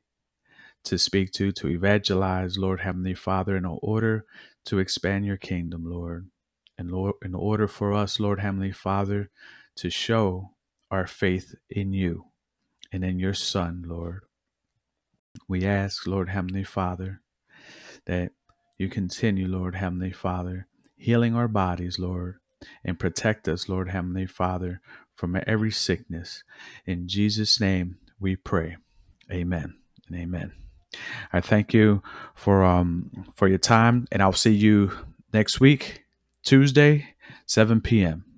to 0.85 0.97
speak 0.97 1.33
to, 1.33 1.51
to 1.51 1.67
evangelize, 1.67 2.57
Lord 2.57 2.79
Heavenly 2.79 3.13
Father, 3.13 3.57
in 3.57 3.65
order 3.65 4.25
to 4.65 4.79
expand 4.79 5.25
your 5.25 5.37
kingdom, 5.37 5.83
Lord. 5.85 6.29
And 6.77 6.89
Lord, 6.89 7.15
in 7.21 7.35
order 7.35 7.67
for 7.67 7.93
us, 7.93 8.17
Lord 8.17 8.39
Heavenly 8.39 8.71
Father, 8.71 9.29
to 9.75 9.89
show 9.89 10.51
our 10.89 11.05
faith 11.05 11.53
in 11.69 11.91
you 11.91 12.27
and 12.93 13.03
in 13.03 13.19
your 13.19 13.33
Son, 13.33 13.83
Lord, 13.85 14.21
we 15.47 15.65
ask, 15.65 16.07
Lord 16.07 16.29
Heavenly 16.29 16.63
Father, 16.63 17.21
that 18.05 18.31
you 18.77 18.89
continue, 18.89 19.47
Lord 19.47 19.75
Heavenly 19.75 20.11
Father, 20.11 20.67
healing 20.95 21.35
our 21.35 21.47
bodies, 21.47 21.99
Lord, 21.99 22.35
and 22.83 22.99
protect 22.99 23.47
us, 23.47 23.69
Lord 23.69 23.89
Heavenly 23.89 24.25
Father, 24.25 24.81
from 25.15 25.39
every 25.45 25.71
sickness. 25.71 26.43
In 26.85 27.07
Jesus' 27.07 27.59
name 27.59 27.97
we 28.19 28.35
pray. 28.35 28.77
Amen 29.31 29.75
and 30.07 30.17
amen. 30.19 30.53
I 31.31 31.41
thank 31.41 31.73
you 31.73 32.03
for 32.35 32.63
um 32.63 33.25
for 33.35 33.47
your 33.47 33.57
time, 33.57 34.07
and 34.11 34.21
I'll 34.21 34.33
see 34.33 34.53
you 34.53 34.91
next 35.33 35.59
week, 35.59 36.03
Tuesday, 36.43 37.15
7 37.45 37.81
p.m. 37.81 38.32